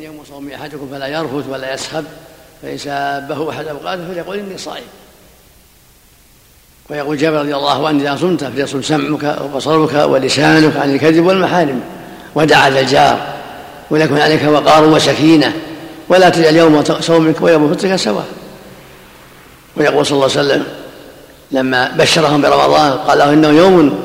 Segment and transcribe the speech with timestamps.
[0.00, 2.04] كان يوم صوم أحدكم فلا يرفث ولا يسخب
[2.62, 4.84] فإن سابه أحد أوقاته فليقول إني صائم.
[6.90, 11.80] ويقول جابر رضي الله عنه إذا صمت فليصم سمعك وبصرك ولسانك عن الكذب والمحارم
[12.34, 13.26] ودع ذا الجار
[13.90, 15.52] وليكن عليك وقار وسكينة
[16.08, 18.26] ولا تجعل يوم صومك ويوم فطرك سواء.
[19.76, 20.64] ويقول صلى الله عليه وسلم
[21.50, 23.98] لما بشرهم برمضان قال له إنه يوم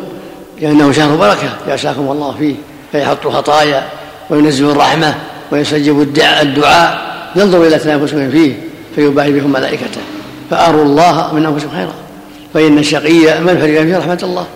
[0.62, 2.56] إنه شهر بركة يعشاكم الله فيه
[2.92, 3.90] فيحط الخطايا
[4.30, 5.16] وينزل الرحمة.
[5.52, 7.02] ويستجيب الدعاء
[7.36, 8.54] ينظر إلى تنافسهم فيه
[8.96, 10.02] فيباهي بكم ملائكته.
[10.52, 11.94] فأروا الله من أنفسهم خيرا.
[12.54, 14.48] فإن الشقي من فرق فيه رحمة الله.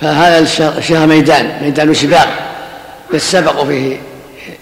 [0.00, 0.38] فهذا
[0.78, 2.28] الشهر ميدان ميدان سباق
[3.14, 4.00] يتسابق فيه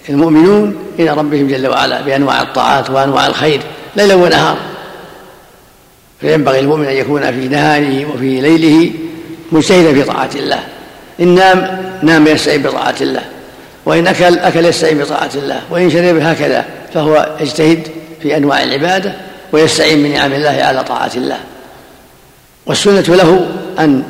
[0.09, 3.61] المؤمنون إلى ربهم جل وعلا بأنواع الطاعات وأنواع الخير
[3.95, 4.57] ليلا ونهارا.
[6.21, 8.91] فينبغي المؤمن أن يكون في نهاره وفي ليله
[9.51, 10.59] مجتهدا في طاعة الله.
[11.19, 13.21] إن نام نام يستعين بطاعة الله.
[13.87, 17.87] وإن أكل أكل يستعين بطاعة الله وإن شرب هكذا فهو يجتهد
[18.21, 19.13] في أنواع العبادة
[19.51, 21.37] ويستعين بنعم الله على طاعة الله.
[22.65, 23.47] والسنة له
[23.79, 24.03] أن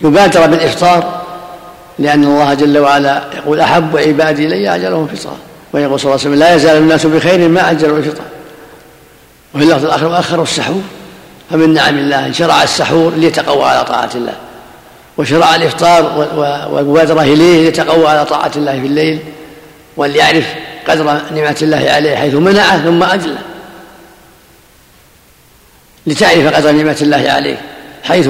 [0.00, 1.22] يبادر بالإفطار
[1.98, 5.36] لأن الله جل وعلا يقول أحب عبادي إلي اجلهم فطرا
[5.72, 8.24] ويقول صلى الله عليه وسلم لا يزال الناس بخير ما اجلوا الفطر
[9.54, 10.82] وفي اللفظ الآخر واخروا السحور
[11.50, 14.34] فمن نعم الله شرع السحور ليتقوى على طاعة الله.
[15.18, 16.28] وشرع الإفطار
[16.70, 19.18] والمبادره إليه ليتقوى على طاعة الله في الليل
[19.96, 20.54] وليعرف
[20.88, 23.38] قدر نعمة الله عليه حيث منعه ثم اجله
[26.06, 27.58] لتعرف قدر نعمة الله عليك
[28.02, 28.28] حيث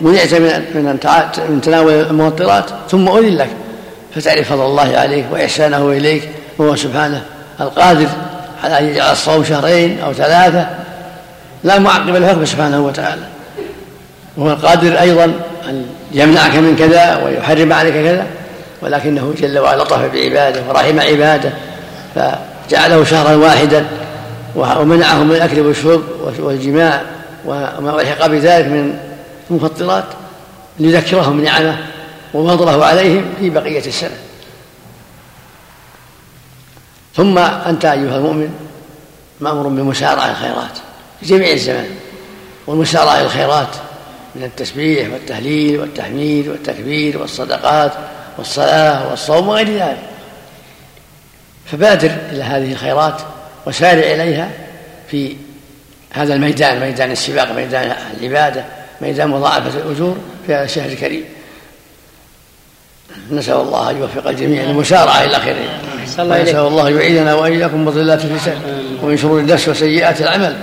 [0.00, 0.98] منعت من
[1.48, 3.50] من تناول المفطرات ثم أذن لك
[4.14, 7.22] فتعرف فضل الله عليك وإحسانه إليك وهو سبحانه
[7.60, 8.08] القادر
[8.64, 10.68] على أن يجعل الصوم شهرين أو ثلاثة
[11.64, 13.22] لا معقب لحكمه سبحانه وتعالى.
[14.36, 15.24] وهو القادر أيضا
[15.68, 18.26] أن يمنعك من كذا ويحرم عليك كذا
[18.82, 21.52] ولكنه جل وعلا لطف بعباده ورحم عباده
[22.14, 23.86] فجعله شهرا واحدا
[24.54, 26.02] ومنعهم من الأكل والشرب
[26.38, 27.02] والجماع
[27.44, 28.98] وما الحق بذلك من
[29.50, 30.04] المفطرات
[30.78, 31.78] ليذكرهم نعمه
[32.34, 34.16] وفضله عليهم في بقية السنة.
[37.16, 38.54] ثم أنت أيها المؤمن
[39.40, 40.78] مأمور بمسارعه الخيرات
[41.20, 41.90] في جميع الزمان
[42.66, 43.68] والمسارعة الخيرات
[44.36, 47.92] من التسبيح والتهليل والتحميد والتكبير والصدقات
[48.38, 49.98] والصلاة والصوم وغير ذلك.
[51.72, 53.22] فبادر إلى هذه الخيرات
[53.66, 54.50] وسارع إليها
[55.10, 55.36] في
[56.12, 58.64] هذا الميدان ميدان السباق ميدان العبادة
[59.00, 61.24] ميدان مضاعفة الأجور في هذا الشهر الكريم.
[63.30, 65.56] نسأل الله أن يوفق الجميع للمسارعة إلى خير
[66.06, 68.58] نسأل الله يعيذنا وإياكم بظلات الفتن
[69.02, 70.56] ومن شرور النفس وسيئات العمل.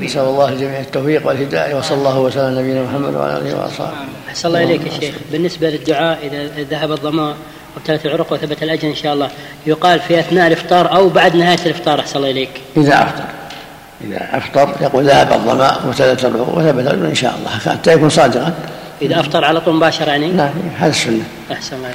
[0.00, 3.92] نسأل الله الجميع التوفيق والهداية وصلى الله وسلم على نبينا محمد وعلى آله وأصحابه.
[4.28, 5.14] أحسن الله إليك يا شيخ.
[5.32, 7.34] بالنسبة للدعاء إذا ذهب الظمأ
[7.76, 9.30] وابتلت العروق وثبت الأجر إن شاء الله
[9.66, 12.50] يقال في أثناء الإفطار أو بعد نهاية الإفطار أحسن الله إليك.
[12.76, 13.24] إذا أفطر.
[14.04, 17.50] إذا أفطر يقول ذهب الظمأ وابتلت العروق وثبت الأجر إن شاء الله.
[17.50, 18.52] حتى يكون صادقا.
[19.02, 21.24] إذا أفطر على طول مباشرة يعني؟ نعم هذا السنة.
[21.52, 21.88] أحسن الله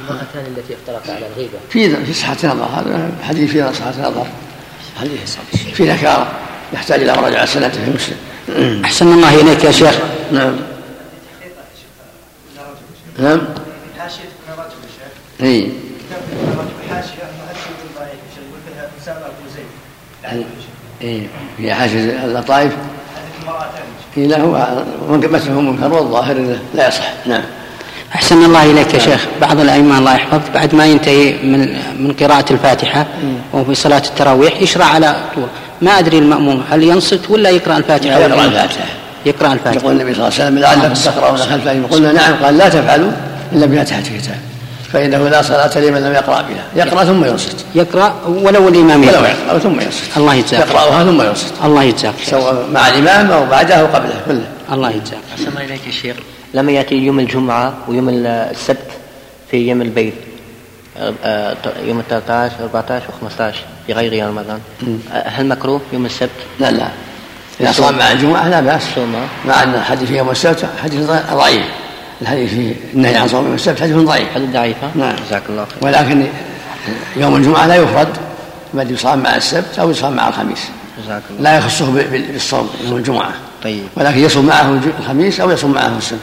[0.00, 1.58] المرأتان التي افترقا على الغيبة.
[1.70, 4.26] في في صحة نظر هذا حديث في صحة نظر
[5.00, 5.36] حديث
[5.74, 6.32] في نكارة
[6.72, 8.16] يحتاج إلى مراجعة سنته في مسلم.
[8.84, 9.98] أحسن الله إليك يا شيخ.
[10.32, 10.56] نعم.
[13.18, 13.40] نعم.
[13.98, 15.72] حاشية رجل يا شيخ اي
[16.90, 20.46] حاشية مؤثر ضعيف يقول فيها أسامة بن زيد
[21.02, 21.26] اي
[21.56, 22.72] في حاشية اللطائف
[23.16, 23.70] حديث المرأة
[24.16, 24.68] اي لا هو
[25.10, 27.12] مثله منكر والظاهر لا يصح.
[27.26, 27.42] نعم.
[28.14, 29.26] أحسن الله إليك يا شيخ.
[29.40, 31.60] بعض الأئمة الله يحفظ بعد ما ينتهي من
[31.98, 33.06] من قراءة الفاتحة
[33.52, 35.46] وفي صلاة التراويح يشرع على طول.
[35.82, 38.86] ما أدري المأموم هل ينصت ولا يقرأ الفاتحة؟ يقرأ الفاتحة.
[39.26, 39.80] يقرأ الفاتحة.
[39.80, 43.10] يقول النبي صلى الله عليه وسلم لعلكم تقرؤون خلف قلنا نعم قال لا تفعلوا
[43.52, 44.38] إلا بفاتحة الكتاب.
[44.92, 46.64] فإنه لا صلاة لمن لم يقرأ بها.
[46.84, 47.64] يقرأ ثم ينصت.
[47.74, 49.58] يقرأ ولو الإمام ولو يقرأ.
[49.58, 50.16] ثم ينصت.
[50.16, 51.54] الله يجزاك يقرأها ثم ينصت.
[51.64, 54.46] الله يجزاك سواء مع الإمام أو بعده أو قبله كله.
[54.72, 56.16] الله يجزاك أحسن الله إليك يا شيخ.
[56.54, 58.90] لما يأتي يوم الجمعة ويوم السبت
[59.50, 60.14] في يوم البيت.
[61.24, 63.54] آه، يوم 13 14 و15
[63.86, 64.60] في غير رمضان.
[65.12, 66.88] آه، هل مكروه يوم السبت؟ لا لا.
[67.60, 68.82] إذا صام مع الجمعة لا بأس.
[69.46, 71.66] مع أن الحديث يوم السبت حديث ضعيف.
[72.22, 74.34] الحديث في النهي عن صوم يوم السبت حديث ضعيف.
[74.34, 75.16] حديث ضعيف؟ نعم.
[75.26, 75.78] جزاك الله خير.
[75.82, 76.26] ولكن
[77.16, 78.08] يوم الجمعة لا يفرد
[78.74, 80.68] بل يصام مع السبت أو يصام مع الخميس.
[81.04, 83.32] جزاك الله لا يخصه بالصوم يوم الجمعة.
[83.64, 83.82] طيب.
[83.96, 86.20] ولكن يصوم معه الخميس أو يصوم معه السبت.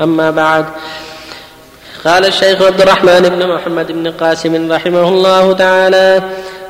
[0.00, 0.64] أما بعد
[2.04, 6.22] قال الشيخ عبد الرحمن بن محمد بن قاسم رحمه الله تعالى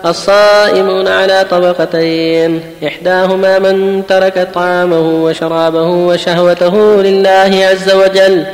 [0.07, 2.61] الصائمون على طبقتين.
[2.87, 8.47] إحداهما من ترك طعامه وشرابه وشهوته لله عز وجل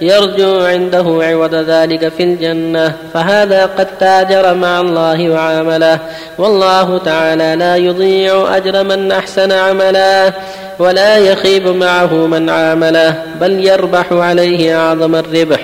[0.00, 5.98] يرجو عنده عوض ذلك في الجنة فهذا قد تاجر مع الله وعامله
[6.38, 10.32] والله تعالى لا يضيع أجر من أحسن عملا
[10.78, 15.60] ولا يخيب معه من عامله بل يربح عليه أعظم الربح.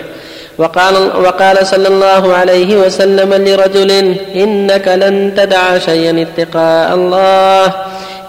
[0.59, 7.73] وقال, وقال صلى الله عليه وسلم لرجل إنك لن تدع شيئا اتقاء الله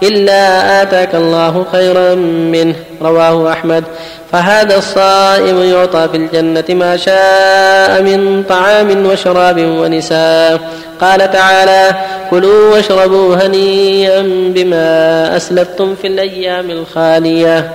[0.02, 2.74] إلا آتاك الله خيرا منه.
[3.02, 3.84] رواه أحمد.
[4.32, 10.60] فهذا الصائم يعطى في الجنة ما شاء من طعام وشراب ونساء.
[11.00, 11.96] قال تعالى
[12.30, 14.22] كلوا واشربوا هنيئا
[14.54, 17.70] بما أسلفتم في الأيام الخالية.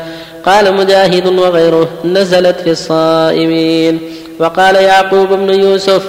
[0.46, 4.00] قال مجاهد وغيره نزلت في الصائمين
[4.39, 6.03] وقال يعقوب بن يوسف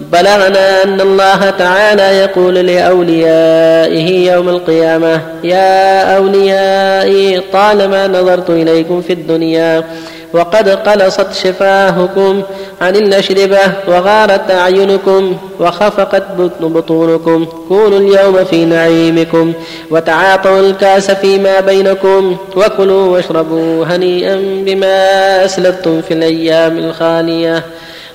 [0.00, 9.84] بلغنا أن الله تعالى يقول لأوليائه يوم القيامة يا أوليائي طالما نظرت إليكم في الدنيا
[10.32, 12.42] وقد قلصت شفاهكم
[12.80, 13.58] عن الأشربة
[13.88, 16.22] وغارت أعينكم وخفقت
[16.60, 17.46] بطونكم.
[17.68, 19.52] كونوا اليوم في نعيمكم
[19.90, 27.64] وتعاطوا الكأس فيما بينكم وكلوا واشربوا هنيئا بما أسلفتم في الأيام الخالية.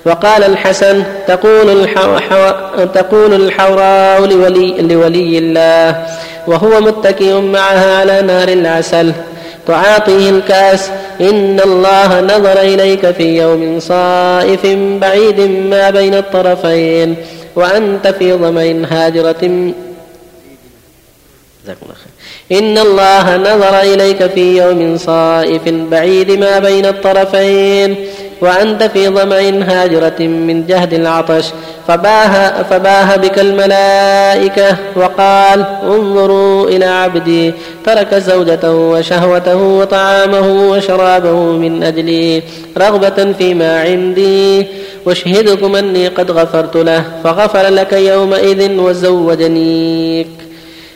[0.06, 2.18] وقال الحسن تقول الحو...
[2.94, 4.82] تقول الحوراء لولي...
[4.82, 6.06] لولي الله
[6.46, 9.12] وهو متكئ معها على نار العسل.
[9.66, 10.90] تعاطيه الكاس
[11.20, 14.66] إن الله نظر إليك في يوم صائف
[15.00, 15.40] بعيد
[15.70, 17.16] ما بين الطرفين
[17.56, 19.72] وأنت في ظمأ هاجرة
[22.52, 27.96] إن الله نظر إليك في يوم صائف بعيد ما بين الطرفين
[28.40, 31.44] وأنت في ظمأ هاجرة من جهد العطش
[31.88, 37.54] فباه, فباه بك الملائكة وقال انظروا إلى عبدي
[37.86, 42.42] ترك زوجته وشهوته وطعامه وشرابه من أجلي
[42.78, 44.66] رغبة فيما عندي
[45.06, 50.43] واشهدكم أني قد غفرت له فغفر لك يومئذ وزوجنيك.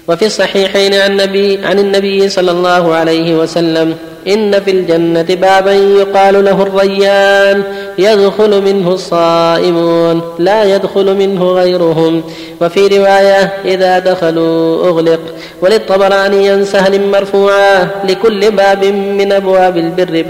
[0.08, 3.96] وفي الصحيحين عن النبي, عن النبي صلى الله عليه وسلم
[4.28, 7.62] إن في الجنة بابا يقال له الريان
[7.98, 12.22] يدخل منه الصائمون لا يدخل منه غيرهم.
[12.60, 15.20] وفي رواية إذا دخلوا أغلق
[15.62, 20.24] وللطبراني عن سهل مرفوعا لكل باب من أبواب البر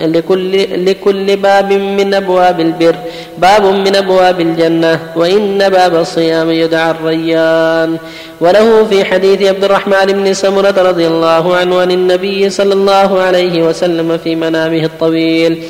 [0.00, 2.96] لكل, لكل باب من أبواب البر.
[3.40, 7.98] باب من أبواب الجنة وإن باب الصيام يدعى الريان.
[8.40, 13.62] وله في حديث عبد الرحمن بن سمرة رضي الله عنه عن النبي صلى الله عليه
[13.62, 15.62] وسلم في منامه الطويل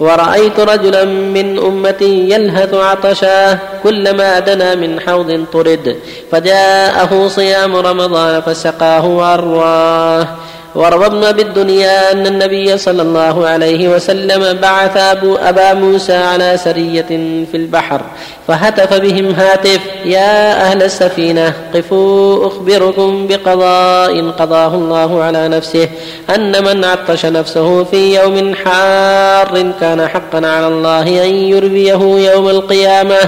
[0.00, 5.96] ورأيت رجلا من أمتي يلهث عطشا كلما دنا من حوض طرد
[6.32, 10.28] فجاءه صيام رمضان فسقاه وأرواه.
[10.74, 17.06] وروضنا بالدنيا أن النبي صلى الله عليه وسلم بعث أبو أبا موسى على سرية
[17.50, 18.00] في البحر
[18.48, 25.88] فهتف بهم هاتف يا أهل السفينة قفوا أخبركم بقضاء قضاه الله على نفسه
[26.34, 33.18] أن من عطش نفسه في يوم حار كان حقا على الله أن يرويه يوم القيامة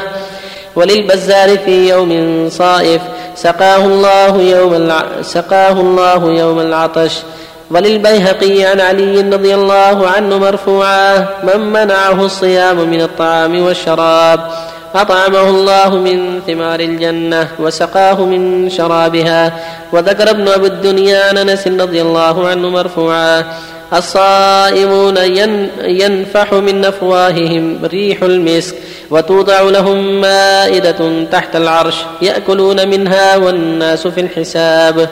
[0.76, 3.02] وللبزار في يوم صائف
[3.42, 5.02] سقاه الله يوم الع...
[5.22, 7.14] سقاه الله يوم العطش.
[7.70, 14.40] وللبيهقي عن علي رضي الله عنه مرفوعا من منعه الصيام من الطعام والشراب.
[14.94, 19.42] أطعمه الله من ثمار الجنة وسقاه من شرابها.
[19.92, 23.44] وذكر ابن أبي الدنيا عن أنس رضي الله عنه مرفوعا
[23.94, 25.16] الصائمون
[25.84, 28.74] ينفح من أفواههم ريح المسك
[29.10, 35.08] وتوضع لهم مائدة تحت العرش يأكلون منها والناس في الحساب.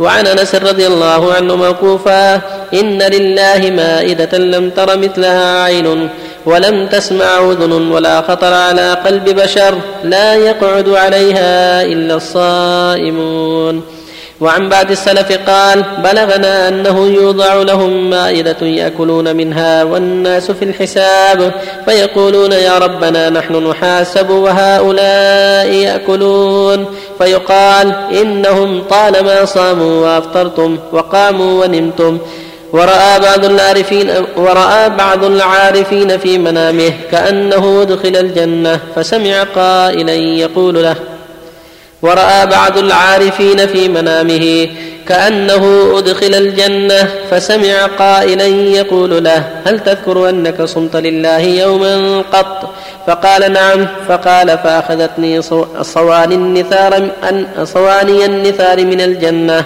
[0.00, 2.34] وعن أنس رضي الله عنه موقوفا
[2.74, 6.08] إن لله مائدة لم تر مثلها عين
[6.46, 9.74] ولم تسمع أذن ولا خطر على قلب بشر
[10.04, 13.93] لا يقعد عليها إلا الصائمون.
[14.40, 21.52] وعن بعد السلف قال بلغنا أنه يوضع لهم مائدة يأكلون منها والناس في الحساب
[21.84, 26.86] فيقولون يا ربنا نحن نحاسب وهؤلاء يأكلون.
[27.18, 32.18] فيقال إنهم طالما صاموا وأفطرتم وقاموا ونمتم.
[32.72, 40.96] ورأى بعض العارفين ورأى بعض العارفين في منامه كأنه أدخل الجنة فسمع قائلا يقول له
[42.04, 44.68] ورأى بعض العارفين في منامه
[45.08, 52.74] كأنه أدخل الجنة فسمع قائلا يقول له هل تذكر أنك صمت لله يوما قط؟
[53.06, 53.86] فقال نعم.
[54.08, 55.42] فقال فأخذتني
[57.64, 59.64] صواني النثار من الجنة.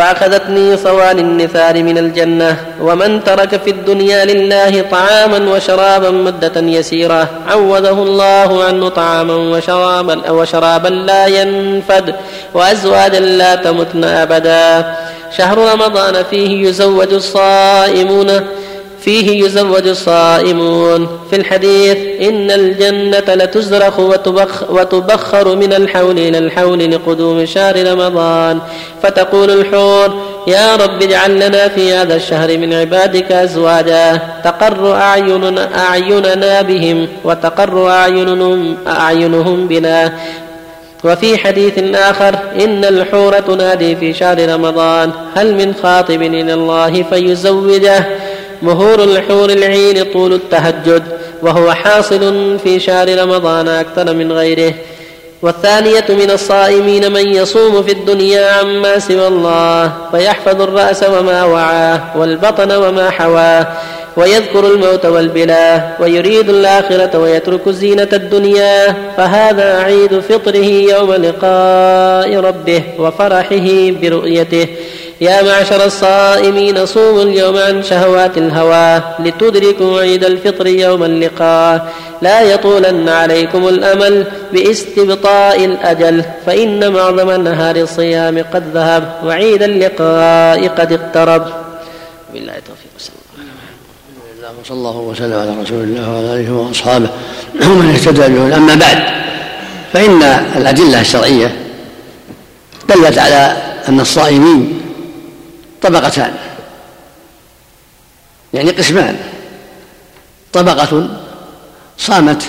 [0.00, 8.02] فأخذتني صوان النثار من الجنة ومن ترك في الدنيا لله طعاما وشرابا مدة يسيرة عوضه
[8.02, 12.14] الله عنه طعاما وشرابا, وشرابا لا ينفد
[12.54, 14.94] وأزواجا لا تمتن أبدا.
[15.38, 18.30] شهر رمضان فيه يزوج الصائمون
[19.04, 21.08] فيه يزوج الصائمون.
[21.30, 21.96] في الحديث
[22.28, 28.58] إن الجنة لتزرخ وتبخ وتبخر من الحول إلى الحول لقدوم شهر رمضان.
[29.02, 30.14] فتقول الحور
[30.46, 34.20] يا رب اجعل لنا في هذا الشهر من عبادك أزواجا.
[34.44, 40.12] تقر أعيننا, أعيننا بهم وتقر أعينهم, أعينهم بنا.
[41.04, 48.06] وفي حديث آخر إن الحور تنادي في شهر رمضان هل من خاطب إلى الله فيزوجه؟
[48.62, 51.02] مهور الحور العين طول التهجد
[51.42, 54.74] وهو حاصل في شهر رمضان أكثر من غيره.
[55.42, 62.72] والثانية من الصائمين من يصوم في الدنيا عما سوى الله فيحفظ الرأس وما وعاه والبطن
[62.72, 63.66] وما حواه
[64.16, 68.94] ويذكر الموت والبلاه ويريد الآخرة ويترك زينة الدنيا.
[69.16, 74.66] فهذا عيد فطره يوم لقاء ربه وفرحه برؤيته.
[75.20, 81.92] يا معشر الصائمين صوموا اليوم عن شهوات الهوى لتدركوا عيد الفطر يوم اللقاء.
[82.22, 90.92] لا يطولن عليكم الأمل باستبطاء الأجل فإن معظم نهار الصيام قد ذهب وعيد اللقاء قد
[90.92, 91.46] اقترب.
[92.32, 92.90] بالله التوفيق.
[94.64, 97.08] وصلى الله وسلم على رسول الله وعلى آله وأصحابه.
[97.62, 98.56] ومن اهتدى به.
[98.56, 98.98] أما بعد
[99.92, 100.22] فإن
[100.56, 101.56] الأدلة الشرعية
[102.88, 103.56] دلت على
[103.88, 104.79] أن الصائمين
[105.82, 106.34] طبقتان.
[108.54, 109.16] يعني قسمان.
[110.52, 111.08] طبقة
[111.98, 112.42] صامت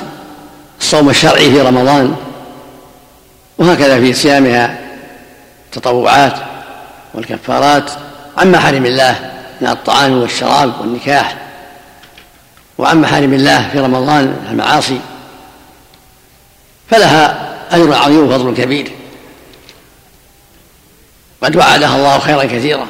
[0.79, 2.15] الصوم الشرعي في رمضان
[3.57, 4.79] وهكذا في صيامها
[5.65, 6.33] التطوعات
[7.13, 7.91] والكفارات.
[8.37, 11.37] عن محارم الله من الطعام والشراب والنكاح
[12.77, 14.99] وعن محارم الله في رمضان المعاصي.
[16.89, 18.91] فلها أجر عظيم وفضل كبير.
[21.43, 22.87] قد وعدها الله خيرا كثيرا.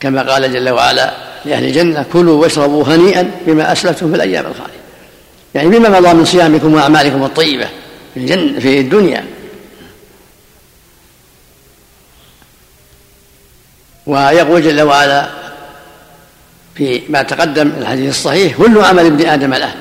[0.00, 4.84] كما قال جل وعلا لأهل الجنة كلوا واشربوا هنيئا بما أسلفتم في الأيام الخالية.
[5.54, 7.68] يعني بما مضى من صيامكم وأعمالكم الطيبة
[8.14, 9.24] في الجنة في الدنيا.
[14.06, 15.28] ويقول جل وعلا
[16.74, 19.74] في ما تقدم الحديث الصحيح كل عمل ابن آدم له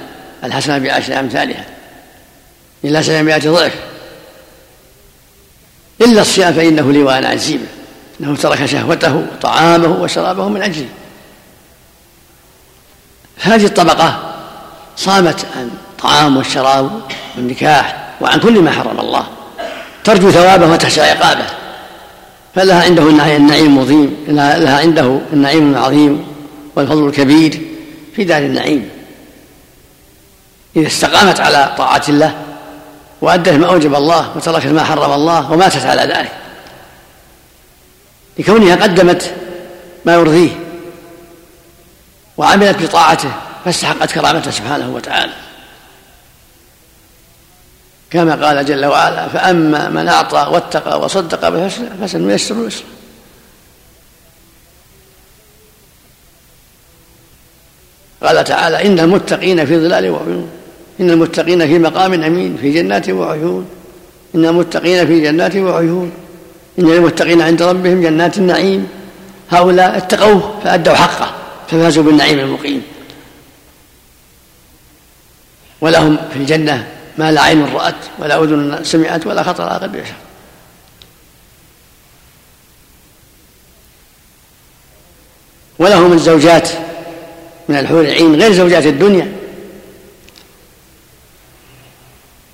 [0.44, 1.66] الحسنة بعشر أمثالها
[2.84, 3.74] إلى سبعمائة ضعف.
[6.02, 7.68] إلا الصيام فإنه وأنا عزيمه
[8.22, 10.90] إنه ترك شهوته وطعامه وشرابه من أجله.
[13.42, 14.34] هذه الطبقة
[14.98, 17.02] صامت عن الطعام والشراب
[17.36, 19.28] والنكاح وعن كل ما حرم الله.
[20.04, 21.46] ترجو ثوابه وتخشى عقابه.
[22.56, 26.26] فلها عنده النعيم المظيم لها عنده النعيم العظيم
[26.76, 27.62] والفضل الكبير
[28.16, 28.90] في دار النعيم.
[30.76, 32.36] إذا استقامت على طاعة الله
[33.22, 36.43] وأدت ما أوجب الله وتركت ما حرم الله وماتت على ذلك.
[38.40, 39.36] لكونها قدمت
[40.06, 40.60] ما يرضيه
[42.38, 43.32] وعملت بطاعته
[43.66, 45.34] فاستحقت كرامته سبحانه وتعالى.
[48.12, 51.50] كما قال جل وعلا فأما من أعطى واتقى وصدق
[52.02, 52.86] فسنيسر يسرا
[58.24, 60.50] قال تعالى إن المتقين في ظلال وعيون
[61.00, 63.70] إن المتقين في مقام أمين في جنات وعيون.
[64.36, 66.12] إن المتقين في جنات وعيون.
[66.80, 68.88] إن المتقين عند ربهم جنات النعيم.
[69.52, 71.36] هؤلاء اتقوه فأدوا حقه
[71.68, 72.82] ففازوا بالنعيم المقيم.
[75.82, 76.88] ولهم في الجنة
[77.18, 80.14] ما لا عين رأت ولا أذن سمعت ولا خطر على قلب بشر.
[85.80, 86.70] ولهم الزوجات
[87.70, 89.32] من الحور العين غير زوجات الدنيا.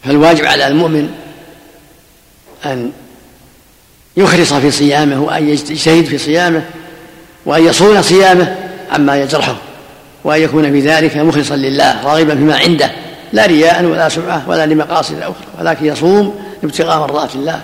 [0.04, 1.16] فالواجب على المؤمن
[2.66, 2.92] أن
[4.20, 6.64] يخلص في صيامه وأن يجتهد في صيامه
[7.46, 8.56] وأن يصون صيامه
[8.92, 9.56] عما يجرحه
[10.24, 12.92] وأن يكون في ذلك مخلصا لله راغبا فيما عنده
[13.34, 17.62] لا رياء ولا سمعة ولا لمقاصد أخرى ولكن يصوم ابتغاء مرضات الله.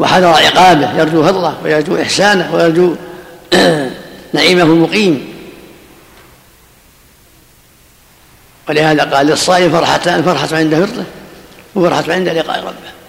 [0.00, 2.94] وحذر عقابه يرجو فضله ويرجو إحسانه ويرجو
[4.34, 5.34] نعيمه المقيم.
[8.68, 11.04] ولهذا قال للصائم فرحتان فرحة عند فطره
[11.74, 13.03] وفرحة عند لقاء ربه.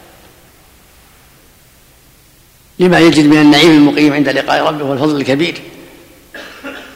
[2.79, 5.62] لما يجد من النعيم المقيم عند لقاء ربه والفضل الكبير.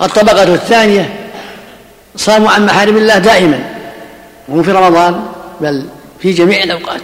[0.02, 1.30] الطبقة الثانية
[2.16, 3.76] صاموا عن محارم الله دائما.
[4.48, 5.26] وهم في رمضان
[5.62, 5.90] بل
[6.22, 7.02] في جميع الأوقات.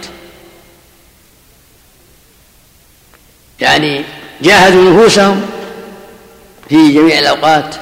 [3.60, 4.04] يعني
[4.42, 5.46] جاهدوا نفوسهم
[6.68, 7.74] في جميع الأوقات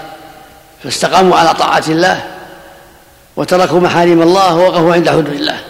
[0.83, 2.25] فاستقاموا على طاعة الله
[3.37, 5.61] وتركوا محارم الله ووقفوا عند حدود الله.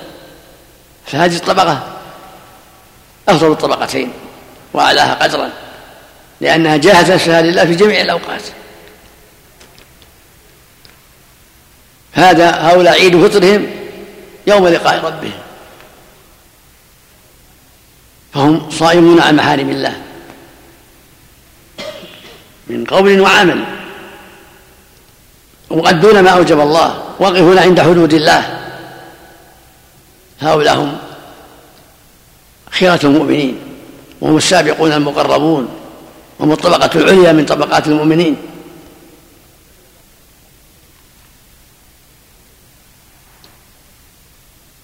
[1.07, 1.83] فهذه الطبقة
[3.29, 4.13] أفضل الطبقتين.
[4.75, 5.51] وأعلاها قدرا
[6.41, 8.43] لأنها جاهدت نفسها لله في جميع الأوقات.
[12.13, 13.67] هذا هؤلاء عيد فطرهم
[14.47, 15.41] يوم لقاء ربهم.
[18.35, 20.03] فهم صائمون عن محارم الله.
[22.67, 23.65] من قول وعمل.
[25.71, 28.61] ومؤدون ما أوجب الله واقفون عند حدود الله.
[30.41, 30.99] هؤلاء هم
[32.71, 33.64] خيرة المؤمنين.
[34.25, 35.69] وهم السابقون المقربون
[36.39, 38.37] وهم الطبقة العليا من طبقات المؤمنين.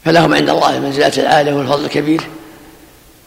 [0.05, 2.21] فلهم عند الله المنزلة العالية والفضل الكبير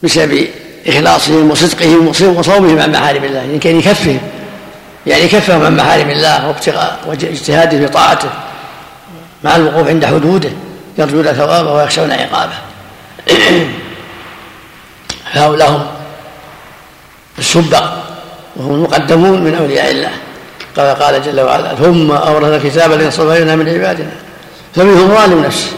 [0.02, 0.48] بسبب
[0.86, 4.20] إخلاصهم وصدقهم وصومهم عن محارم الله يعني كان يكفهم.
[5.06, 8.30] يعني كفهم عن محارم الله وابتغاء واجتهاده في طاعته
[9.44, 10.50] مع الوقوف عند حدوده
[10.98, 12.54] يرجون ثوابه ويخشون عقابه.
[15.32, 16.03] هؤلاء هم
[17.38, 17.84] السبق
[18.56, 20.10] وهم المقدمون من أولياء الله.
[20.76, 24.10] قال قال جل وعلا ثم اورث الكتاب الذي اصطفينا من عبادنا.
[24.74, 25.70] فمنهم ظالم نفسه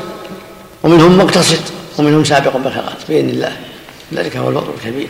[0.83, 1.61] ومنهم مقتصد
[1.99, 3.53] ومنهم سابق بالخيرات بإذن الله.
[4.15, 5.09] ذلك هو الفضل الكبير.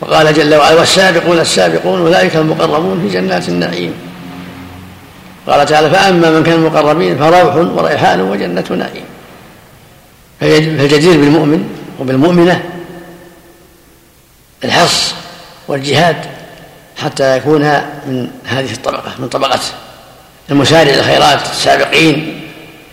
[0.00, 3.94] وقال جل وعلا والسابقون السابقون أولئك المقربون في جنات النعيم.
[5.46, 9.04] قال تعالى فأما من كان المقربين فروح وريحان وجنة نعيم.
[10.40, 11.68] فالجدير بالمؤمن
[12.00, 12.71] وبالمؤمنة
[14.64, 15.14] الحرص
[15.68, 16.16] والجهاد
[16.96, 17.60] حتى يكون
[18.06, 19.60] من هذه الطبقة من طبقة
[20.50, 22.42] المسارع الخيرات السابقين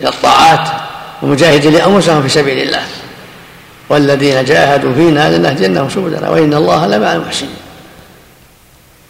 [0.01, 0.67] إلى الطاعات
[1.21, 2.81] ومجاهدين لأنفسهم في سبيل الله.
[3.89, 7.55] والذين جاهدوا فينا لنهدينهم سبلنا وإن الله لمع المحسنين.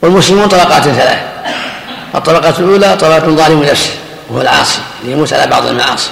[0.01, 1.20] والمسلمون طبقات ثلاث
[2.16, 3.92] الطبقة الأولى طبقة ظالم نفسه
[4.30, 6.10] وهو العاصي اللي يموت على بعض المعاصي.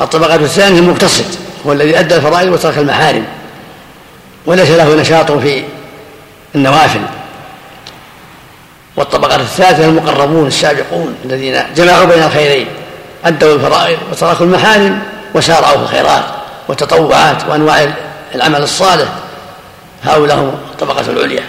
[0.00, 1.24] الطبقة الثانية المقتصد
[1.66, 3.24] هو الذي أدى الفرائض وترك المحارم.
[4.46, 5.64] وليس له نشاط في
[6.54, 7.00] النوافل.
[8.96, 12.66] والطبقة الثالثة المقربون السابقون الذين جمعوا بين الخيرين
[13.24, 14.98] أدوا الفرائض وتركوا المحارم
[15.34, 16.24] وسارعوا في الخيرات
[16.68, 17.94] والتطوعات وأنواع
[18.34, 19.08] العمل الصالح.
[20.04, 21.42] هؤلاء هم الطبقة العليا.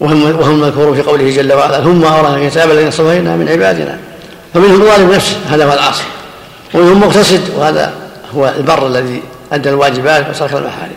[0.00, 3.98] وهم وهم مذكورون في قوله جل وعلا ثم أورثنا الكتاب الذين اصطفينا من عبادنا.
[4.54, 6.04] فمنهم ظالم نفسه هذا هو العاصي.
[6.74, 7.92] ومنهم مقتصد وهذا
[8.34, 10.96] هو البر الذي أدى الواجبات وترك المحارم.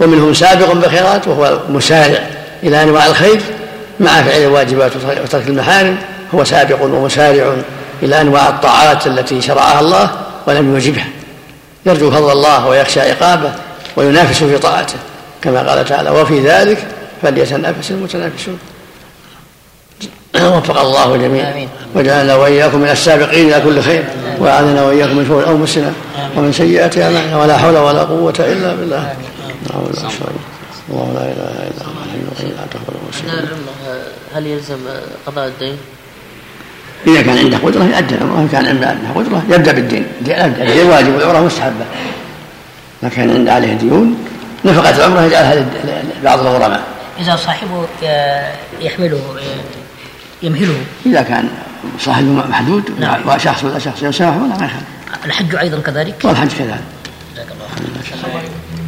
[0.00, 2.26] ومنهم سابق بالخيرات وهو مسارع
[2.62, 3.40] إلى أنواع الخير
[4.00, 4.92] مع فعل الواجبات
[5.24, 5.96] وترك المحارم.
[6.34, 7.54] هو سابق ومسارع
[8.02, 10.10] إلى أنواع الطاعات التي شرعها الله
[10.46, 11.06] ولم يوجبها.
[11.86, 13.52] يرجو فضل الله ويخشى عقابه
[13.96, 14.94] وينافس في طاعته
[15.42, 16.78] كما قال تعالى وفي ذلك
[17.22, 18.58] فليتنافس المتنافسون.
[20.36, 21.68] وفق الله جميعا.
[21.94, 24.04] وجعلنا وإياكم من السابقين إلى كل خير.
[24.38, 25.92] واعاذنا وإياكم من شرور انفسنا
[26.36, 29.14] ومن سيئات أعمالنا ولا حول ولا قوة إلا بالله.
[30.90, 33.44] الله لا إله إلا هو الحي القيوم لا تاخذه
[34.34, 34.76] هل يلزم
[35.26, 35.76] قضاء الدين؟
[37.06, 38.14] إذا كان عنده قدرة يؤدي.
[38.14, 40.06] العمرة وإن كان عنده قدرة يبدأ بالدين.
[40.20, 41.14] الدين واجب.
[41.14, 41.84] والعمرة مستحبة.
[43.02, 44.16] ما كان عنده عليه ديون
[44.64, 45.66] نفقة العمرة يجعلها
[46.20, 46.82] لبعض الغرماء.
[47.20, 47.86] إذا صاحبه
[48.80, 49.20] يحمله
[50.44, 50.76] يمهله.
[51.06, 51.48] إذا كان
[51.98, 53.28] صاحبه محدود نعم.
[53.28, 54.84] وشخص ولا شخص يسامح ولا ما يخالف.
[55.24, 56.80] الحج أيضا كذلك؟ والحج كذلك.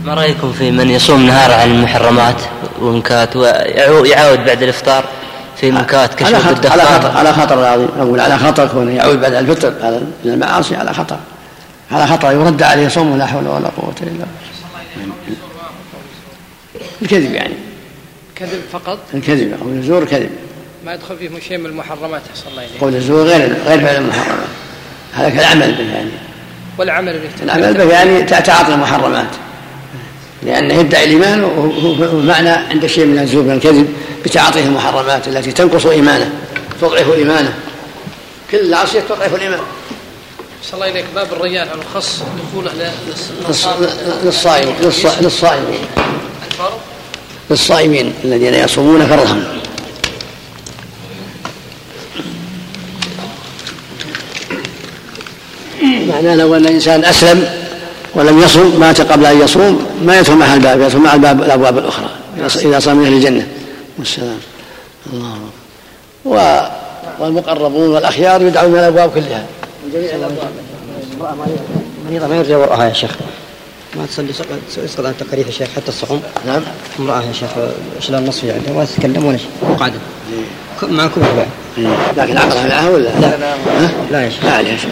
[0.04, 2.42] ما رأيكم في من يصوم نهار عن المحرمات
[2.80, 5.04] والمنكات ويعاود بعد الإفطار
[5.56, 9.34] في منكات كشف الدخان على خطر على خطر العظيم أقول على خطر كونه يعود بعد
[9.34, 11.18] الفطر على المعاصي على خطر.
[11.92, 14.26] على خطر يرد عليه صوم لا حول ولا قوة إلا بالله.
[17.02, 17.54] الكذب يعني.
[18.34, 20.30] كذب فقط؟ الكذب قول الزور كذب.
[20.86, 22.80] ما يدخل فيه شيء من المحرمات أحسن الله إليك.
[22.80, 24.46] قول الزور غير غير فعل المحرمات
[25.12, 26.10] هذا كالعمل به يعني.
[26.78, 27.28] والعمل به.
[27.42, 29.26] العمل به يعني تعاطي المحرمات.
[30.42, 33.94] لأنه يدعي الإيمان وهو معنى عند شيء من الزور من الكذب
[34.24, 36.30] بتعاطيه المحرمات التي تنقص إيمانه
[36.80, 37.54] تضعف إيمانه.
[38.50, 39.60] كل عصية تضعف الإيمان.
[40.62, 41.04] صلى الله إليك.
[41.14, 42.22] باب الريان على الخص
[42.52, 42.70] دخوله
[44.24, 44.74] للصائمين.
[45.20, 45.86] للصائمين
[47.50, 49.60] للصائمين الذين يصومون فرضا
[55.86, 57.48] معناه لو أن الإنسان أسلم
[58.14, 62.08] ولم يصوم مات قبل أن يصوم ما يدخل مع الباب يدخل مع الباب الأبواب الأخرى
[62.38, 63.46] إذا صام من أهل الجنة.
[63.98, 64.38] والسلام.
[65.12, 66.70] الله.
[67.18, 69.46] والمقربون والأخيار يدعون من الأبواب كلها.
[69.84, 70.50] من جميع الأبواب.
[72.30, 73.10] ما يرجى وراها يا شيخ.
[73.96, 74.28] ما تصلي
[74.84, 76.22] يسقط عن التقريح يا شيخ حتى الصحون.
[76.46, 76.62] نعم.
[76.98, 77.50] امرأة يا شيخ
[78.00, 79.98] شلال النصف يعني ما تتكلم ولا شيء قاعدة.
[80.82, 81.48] مع كبر بعد.
[82.16, 83.56] لكن عقلها معها ولا؟ لا؟
[84.10, 84.44] لا يا شيخ.
[84.44, 84.90] ما عليها شيء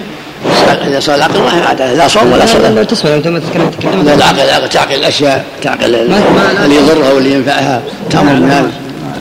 [0.86, 2.70] إذا صار العقل ما هي عادة لا صوم ولا لا صلاة.
[2.70, 7.82] لا تسمع لما تتكلم تتكلم لا العقل العقل تعقل الأشياء تعقل اللي يضرها واللي ينفعها
[8.10, 8.70] تامر هذا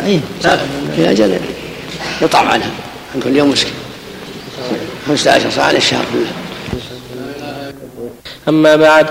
[0.05, 0.19] اي
[0.95, 1.39] في أجل
[2.21, 2.69] يطعم عنها.
[3.15, 3.73] عن كل يوم مسكين.
[5.07, 6.05] 15 ساعة للشهر.
[6.13, 6.25] كله
[8.47, 9.05] أما بعد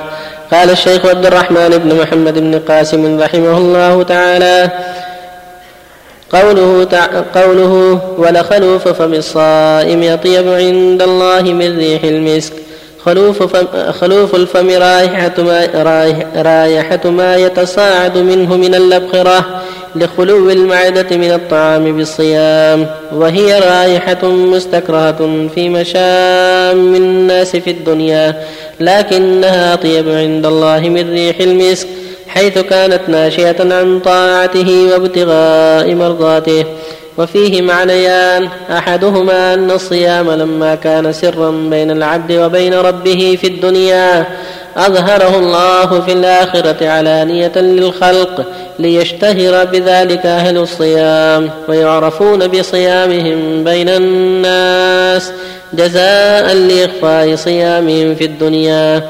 [0.53, 4.71] قال الشيخ عبد الرحمن بن محمد بن قاسم رحمه الله تعالى
[6.33, 7.07] قوله تع...
[7.35, 12.53] قوله ولخلوف فم الصائم أطيب عند الله من ريح المسك.
[13.05, 19.63] خلوف فم خلوف الفم رائحة ما رائح- رائحة ما يتصاعد منه من الأبخرة
[19.97, 22.87] لخلو المعدة من الطعام بالصيام.
[23.15, 28.43] وهي رائحة مستكرهة في مشام الناس في الدنيا
[28.81, 31.89] لكنها أطيب عند الله من ريح المسك.
[32.35, 36.65] حيث كانت ناشئة عن طاعته وابتغاء مرضاته.
[37.19, 38.49] وفيه معنيان.
[38.71, 44.27] أحدهما أن الصيام لما كان سرا بين العبد وبين ربه في الدنيا
[44.77, 48.47] أظهره الله في الآخرة علانية للخلق
[48.79, 55.33] ليشتهر بذلك أهل الصيام ويعرفون بصيامهم بين الناس
[55.73, 59.03] جزاء لإخفاء صيامهم في الدنيا.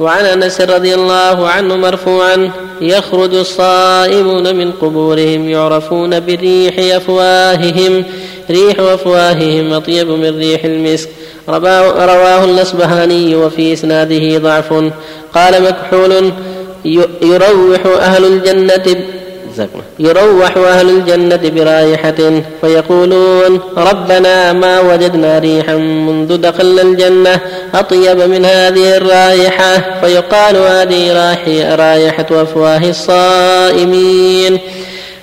[0.00, 8.04] وعن أنس رضي الله عنه مرفوعا يخرج الصائمون من قبورهم يعرفون بريح أفواههم
[8.50, 11.08] ريح أفواههم أطيب من ريح المسك.
[11.48, 14.72] رواه الأصبهاني وفي إسناده ضعف.
[15.34, 16.32] قال مكحول
[17.22, 18.24] يروح أهل
[19.98, 27.40] يروح أهل الجنة برائحة فيقولون ربنا ما وجدنا ريحا منذ دخلنا الجنة
[27.74, 30.00] أطيب من هذه الرائحة.
[30.00, 31.12] فيقال هذه
[31.74, 34.58] رائحة أفواه الصائمين.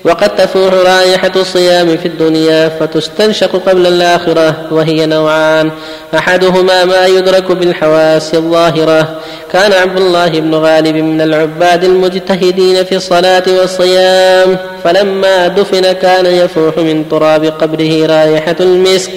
[0.05, 5.71] وقد تفوح رائحة الصيام في الدنيا فتستنشق قبل الآخرة وهي نوعان.
[6.17, 9.19] أحدهما ما يدرك بالحواس الظاهرة.
[9.53, 14.57] كان عبد الله بن غالب من العباد المجتهدين في الصلاة والصيام.
[14.83, 19.11] فلما دفن كان يفوح من تراب قبره رائحة المسك.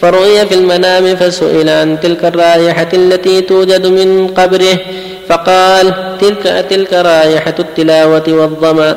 [0.00, 4.78] فرؤي في المنام فسئل عن تلك الرائحة التي توجد من قبره.
[5.28, 8.96] فقال تلك تلك رائحة التلاوة والظمأ.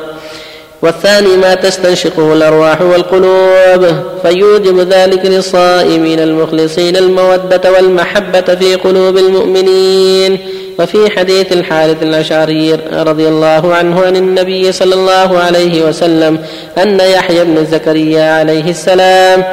[0.82, 3.86] والثاني ما تستنشقه الأرواح والقلوب
[4.22, 10.38] فيوجب ذلك للصائمين المخلصين المودة والمحبة في قلوب المؤمنين.
[10.78, 16.38] وفي حديث الحارث الأشعري رضي الله عنه عن النبي صلى الله عليه وسلم
[16.78, 19.44] أن يحيى بن زكريا عليه السلام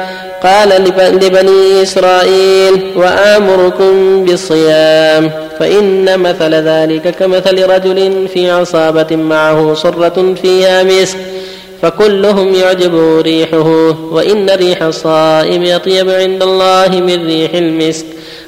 [0.42, 5.30] قال لبني إسرائيل وآمركم بالصيام.
[5.58, 11.18] فإن مثل ذلك كمثل رجل في عصابة معه صرة فيها مسك
[11.82, 13.68] فكلهم يعجبه ريحه
[14.12, 18.06] وإن ريح الصائم يطيب عند الله من ريح المسك.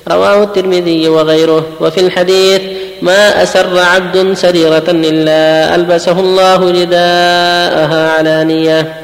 [0.09, 1.65] رواه الترمذي وغيره.
[1.81, 2.61] وفي الحديث
[3.03, 8.95] ما أسر عبد سريرة إلا ألبسه الله رداءها علانية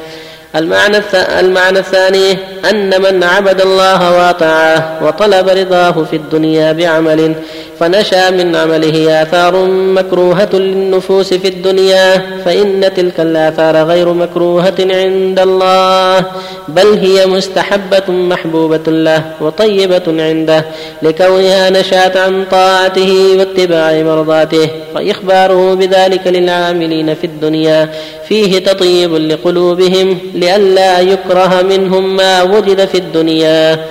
[0.57, 0.97] المعنى,
[1.41, 2.39] المعنى الثاني
[2.71, 7.35] أن من عبد الله وأطاعه وطلب رضاه في الدنيا بعمل
[7.81, 16.25] فنشأ من عمله آثار مكروهة للنفوس في الدنيا فإن تلك الآثار غير مكروهة عند الله
[16.69, 20.65] بل هي مستحبة محبوبة له وطيبة عنده
[21.03, 27.89] لكونها نشأت عن طاعته واتباع مرضاته فإخباره بذلك للعاملين في الدنيا
[28.29, 33.87] فيه تطيب لقلوبهم لئلا يكره منهم ما وجد في الدنيا.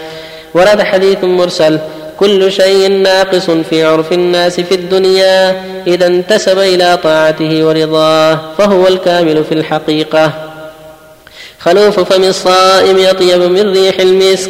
[0.53, 1.79] ورد حديث مرسل
[2.19, 9.43] كل شيء ناقص في عرف الناس في الدنيا إذا انتسب إلى طاعته ورضاه فهو الكامل
[9.43, 10.31] في الحقيقة.
[11.59, 14.49] خلوف فم الصائم يطيب من ريح المسك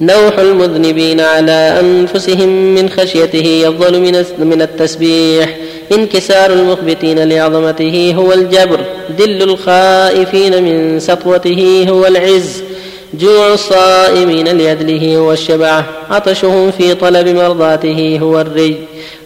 [0.00, 4.00] نوح المذنبين على أنفسهم من خشيته يفضل
[4.38, 5.56] من التسبيح.
[5.92, 8.80] انكسار المخبتين لعظمته هو الجبر
[9.18, 12.63] دل الخائفين من سطوته هو العز.
[13.18, 18.76] جوع الصائمين لأجله هو الشبع عطشهم في طلب مرضاته هو الري.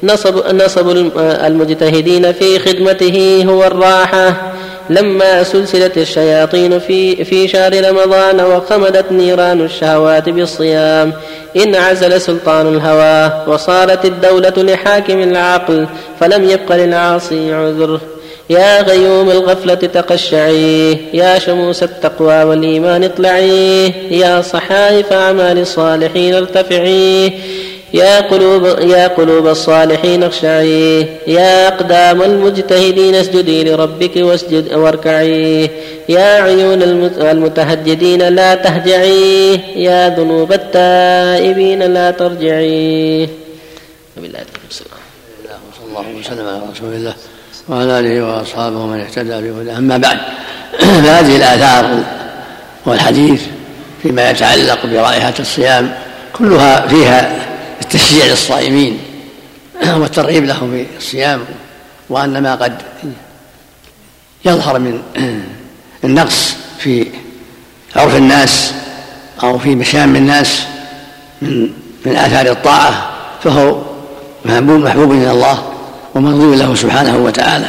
[0.03, 4.53] نصب, نصب المجتهدين في خدمته هو الراحة.
[4.91, 11.13] لما سلسلت الشياطين في في شهر رمضان وخمدت نيران الشهوات بالصيام
[11.57, 15.87] انعزل سلطان الهوى وصارت الدولة لحاكم العقل
[16.21, 18.01] فلم يبق للعاصي عذر.
[18.51, 27.33] يا غيوم الغفلة تقشعي يا شموس التقوى والإيمان اطلعي يا صحائف أعمال الصالحين ارتفعي
[27.95, 35.71] يا قلوب يا قلوب الصالحين اخشعي يا أقدام المجتهدين اسجدي لربك واسجد واركعي
[36.09, 36.83] يا عيون
[37.33, 43.29] المتهجدين لا تهجعي يا ذنوب التائبين لا ترجعي.
[44.19, 44.89] وبالله التوفيق.
[45.89, 47.15] الله وسلم على رسول الله
[47.69, 49.79] وعلى آله وأصحابه ومن اهتدى بهداه.
[49.79, 50.19] أما بعد
[51.05, 52.05] فهذه الآثار
[52.87, 53.43] والحديث
[54.03, 55.95] فيما يتعلق برائحة الصيام
[56.33, 57.37] كلها فيها
[57.83, 58.99] التشجيع للصائمين
[60.01, 61.41] والترغيب لهم في الصيام
[62.09, 62.75] وان ما قد
[64.45, 65.03] يظهر من
[66.05, 67.07] النقص في
[67.97, 68.73] عرف الناس
[69.43, 70.63] أو في مشام الناس
[71.43, 71.71] من
[72.07, 73.11] من آثار الطاعة
[73.45, 73.83] فهو
[74.45, 75.78] محبوب محبوب إلى الله.
[76.15, 77.67] ومرضي له سبحانه وتعالى.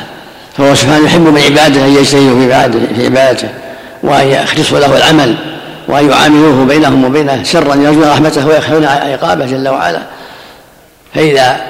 [0.58, 3.50] فهو سبحانه يحب من عباده أن يجتهدوا في عبادته في عبادته
[4.04, 5.36] وأن يخلصوا له العمل
[5.88, 10.02] وأن يعاملوه بينهم وبينه سرا يرجون رحمته ويخشون عقابه جل وعلا.
[11.14, 11.62] فإذا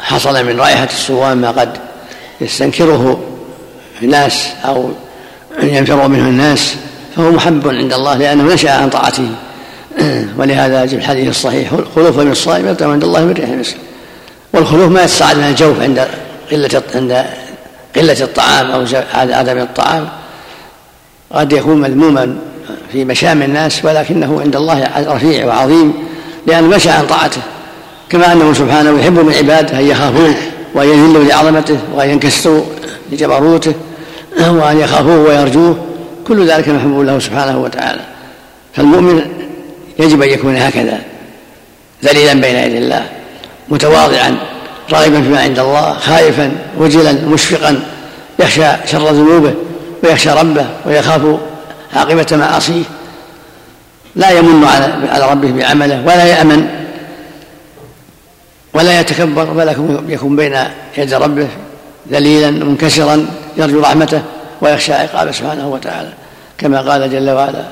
[0.00, 1.78] حصل من رائحة الصوام ما قد
[2.40, 3.20] يستنكره
[4.02, 4.90] الناس أو
[5.62, 6.74] ينفر منه الناس
[7.16, 9.28] فهو محب عند الله لأنه نشأ عن طاعته.
[10.38, 13.76] ولهذا في الحديث الصحيح خلوف من الصائم يطعم عند الله من ريح المسك.
[14.52, 16.08] والخلوف ما يتصاعد من الجوف عند
[16.50, 17.24] قلة عند
[17.96, 18.84] قلة الطعام أو
[19.14, 20.08] عدم الطعام.
[21.30, 22.36] قد يكون مذموما
[22.92, 25.92] في مشام الناس ولكنه عند الله رفيع وعظيم
[26.46, 27.40] لأنه مشى عن طاعته.
[28.10, 30.34] كما أنه سبحانه يحب من عباده أن يخافوه
[30.74, 32.64] وأن يذلوا لعظمته وأن ينكسروا
[33.12, 33.74] لجبروته
[34.38, 35.86] وأن يخافوه ويرجوه.
[36.26, 38.00] كل ذلك محبوب له سبحانه وتعالى.
[38.74, 39.22] فالمؤمن
[39.98, 40.98] يجب أن يكون هكذا
[42.04, 43.06] ذليلا بين يدي الله.
[43.72, 44.36] متواضعا
[44.92, 47.80] راغبا فيما عند الله خائفا وجلا مشفقا
[48.38, 49.54] يخشى شر ذنوبه
[50.04, 51.22] ويخشى ربه ويخاف
[51.96, 52.82] عاقبة معاصيه.
[54.16, 56.68] لا يمن على على ربه بعمله ولا يأمن
[58.74, 59.68] ولا يتكبر بل
[60.08, 60.56] يكون بين
[60.98, 61.48] يدي ربه
[62.10, 64.22] ذليلا منكسرا يرجو رحمته
[64.60, 66.12] ويخشى عقابه سبحانه وتعالى.
[66.58, 67.64] كما قال جل وعلا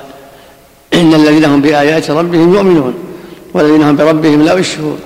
[0.93, 2.93] إن الذين هم بآيات ربهم يؤمنون
[3.53, 4.99] والذين هم بربهم لا يشركون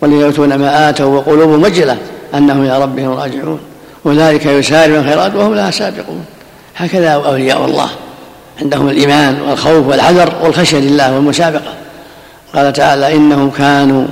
[0.00, 1.96] والذين ما آتوا وقلوبهم وجلة
[2.34, 3.60] أنهم إلى ربهم راجعون.
[4.06, 6.24] أولئك يسارعون الخيرات وهم لها سابقون
[6.76, 7.88] هكذا أولياء الله.
[8.62, 11.74] عندهم الإيمان والخوف والحذر والخشية لله والمسابقة.
[12.54, 14.06] قال تعالى إنهم كانوا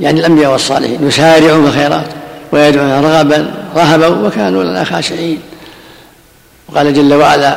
[0.00, 2.06] يعني الأنبياء والصالحين يسارعون الخيرات
[2.52, 5.40] ويدعون رغبا رهبا وكانوا لنا خاشعين.
[6.68, 7.56] وقال جل وعلا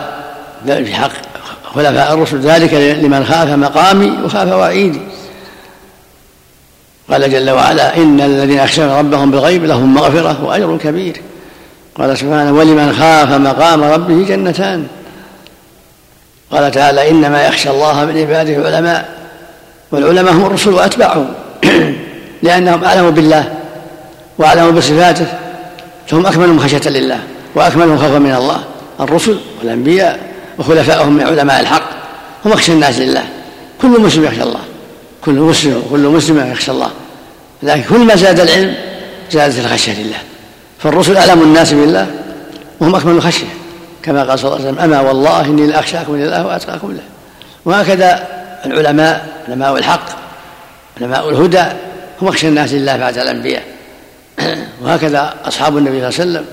[0.65, 1.11] في حق
[1.75, 5.01] خلفاء الرسل ذلك لمن خاف مقامي وخاف وعيدي.
[7.11, 11.21] قال جل وعلا إن الذين يخشون ربهم بالغيب لهم مغفرة وأجر كبير.
[11.99, 14.87] قال سبحانه ولمن خاف مقام ربه جنتان.
[16.51, 19.09] قال تعالى إنما يخشى الله من عباده العلماء
[19.91, 21.27] والعلماء هم الرسل وأتباعهم
[22.43, 23.53] لأنهم أعلموا بالله
[24.37, 25.25] وأعلموا بصفاته
[26.07, 27.19] فهم أكملهم خشية لله
[27.55, 28.63] وأكملهم خوفا من الله.
[28.99, 30.19] الرسل والأنبياء
[30.59, 31.89] وخلفائهم من علماء الحق
[32.45, 33.23] هم أخشى الناس لله.
[33.81, 34.59] كل مسلم يخشى الله.
[35.25, 36.91] كل مسلم وكل مسلم يخشى الله.
[37.63, 38.75] لكن كل ما زاد العلم
[39.31, 40.17] زادت الخشية لله.
[40.79, 42.07] فالرسل أعلم الناس بالله
[42.79, 43.47] وهم أكمل الخشية.
[44.05, 47.03] كما قال صلى الله عليه وسلم أما والله إني لأخشاكم لله وأتقاكم له
[47.65, 48.27] وهكذا
[48.65, 50.05] العلماء علماء الحق
[51.01, 51.63] علماء الهدى
[52.21, 53.63] هم أخشى الناس لله بعد الأنبياء.
[54.83, 56.45] وهكذا أصحاب النبي صلى الله عليه وسلم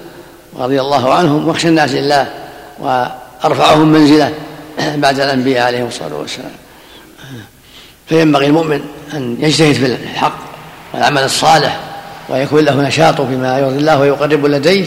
[0.58, 2.26] رضي الله عنهم واخشى الناس لله
[2.78, 4.32] وأرفعهم منزلة
[4.96, 6.50] بعد الأنبياء عليهم الصلاة والسلام.
[8.12, 8.80] فينبغي المؤمن
[9.14, 10.38] أن يجتهد في الحق
[10.94, 11.80] والعمل الصالح
[12.28, 14.86] ويكون له نشاط فيما يرضي الله ويقرب لديه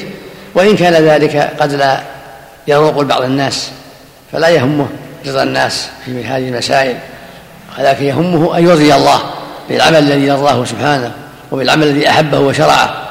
[0.56, 2.02] وإن كان ذلك قد لا
[2.68, 3.70] يروق لبعض الناس
[4.32, 4.88] فلا يهمه
[5.28, 6.98] رضا الناس في هذه المسائل
[7.80, 9.20] ولكن يهمه أن يرضي الله
[9.70, 11.12] بالعمل الذي يرضاه سبحانه
[11.52, 13.08] وبالعمل الذي أحبه وشرعه.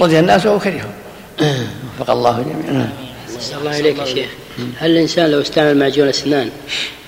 [0.00, 0.88] رضي الناس وكرهه
[2.00, 2.90] وفق الله جميعا.
[3.60, 4.28] الله إليك يا شيخ.
[4.78, 6.50] هل الإنسان لو استعمل معجون أسنان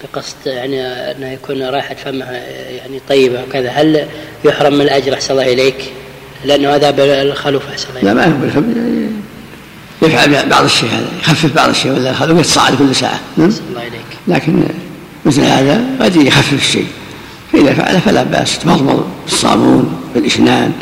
[0.05, 2.25] بقصد يعني أنه يكون رائحة فمه
[2.77, 4.07] يعني طيبة وكذا هل
[4.45, 5.93] يحرم من الأجر أحسن الله إليك؟
[6.45, 8.67] لأنه هذا بالخلوف أحسن الله لا ما هو بالخلوف.
[10.03, 13.21] يفعل بعض الشيء هذا يخفف بعض الشيء ولا الخلوف يتصاعد كل ساعة.
[13.37, 14.19] نعم الله إليك.
[14.29, 14.63] لكن
[15.25, 16.87] مثل هذا قد يخفف الشيء.
[17.53, 18.59] فإذا فعل فلا بأس.
[18.59, 20.73] تمضمض بالصابون بالإشنان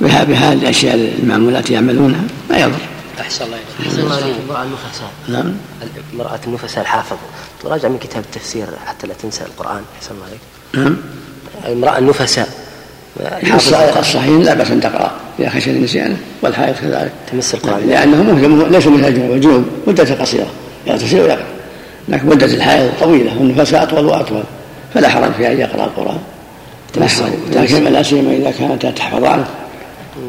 [0.00, 2.80] بهذه الأشياء المعمولات يعملونها ما يضر.
[3.20, 5.10] أحسن الله إليك أحسن الله إليك المرأة النفساء.
[5.28, 5.54] نعم.
[6.12, 7.16] المرأة النفساء الحافظ.
[7.62, 9.82] تراجع من كتاب التفسير حتى لا تنسى القرآن.
[9.98, 10.40] أحسن الله عليك.
[10.74, 10.96] نعم.
[11.66, 12.48] المرأة النفساء.
[13.98, 15.10] الصحيح لا بأس أن تقرأ.
[15.38, 17.12] إذا خشي النسيان والحائض كذلك.
[17.32, 17.88] تمس القرآن.
[17.88, 20.46] لأنه ليسوا مثل الجنوب الجنوب مدة قصيرة.
[20.86, 21.46] يغتسل ويقرأ
[22.08, 23.38] لكن مدة الحائض طويلة.
[23.38, 24.42] والنفساء أطول وأطول.
[24.94, 26.18] فلا حرج في أن يقرأ القرآن.
[27.52, 29.46] لكن لا سيما إذا كانتا تحفظانه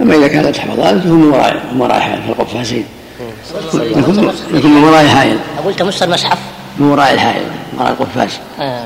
[0.01, 2.85] أما إذا كانت تحفظانه فهم من وراء من وراء في القفازين
[3.73, 6.37] يكون يكون من وراء الحائل أقول تمس المصحف
[6.79, 7.43] من وراء الحائل
[7.77, 8.85] وراء القفاز آه.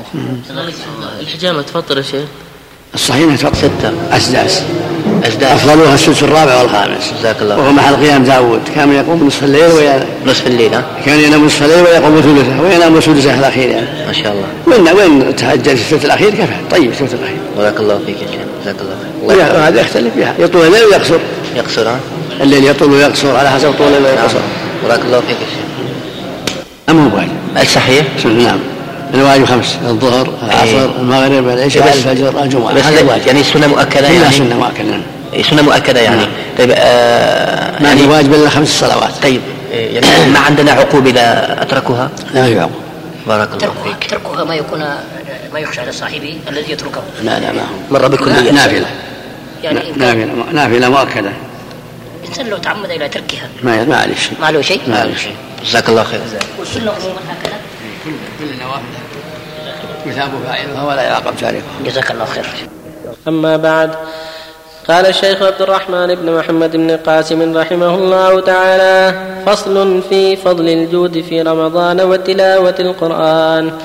[1.20, 2.24] الحجامة تفضل يا شيخ؟
[2.94, 4.62] الصحيح إنها تفضل ستة اسداس
[5.24, 7.12] أسداس افضلها السدس الرابع والخامس.
[7.20, 7.58] جزاك الله.
[7.58, 11.62] وهو محل قيام داوود كان يقوم نصف الليل وينام نصف الليل ها؟ كان ينام نصف
[11.62, 14.06] الليل ويقوم ثلثه وينام سدسه الأخير يعني.
[14.06, 14.46] ما شاء الله.
[14.66, 17.38] وين وين تهجد في الثلث الأخير؟ كفى طيب الثلث الأخير.
[17.56, 18.40] بارك الله فيك يا شيخ.
[18.72, 19.54] جزاك الله خير.
[19.54, 21.18] وهذا يختلف فيها يطول الليل ويقصر.
[21.56, 22.00] يقصر ها؟
[22.40, 24.14] الليل يطول ويقصر على حسب طول الليل نعم.
[24.14, 24.38] ويقصر.
[24.88, 25.64] بارك الله فيك يا شيخ.
[26.88, 27.30] اما هو واجب
[27.62, 28.58] الصحيح نعم.
[29.14, 30.84] الواجب خمس الظهر العصر إيه.
[31.00, 34.90] المغرب العشاء الفجر الجمعة بس هذا واجب يعني سنة مؤكدة كلها يعني؟ سنة مؤكدة.
[34.90, 35.02] نعم
[35.50, 36.16] سنة مؤكدة يعني.
[36.16, 36.28] نعم.
[36.58, 39.10] طيب آه ما يعني في واجب إلا خمس صلوات.
[39.22, 39.40] طيب
[39.72, 42.72] يعني ما عندنا عقوبة إذا أتركها لا يعقوب.
[43.26, 44.10] بارك الله فيك.
[44.10, 44.84] تركها ما يكون
[45.52, 47.02] ما يخشى على صاحبه الذي يتركه.
[47.22, 47.94] لا لا ما هو.
[47.94, 48.86] مرة بالكلية نافلة.
[49.62, 51.32] يعني نافلة نافلة مؤكدة.
[52.22, 53.48] الإنسان لو تعمد إلى تركها.
[53.62, 55.36] ما ما عليه شيء ما له شيء؟ ما عليه شيء.
[55.64, 56.20] جزاك الله خير.
[56.58, 57.56] والسنة عموما هكذا.
[58.38, 58.82] كل النوافل
[60.06, 62.46] يثاب فاعلها ولا يعاقب تاركها جزاك الله خير.
[63.28, 63.90] أما بعد
[64.88, 69.14] قال الشيخ عبد الرحمن بن محمد بن قاسم رحمه الله تعالى
[69.46, 73.78] فصل في فضل الجود في رمضان وتلاوة القرآن.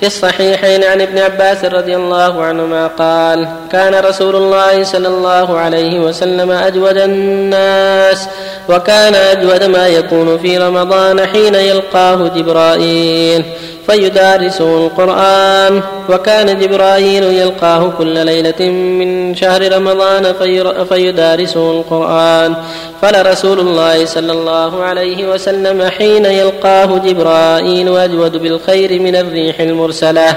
[0.00, 6.00] في الصحيحين عن ابن عباس رضي الله عنهما قال كان رسول الله صلى الله عليه
[6.00, 8.28] وسلم أجود الناس
[8.68, 13.44] وكان أجود ما يكون في رمضان حين يلقاه جبرائيل.
[13.90, 15.82] فيدارسه القرآن.
[16.10, 22.54] وكان جبرائيل يلقاه كل ليلة من شهر رمضان في- فيدارسه القرآن.
[23.02, 30.36] فلرسول الله صلى الله عليه وسلم حين يلقاه جبرائيل أجود بالخير من الريح المرسلة.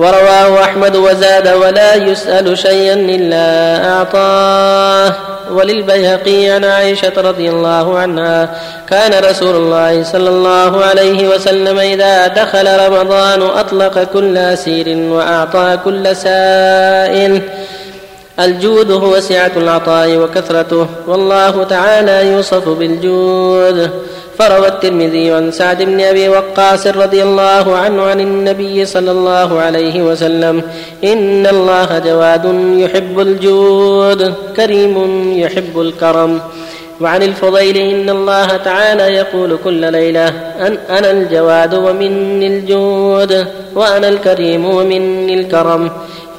[0.00, 3.44] ورواه أحمد وزاد ولا يسأل شيئا إلا
[3.92, 5.14] أعطاه.
[5.52, 8.48] وللبيهقي عن عائشة رضي الله عنها
[8.88, 16.16] كان رسول الله صلى الله عليه وسلم إذا دخل رمضان أطلق كل أسير وأعطى كل
[16.16, 17.42] سائل.
[18.44, 23.90] الجود هو سعة العطاء وكثرته والله تعالى يوصف بالجود.
[24.38, 30.02] فروى الترمذي عن سعد بن أبي وقاص رضي الله عنه عن النبي صلى الله عليه
[30.02, 30.62] وسلم
[31.04, 32.44] إن الله جواد
[32.76, 34.96] يحب الجود كريم
[35.38, 36.40] يحب الكرم.
[37.00, 40.28] وعن الفضيل إن الله تعالى يقول كل ليلة
[40.66, 45.90] أن أنا الجواد ومني الجود وأنا الكريم ومني الكرم.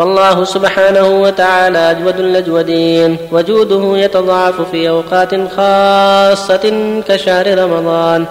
[0.01, 6.65] فالله سبحانه وتعالى أجود الأجودين وجوده يتضاعف في أوقات خاصة
[7.07, 8.25] كشهر رمضان.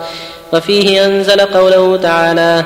[0.53, 2.65] وفيه أنزل قوله تعالى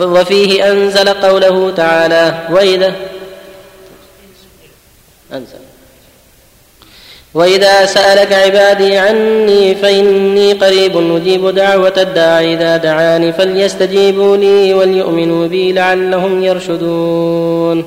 [0.00, 2.94] وفيه أنزل قوله تعالى وإذا
[5.32, 5.62] أنزل.
[7.34, 15.72] وإذا سألك عبادي عني فإني قريب أجيب دعوة الداعي إذا دعاني فليستجيبوا لي وليؤمنوا بي
[15.72, 17.84] لعلهم يرشدون.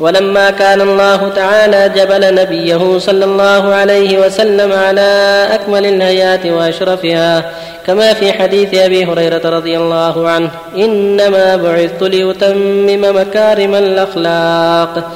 [0.00, 7.52] ولما كان الله تعالى جبل نبيه صلى الله عليه وسلم على أكمل الهيات وأشرفها
[7.86, 15.10] كما في حديث أبي هريرة رضي الله عنه إنما بعثت لأتمم مكارم الأخلاق.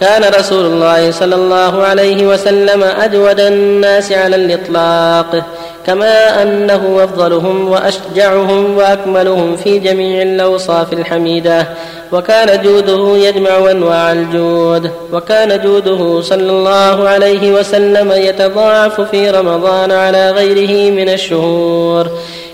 [0.00, 5.44] كان رسول الله صلى الله عليه وسلم أجود الناس على الإطلاق.
[5.86, 11.66] كما أنه أفضلهم وأشجعهم وأكملهم في جميع الأوصاف الحميدة.
[12.12, 14.90] وكان جوده يجمع أنواع الجود.
[15.12, 22.08] وكان جوده صلى الله عليه وسلم يتضاعف في رمضان على غيره من الشهور.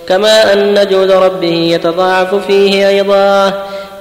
[0.09, 3.53] كما أن جود ربه يتضاعف فيه أيضا.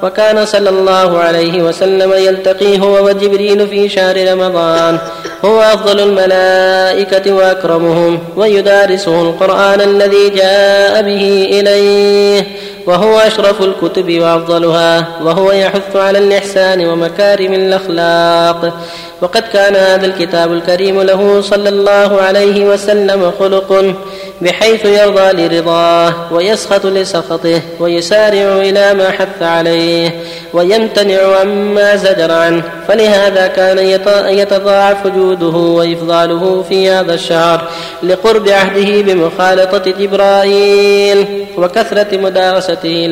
[0.03, 4.97] وكان صلى الله عليه وسلم يلتقي هو وجبريل في شهر رمضان.
[5.45, 12.43] هو أفضل الملائكة وأكرمهم ويدارسه القرآن الذي جاء به إليه
[12.87, 18.73] وهو أشرف الكتب وأفضلها وهو يحث على الإحسان ومكارم الأخلاق.
[19.21, 23.95] وقد كان هذا الكتاب الكريم له صلى الله عليه وسلم خلق
[24.41, 30.15] بحيث يرضى لرضاه ويسخط لسخطه ويسارع إلى ما حث عليه
[30.53, 32.63] ويمتنع عما زجر عنه.
[32.87, 33.77] فلهذا كان
[34.27, 37.67] يتضاعف جوده وإفضاله في هذا الشهر
[38.03, 43.07] لقرب عهده بمخالطة جبرائيل وكثرة مدارسته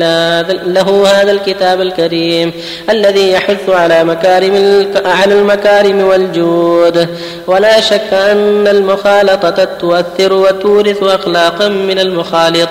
[0.66, 2.52] له هذا الكتاب الكريم
[2.90, 7.08] الذي يحث على مكارم على المكارم والجود.
[7.46, 12.68] ولا شك أن المخالطة تؤثر وتورث أخلاقا من المخالط.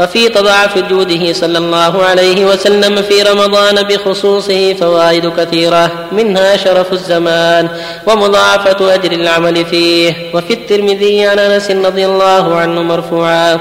[0.00, 7.68] وفي تضاعف جوده صلى الله عليه وسلم في رمضان بخصوصه فوائد كثيرة منها شرف الزمان
[8.06, 10.14] ومضاعفة أجر العمل فيه.
[10.34, 13.60] وفي الترمذي عن أنس رضي الله عنه مرفوعا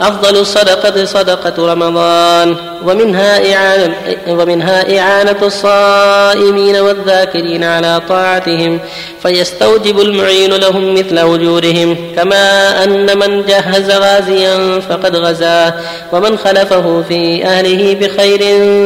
[0.00, 2.56] أفضل الصدقة صدقة رمضان.
[2.84, 3.94] ومنها إعانة,
[4.28, 8.80] ومنها إعانة الصائمين والذاكرين على طاعتهم
[9.22, 11.96] فيستوجب المعين لهم مثل أجورهم.
[12.16, 15.74] كما أن من جهز غازيا فقد غزاه.
[16.12, 18.40] ومن خلفه في أهله بخير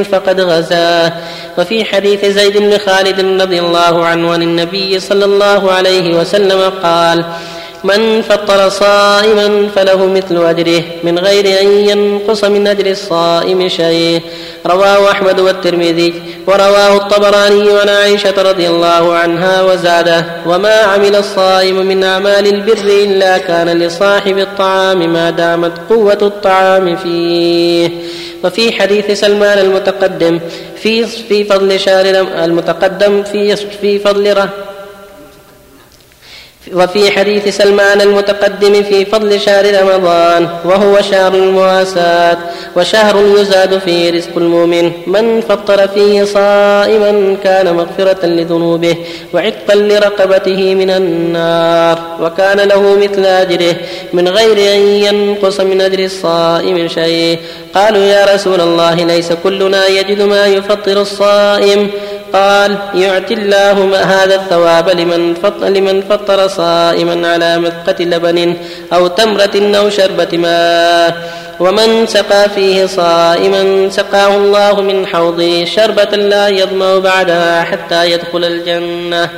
[0.04, 1.12] فقد غزاه.
[1.58, 7.24] وفي حديث زيد بن خالد رضي الله عنه عن النبي صلى الله عليه وسلم قال
[7.84, 14.20] من فطر صائما فله مثل أجره من غير أن ينقص من أجر الصائم شيء.
[14.66, 16.14] رواه أحمد والترمذي
[16.46, 20.24] ورواه الطبراني عن عائشة رضي الله عنها وزاده.
[20.46, 27.90] وما عمل الصائم من أعمال البر إلا كان لصاحب الطعام ما دامت قوة الطعام فيه.
[28.44, 30.40] وفي حديث سلمان المتقدم
[30.76, 32.04] في في فضل شهر
[32.44, 34.48] المتقدم في في فضل
[36.72, 42.38] وفي حديث سلمان المتقدم في فضل شهر رمضان وهو شهر المواساة
[42.76, 44.92] وشهر يزاد فيه رزق المؤمن.
[45.06, 48.96] من فطر فيه صائما كان مغفرة لذنوبه
[49.34, 53.76] وعتقا لرقبته من النار وكان له مثل أجره.
[54.12, 57.38] من غير أن ينقص من أجر الصائم شيء.
[57.74, 61.90] قالوا يا رسول الله ليس كلنا يجد ما يفطر الصائم.
[62.34, 68.56] قال يعطي الله هذا الثواب لمن فطر, لمن فطر صائما على مثقة لبن
[68.92, 71.14] أو تمرة أو شربة ماء.
[71.60, 79.30] ومن سقى فيه صائما سقاه الله من حوضه شربة لا يظمأ بعدها حتى يدخل الجنة.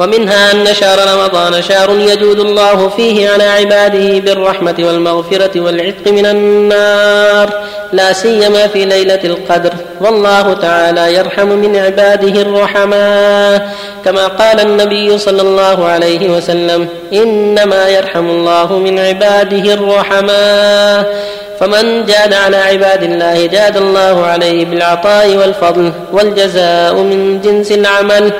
[0.00, 7.50] ومنها أن شهر رمضان شهر يجود الله فيه على عباده بالرحمة والمغفرة والعتق من النار
[7.92, 9.72] لا سيما في ليلة القدر.
[10.00, 13.74] والله تعالى يرحم من عباده الرحماء.
[14.04, 21.24] كما قال النبي صلى الله عليه وسلم إنما يرحم الله من عباده الرحماء.
[21.60, 28.32] فمن جاد على عباد الله جاد الله عليه بالعطاء والفضل والجزاء من جنس العمل.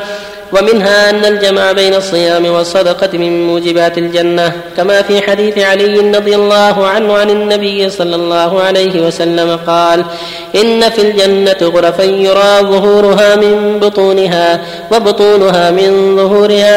[0.53, 6.86] ومنها أن الجمع بين الصيام والصدقة من موجبات الجنة كما في حديث علي رضي الله
[6.86, 10.05] عنه عن النبي صلى الله عليه وسلم قال
[10.55, 14.61] إن في الجنة غرفا يرى ظهورها من بطونها
[14.92, 16.69] وبطونها من ظهورها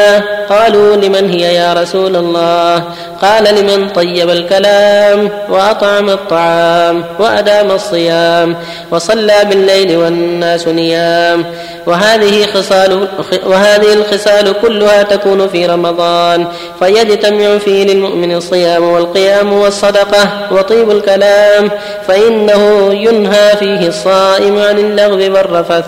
[0.50, 2.84] قالوا لمن هي يا رسول الله؟
[3.22, 8.56] قال لمن طيب الكلام وأطعم الطعام وأدام الصيام
[8.90, 11.44] وصلى بالليل والناس نيام.
[11.86, 13.08] وهذه خصال
[13.46, 16.46] وهذه الخصال كلها تكون في رمضان.
[16.78, 21.70] فيجتمع فيه للمؤمن الصيام والقيام والصدقة وطيب الكلام.
[22.08, 25.84] فإنه ينهى فيه الصائم عن اللغو والرفث.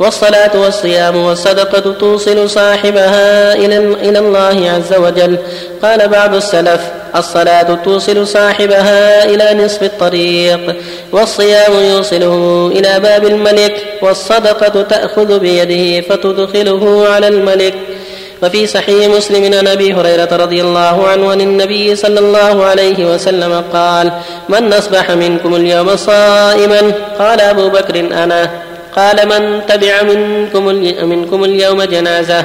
[0.00, 5.38] والصلاة والصيام والصدقة توصل صاحبها إلى الله عز وجل.
[5.82, 6.80] قال بعض السلف
[7.16, 10.76] الصلاة توصل صاحبها إلى نصف الطريق
[11.12, 17.74] والصيام يوصله إلى باب الملك والصدقة تأخذ بيده فتدخله على الملك.
[18.42, 23.64] وفي صحيح مسلم عن أبي هريرة رضي الله عنه عن النبي صلى الله عليه وسلم
[23.72, 24.12] قال
[24.48, 28.69] من أصبح منكم اليوم صائما؟ قال أبو بكر أنا.
[28.96, 30.66] قال من تبع منكم
[31.08, 32.44] منكم اليوم جنازة؟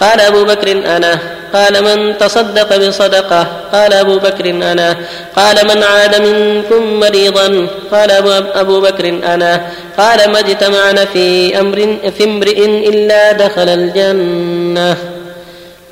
[0.00, 1.18] قال أبو بكر أنا.
[1.54, 4.96] قال من تصدق بصدقة؟ قال أبو بكر أنا.
[5.36, 8.10] قال من عاد منكم مريضا؟ قال
[8.54, 9.70] أبو بكر أنا.
[9.98, 14.96] قال ما اجتمعنا في أمر في امرئ إلا دخل الجنة.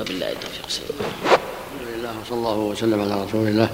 [0.01, 0.94] وبالله التوفيق.
[1.24, 3.68] الحمد لله وصلى الله وسلم على رسول الله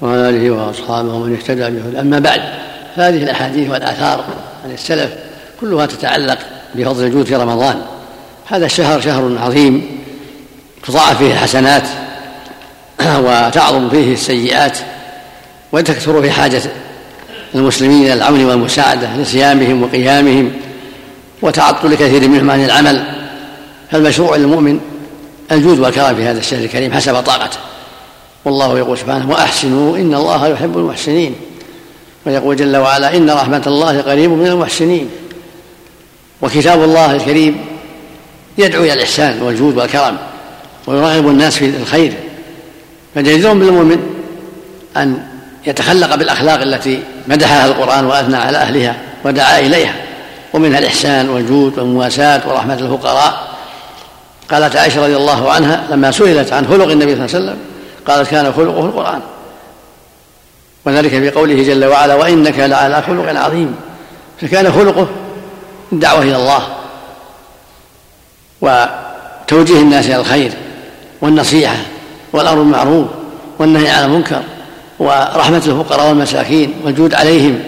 [0.00, 2.00] وعلى آله وأصحابه ومن اهتدى به.
[2.00, 2.42] أما بعد
[2.96, 4.24] فهذه الأحاديث والآثار
[4.64, 5.10] عن السلف
[5.60, 6.38] كلها تتعلق
[6.74, 7.82] بفضل الجود في رمضان.
[8.46, 10.00] هذا الشهر شهر عظيم
[10.86, 11.82] تضاعف فيه الحسنات
[13.24, 14.78] وتعظم فيه السيئات
[15.72, 16.62] وتكثر في حاجة
[17.54, 20.52] المسلمين إلى العون والمساعدة لصيامهم وقيامهم
[21.42, 23.04] وتعطل كثير منهم عن العمل.
[23.90, 24.80] فالمشروع للمؤمن
[25.52, 27.58] الجود والكرم في هذا الشهر الكريم حسب طاقته.
[28.44, 31.34] والله يقول سبحانه وأحسنوا إن الله يحب المحسنين.
[32.26, 35.10] ويقول جل وعلا إن رحمة الله قريب من المحسنين.
[36.42, 37.60] وكتاب الله الكريم
[38.58, 40.16] يدعو إلى الإحسان والجود والكرم
[40.86, 42.12] ويرغب الناس في الخير.
[43.14, 43.98] فجدير بالمؤمن
[44.96, 45.26] أن
[45.66, 49.94] يتخلق بالأخلاق التي مدحها القرآن وأثنى على أهلها ودعا إليها.
[50.52, 53.50] ومنها الإحسان والجود والمواساة ورحمة الفقراء.
[54.50, 57.56] قالت عائشة رضي الله عنها لما سئلت عن خلق النبي صلى الله عليه وسلم
[58.06, 59.20] قالت كان خلقه القرآن.
[60.84, 63.74] وذلك في قوله جل وعلا وإنك لعلى خلق عظيم.
[64.40, 65.08] فكان خلقه
[65.92, 66.68] الدعوة إلى الله
[68.60, 70.52] وتوجيه الناس إلى الخير
[71.20, 71.76] والنصيحة
[72.32, 73.06] والأمر بالمعروف
[73.58, 74.42] والنهي عن المنكر
[74.98, 77.62] ورحمة الفقراء والمساكين والجود عليهم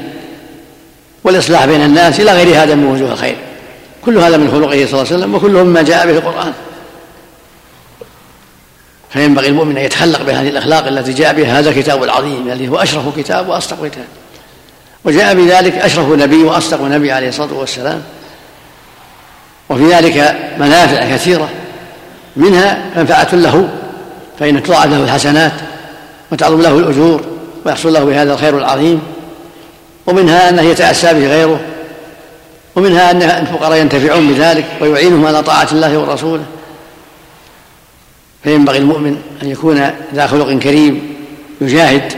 [1.25, 3.37] والإصلاح بين الناس إلى غير هذا من وجوه الخير.
[4.05, 6.53] كل هذا من خلقه صلى الله عليه وسلم وكله مما جاء به القرآن.
[9.11, 13.17] فينبغي المؤمن أن يتخلق بهذه الأخلاق التي جاء بها هذا الكتاب العظيم الذي هو أشرف
[13.17, 14.05] كتاب وأصدق كتاب.
[15.05, 18.03] وجاء بذلك أشرف نبي وأصدق نبي عليه الصلاة والسلام.
[19.71, 21.49] وفي ذلك منافع كثيرة.
[22.37, 23.69] منها منفعة له
[24.39, 25.53] فإن تضاعف له الحسنات
[26.33, 27.21] وتعظم له الأجور
[27.67, 29.03] ويحصل له بهذا الخير العظيم.
[30.07, 31.61] ومنها أنه يتأسى به غيره.
[32.77, 36.45] ومنها أن الفقراء ينتفعون بذلك ويعينهم على طاعة الله ورسوله.
[38.45, 41.17] فينبغي المؤمن أن يكون ذا خلق كريم
[41.61, 42.13] يجاهد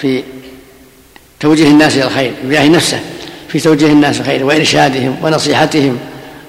[0.00, 0.22] في
[1.42, 3.00] توجيه الناس إلى الخير يجاهد نفسه
[3.48, 5.98] في توجيه الناس الخير وإرشادهم ونصيحتهم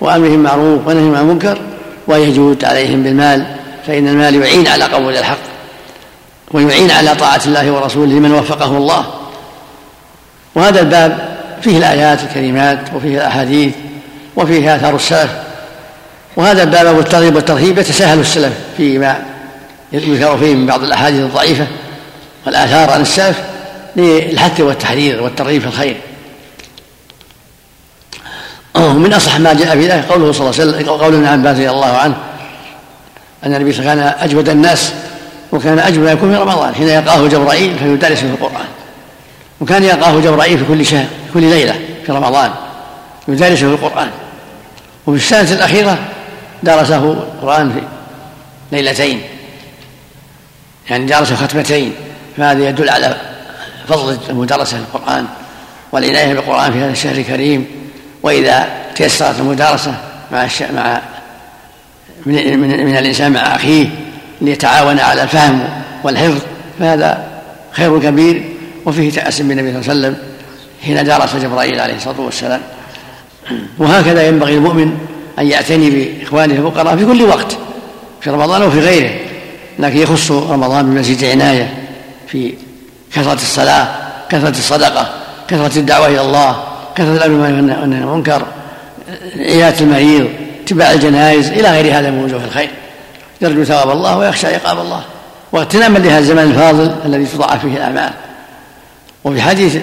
[0.02, 1.62] وأمرهم معروف ونهيهم عن المنكر
[2.08, 3.46] ويجود عليهم بالمال
[3.88, 5.38] فإن المال يعين على قبول الحق
[6.52, 9.06] ويعين على طاعة الله ورسوله لمن وفقه الله.
[10.56, 13.74] وهذا الباب فيه الآيات الكريمات وفيه الأحاديث
[14.36, 15.32] وفيه آثار السلف.
[16.36, 19.24] وهذا الباب أبو الترغيب والترهيب يتساهل السلف فيما
[19.94, 21.68] يذكر فيه من بعض الأحاديث الضعيفة
[22.46, 23.53] والآثار عن السلف.
[23.96, 25.98] للحث والتحرير والترغيب في الخير.
[28.76, 31.70] من أصح ما جاء في ذلك قوله صلى الله عليه وسلم قول ابن عباس رضي
[31.70, 32.16] الله عنه
[33.46, 34.94] أن النبي صلى الله عليه وسلم كان أجود الناس
[35.52, 38.66] وكان أجود ما يكون في رمضان حين يلقاه جبرائيل فيدرس في القرآن.
[39.62, 42.52] وكان يلقاه جبرائيل في كل شهر في كل ليلة في رمضان
[43.28, 44.10] يدرسه في القرآن.
[45.08, 45.98] وفي السنة الأخيرة
[46.64, 47.82] درسه القرآن في
[48.76, 49.22] ليلتين
[50.90, 51.94] يعني درسه ختمتين
[52.38, 53.18] فهذا يدل على
[53.88, 55.26] فضل المدرسة للقرآن
[55.92, 57.66] والعناية بالقرآن في هذا الشهر الكريم
[58.24, 59.96] وإذا تيسرت المدارسة
[60.32, 60.48] مع.
[60.76, 61.02] مع
[62.26, 63.88] من, من, من الإنسان مع أخيه
[64.42, 65.70] ليتعاون على الفهم
[66.04, 66.42] والحفظ
[66.80, 67.28] فهذا
[67.72, 68.44] خير كبير
[68.86, 70.18] وفيه تأسم بالنبي صلى الله عليه وسلم
[70.84, 72.62] حين درس جبرائيل عليه الصلاة والسلام
[73.78, 74.98] وهكذا ينبغي المؤمن
[75.40, 77.58] أن يعتني بإخوانه الفقراء في كل وقت
[78.22, 79.12] في رمضان وفي غيره
[79.80, 81.74] لكن يخص رمضان بمزيد عناية
[82.28, 82.54] في
[83.14, 83.88] كثرة الصلاة
[84.30, 85.10] كثرة الصدقة
[85.48, 86.64] كثرة الدعوة إلى الله
[86.96, 88.46] كثرة الأمر والنهي عن المنكر
[89.36, 90.30] عيادة المريض
[90.64, 92.70] اتباع الجنائز إلى غير هذا من وجوه الخير.
[93.42, 95.02] يرجو ثواب الله ويخشى عقاب الله.
[95.52, 98.12] واغتناما لهذا الزمان الفاضل الذي تضاعف فيه الأعمال.
[99.24, 99.78] وفي حديث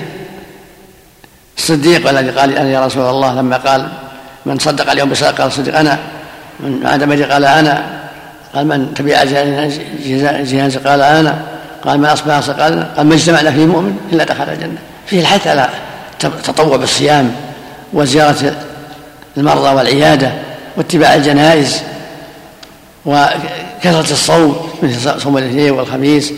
[1.58, 3.88] الصديق الذي قال أنا يا رسول الله لما قال
[4.46, 5.98] من صدق اليوم بصدق قال الصديق أنا.
[6.60, 7.84] من عاد قال أنا
[8.54, 9.24] قال من تبع
[10.44, 11.42] جهاز قال أنا.
[11.84, 14.78] قال من أصبح قال قال ما اجتمعنا فيه مؤمن إلا دخل الجنة.
[15.06, 15.68] فيه الحث على
[16.24, 17.34] التطوع بالصيام
[17.92, 18.56] وزيارة
[19.36, 20.32] المرضى والعيادة
[20.76, 21.82] واتباع الجنائز
[23.06, 26.32] وكثرة الصوم مثل صوم الاثنين والخميس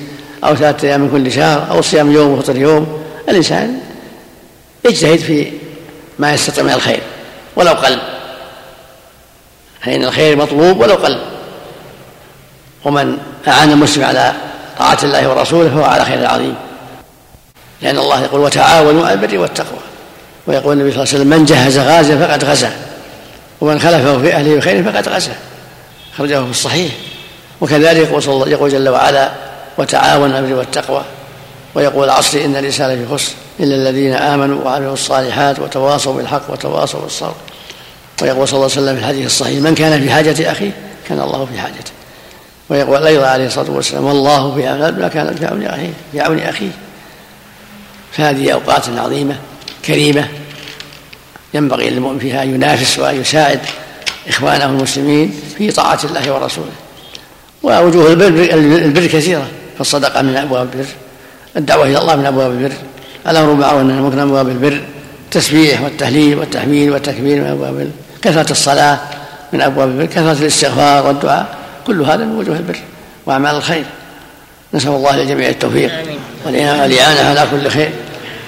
[0.44, 3.02] أو ثلاثة أيام من كل شهر أو صيام يوم وفطر يوم.
[3.28, 3.78] الإنسان
[4.84, 5.52] يجتهد في
[6.18, 7.00] ما يستطيع من الخير
[7.56, 7.98] ولو قل
[9.80, 11.18] فإن الخير مطلوب ولو قل
[12.84, 13.18] ومن
[13.48, 14.32] أعان المسلم على
[14.78, 16.54] طاعة الله ورسوله فهو على خير عظيم.
[17.82, 19.78] لأن الله يقول وتعاونوا على البر والتقوى.
[20.46, 22.72] ويقول النبي صلى الله عليه وسلم من جهز غازا فقد غزا.
[23.60, 25.36] ومن خلفه في أهله بخير فقد غزا.
[26.18, 26.92] خرجه في الصحيح.
[27.60, 29.30] وكذلك يقول, يقول جل وعلا
[29.78, 31.02] وتعاون على البر والتقوى.
[31.74, 37.34] ويقول العصر إن الإنسان في خسر إلا الذين آمنوا وعملوا الصالحات وتواصوا بالحق وتواصوا بالصبر.
[38.22, 40.70] ويقول صلى الله عليه وسلم في الحديث الصحيح من كان في حاجة أخيه
[41.08, 41.90] كان الله في حاجته.
[42.68, 46.38] ويقول أيضا عليه الصلاة والسلام والله في عون ما كان في عون أخيه في عون
[46.38, 46.70] أخيه
[48.12, 49.36] فهذه أوقات عظيمة
[49.84, 50.28] كريمة
[51.54, 53.60] ينبغي للمؤمن فيها أن ينافس وأن يساعد
[54.28, 56.72] إخوانه المسلمين في طاعة الله ورسوله.
[57.62, 58.26] ووجوه البر,
[58.84, 59.48] البر كثيرة
[59.78, 60.88] فالصدقة من أبواب البر
[61.56, 62.72] الدعوة إلى الله من أبواب البر
[63.28, 63.82] الأمر بالمعروف
[64.14, 64.80] من أبواب البر
[65.24, 67.90] التسبيح والتهليل والتحميد والتكبير من أبواب البر
[68.22, 68.98] كثرة الصلاة
[69.52, 71.61] من أبواب البر كثرة الاستغفار والدعاء.
[71.86, 72.78] كل هذا من وجوه البر
[73.26, 73.84] وأعمال الخير.
[74.74, 75.92] نسأل الله للجميع التوفيق.
[76.46, 77.90] والإعانة على كل خير.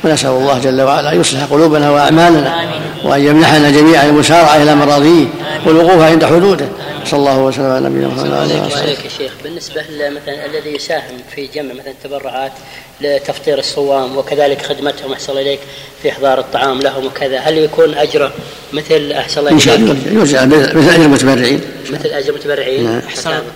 [0.05, 2.69] ونسأل الله جل وعلا أن يصلح قلوبنا وأعمالنا
[3.05, 5.27] وأن يمنحنا جميعا المسارعة إلى مراضيه
[5.67, 6.67] والوقوف عند حدوده.
[7.05, 8.91] صلى الله وسلم على نبينا محمد وعلى آله وصحبه.
[8.91, 9.33] يا شيخ.
[9.45, 12.53] بالنسبة مثلا الذي يساهم في جمع مثلا التبرعات
[13.01, 15.61] لتفطير الصوام وكذلك خدمتهم أحسن إليك
[16.03, 18.33] في إحضار الطعام لهم وكذا هل يكون اجره
[18.73, 21.61] مثل أحسن الله إن شاء الله يرجع مثل أجر المتبرعين.
[21.91, 23.01] مثل أجر المتبرعين.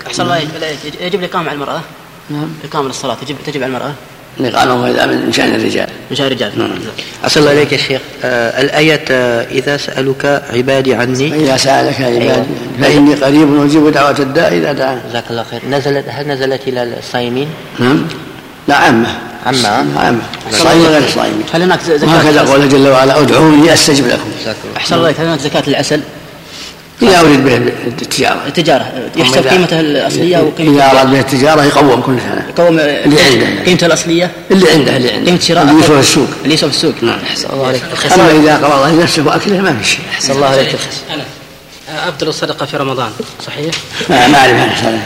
[0.06, 0.38] أحسن الله
[1.00, 1.80] يجب الاقامه على المرأة؟
[2.30, 2.52] نعم.
[2.64, 3.92] إقامة للصلاة تجب تجب على المرأة؟
[4.46, 5.88] الإقامة وهذا من شأن الرجال.
[6.10, 6.58] من شأن الرجال.
[6.58, 6.70] نعم.
[7.24, 11.34] أحسن الله إليك يا شيخ آه الآية آه إذا سألك عبادي عني.
[11.34, 12.46] إذا سألك عبادي أيوة.
[12.80, 15.60] فإني قريب أجيب دعوة الداء إذا دعان جزاك الله خير.
[15.70, 18.06] نزلت هل نزلت إلى الصائمين؟ نعم.
[18.68, 19.08] لا عامة.
[19.46, 19.68] عامة؟
[20.00, 20.20] عامة.
[20.52, 24.30] الصائمين غير الصائمين هل هناك وهكذا زكاة قوله جل وعلا ادعوني أستجب لكم.
[24.76, 26.00] أحسن الله إليك هل هناك زكاة العسل؟
[27.02, 28.42] إذا أريد به التجارة.
[28.46, 32.46] التجارة يحسب قيمته الأصلية وقيمة إذا أراد به التجارة يقوم كل سنة.
[32.48, 33.64] يقوم اللي عنده.
[33.64, 35.26] قيمته الأصلية؟ اللي عنده اللي عنده.
[35.30, 36.28] قيمة شراء اللي يسوى في السوق.
[36.42, 36.94] اللي يسوى في السوق.
[37.02, 37.18] نعم.
[37.18, 37.82] أحسن الله عليك.
[38.12, 40.00] أما إذا قرض لنفسه وأكله ما في شيء.
[40.12, 40.76] أحسن الله عليك
[41.10, 41.24] أنا
[42.08, 43.10] أبدل الصدقة في رمضان
[43.46, 43.74] صحيح؟
[44.10, 45.02] ما ما أعرف سنة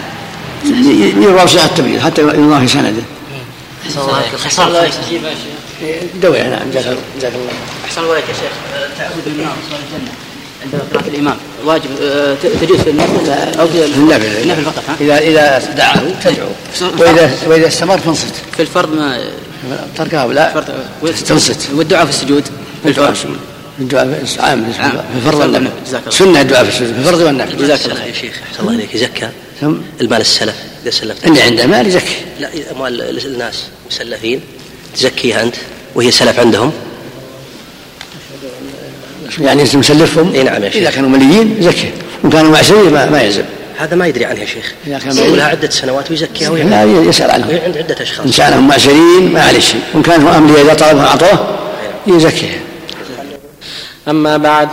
[1.23, 3.03] يروى ساعة التبديل حتى يضاف في سنده.
[3.87, 4.93] أحسن الله عليك أحسن الله عليك
[6.23, 6.99] دوي نعم جزاك الله.
[7.25, 7.53] الله
[7.85, 8.53] أحسن الله عليك يا شيخ.
[8.99, 10.13] تعبد الإمام صلاة الجنة.
[10.63, 11.37] عند قراءة الإمام.
[11.65, 16.49] واجب آه، تجوز في النفل أو في النفل النفل فقط ها؟ إذا إذا دعاه تدعو.
[16.99, 18.35] وإذا وإذا استمر فانصت.
[18.57, 19.21] في الفرض ما
[19.97, 20.53] تركها لا.
[20.53, 21.69] فرض تنصت.
[21.75, 22.45] والدعاء في السجود.
[22.83, 23.17] في الفرض
[23.81, 25.03] الدعاء في عام في.
[25.17, 25.71] الفرض والنفل.
[25.87, 26.17] جزاك الله.
[26.19, 26.93] سنة الدعاء في السجود.
[26.93, 27.57] في الفرض والنفل.
[27.57, 28.95] جزاك الله يا خير شيخ أحسن الله إليك.
[28.95, 29.29] يزكى
[29.61, 30.55] ثم؟ المال السلف.
[30.83, 31.27] إذا سلفت.
[31.27, 34.41] اللي عنده مال يزكي لا إذا أموال الناس مسلفين
[34.97, 35.55] تزكيها أنت
[35.95, 36.73] وهي سلف عندهم.
[39.39, 41.91] يعني انت مسلفهم إي نعم يا إذا شيخ كانوا مليين يزكي.
[42.23, 43.43] وان كانوا معسرين ما, ما يلزم.
[43.79, 44.73] هذا ما يدري عنها يا شيخ.
[44.87, 47.49] إذا يقول لها عدة سنوات ويزكيها وهي لا يسأل عنهم.
[47.49, 48.27] وهي عند عدة أشخاص.
[48.27, 49.81] إن كانوا معسرين ما عليه شيء.
[49.95, 51.59] وإن كانوا امري إذا طلبوا أعطوه
[52.07, 52.59] يزكيها.
[54.09, 54.69] أما بعد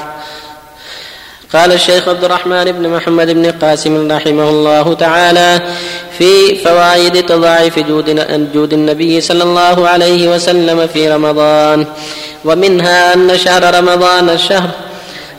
[1.54, 5.62] قال الشيخ عبد الرحمن بن محمد بن قاسم رحمه الله تعالى
[6.18, 11.86] في فوائد تضاعف جود جود النبي صلى الله عليه وسلم في رمضان.
[12.46, 14.70] ومنها أن شهر رمضان الشهر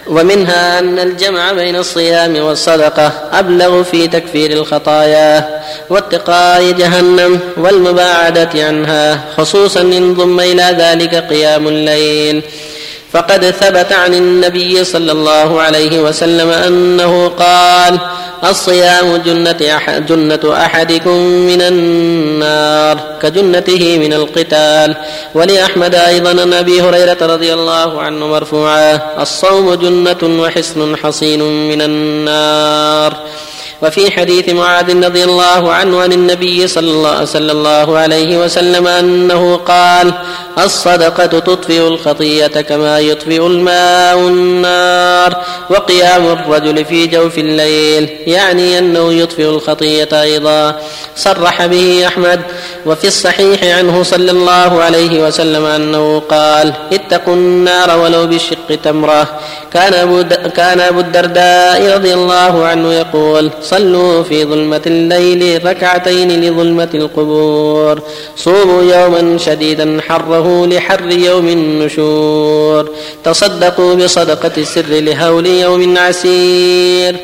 [0.06, 9.80] ومنها أن الجمع بين الصيام والصدقة أبلغ في تكفير الخطايا واتقاء جهنم والمباعدة عنها خصوصا
[9.80, 12.42] إن ضم إلى ذلك قيام الليل.
[13.12, 17.98] فقد ثبت عن النبي صلى الله عليه وسلم أنه قال
[18.44, 24.96] الصيام جنة, أحد جنة أحدكم من النار كجنته من القتال.
[25.34, 33.16] ولأحمد أيضا عن أبي هريرة رضي الله عنه مرفوعا الصوم جنة وحصن حصين من النار.
[33.82, 40.12] وفي حديث معاذ رضي الله عنه عن النبي صلى الله عليه وسلم أنه قال
[40.58, 45.36] الصدقة تطفئ الخطية كما يطفئ الماء النار
[45.70, 50.80] وقيام الرجل في جوف الليل يعني أنه يطفئ الخطية أيضا.
[51.16, 52.40] صرح به أحمد
[52.86, 59.26] وفي الصحيح عنه صلى الله عليه وسلم أنه قال اتقوا النار ولو بشق تمرة.
[59.72, 60.24] كان أبو,
[60.56, 68.02] كان أبو الدرداء رضي الله عنه يقول صلوا في ظلمة الليل ركعتين لظلمة القبور.
[68.36, 70.00] صوموا يوما شديدا
[70.40, 72.90] حره لحر يوم النشور.
[73.24, 77.16] تصدقوا بصدقة السر لهول يوم عسير.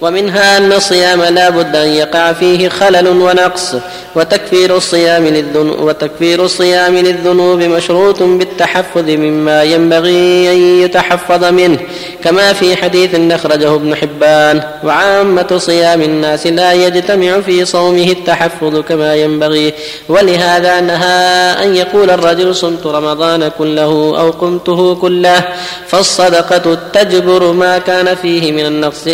[0.00, 3.74] ومنها أن الصيام لا بد أن يقع فيه خلل ونقص
[4.14, 11.78] وتكفير الصيام للذنوب وتكفير الصيام للذنوب مشروط بالتحفظ مما ينبغي أن يتحفظ منه
[12.24, 19.14] كما في حديث أخرجه ابن حبان وعامة صيام الناس لا يجتمع في صومه التحفظ كما
[19.14, 19.74] ينبغي
[20.08, 25.44] ولهذا نهى أن يقول الرجل صمت رمضان كله أو قمته كله
[25.88, 29.08] فالصدقة تجبر ما كان فيه من النقص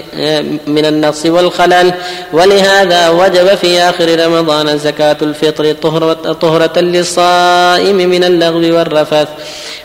[0.77, 1.93] من النقص والخلل.
[2.33, 9.29] ولهذا وجب في آخر رمضان زكاة الفطر طهرة, طهرة للصائم من اللغو والرفث.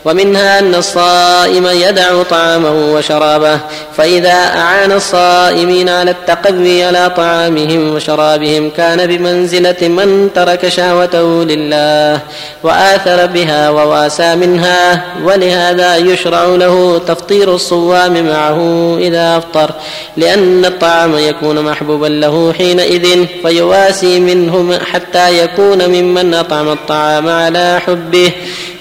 [0.05, 3.59] ومنها أن الصائم يدع طعامه وشرابه.
[3.97, 12.19] فإذا أعان الصائمين على التقوي على طعامهم وشرابهم كان بمنزلة من ترك شهوته لله
[12.63, 15.03] وآثر بها وواسى منها.
[15.23, 18.59] ولهذا يشرع له تفطير الصوام معه
[18.99, 19.71] إذا أفطر
[20.17, 28.31] لأن الطعام يكون محبوبا له حينئذ فيواسي منه حتى يكون ممن أطعم الطعام على حبه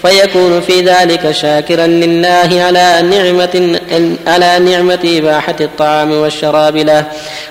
[0.02, 3.80] فيكون في ذلك شاكرا لله على نعمة
[4.26, 7.04] على نعمة إباحة الطعام والشراب له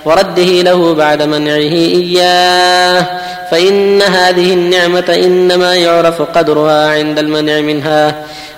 [0.06, 3.06] ورده له بعد منعه إياه
[3.52, 8.16] فإن هذه النعمة إنما يعرف قدرها عند المنع منها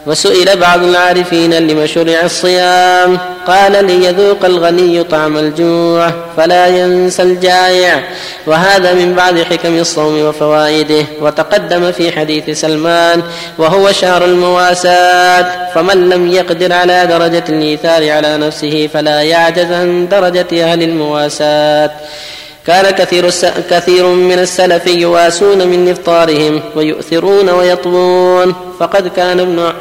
[0.08, 3.18] وسئل بعض العارفين لم شرع الصيام.
[3.48, 8.04] قال ليذوق الغني طعم الجوع فلا ينسى الجائع.
[8.48, 11.06] وهذا من بعض حكم الصوم وفوائده.
[11.22, 13.22] وتقدم في حديث سلمان
[13.58, 15.46] وهو شهر المواساة.
[15.76, 21.92] فمن لم يقدر على درجة الإيثار على نفسه فلا يعجز عن درجة أهل المواساة.
[22.68, 23.30] كان كثير.
[23.70, 29.74] كثير من السلف يواسون من إفطارهم ويؤثرون ويطوون فقد كان ابن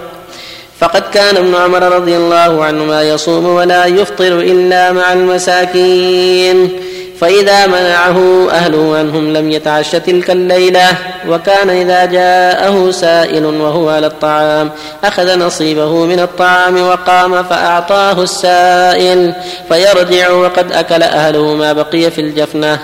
[0.80, 6.80] فقد كان ابن عمر رضي الله عنهما يصوم ولا يفطر إلا مع المساكين.
[7.20, 10.88] فإذا منعه أهله عنهم لم يتعش تلك الليلة
[11.28, 14.70] وكان إذا جاءه سائل وهو على الطعام
[15.04, 19.34] أخذ نصيبه من الطعام وقام فأعطاه السائل
[19.68, 22.78] فيرجع وقد أكل أهله ما بقي في الجفنة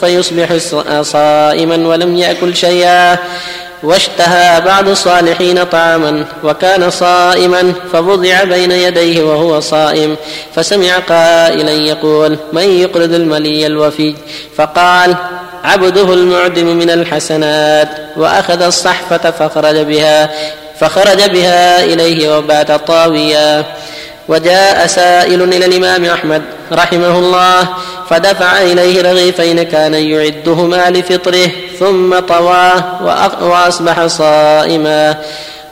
[0.00, 0.56] فيصبح
[1.02, 3.18] صائما ولم يأكل شيئا.
[3.82, 10.16] واشتهى بعض الصالحين طعاما وكان صائما فوضع بين يديه وهو صائم
[10.54, 14.14] فسمع قائلا يقول من يقرض الملي الوفي؟
[14.56, 15.16] فقال
[15.64, 20.30] عبده المعدم من الحسنات وأخذ الصحفة فخرج بها
[20.80, 23.64] فخرج بها إليه وبات طاويا.
[24.28, 27.68] وجاء سائل إلى الإمام أحمد رحمه الله
[28.10, 33.02] فدفع إليه رغيفين كان يعدهما لفطره ثم طواه
[33.40, 35.16] وأصبح صائما.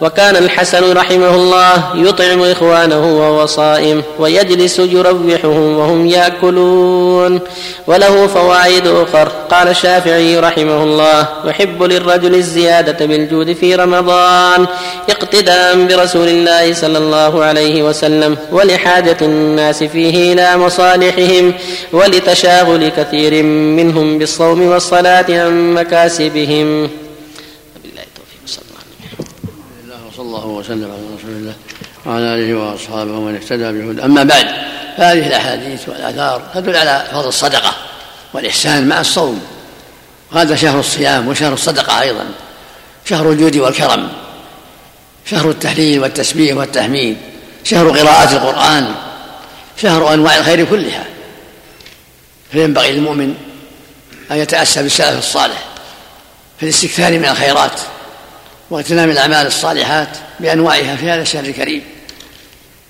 [0.01, 7.41] وكان الحسن رحمه الله يطعم إخوانه وهو صائم ويجلس يروحهم وهم يأكلون.
[7.87, 9.29] وله فوائد أخر.
[9.51, 14.67] قال الشافعي رحمه الله يحب للرجل الزيادة بالجود في رمضان
[15.11, 21.55] اقتداء برسول الله صلى الله عليه وسلم ولحاجة الناس فيه إلى مصالحهم
[21.93, 27.06] ولتشاغل كثير منهم بالصوم والصلاة عن مكاسبهم.
[30.37, 31.55] الله وسلم على رسول الله
[32.07, 34.47] وعلى آله وأصحابه ومن اهتدى بهدى أما بعد
[34.97, 37.75] فهذه الأحاديث والآثار تدل على فضل الصدقة
[38.33, 39.43] والإحسان مع الصوم.
[40.33, 42.27] وهذا شهر الصيام وشهر الصدقة أيضا.
[43.05, 44.09] شهر الجود والكرم.
[45.31, 47.17] شهر التحليل والتسبيح والتحميد.
[47.65, 48.95] شهر قراءة القرآن.
[49.83, 51.05] شهر أنواع الخير كلها.
[52.53, 53.35] فينبغي للمؤمن
[54.31, 55.65] أن يتأسى بالسلف الصالح
[56.59, 57.81] في الاستكثار من الخيرات.
[58.71, 60.09] واغتنام الأعمال الصالحات
[60.41, 61.83] بأنواعها في هذا الشهر الكريم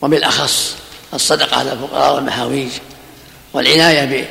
[0.03, 0.75] وبالأخص
[1.15, 2.69] الصدقة على الفقراء والمحاويج
[3.53, 4.29] والعناية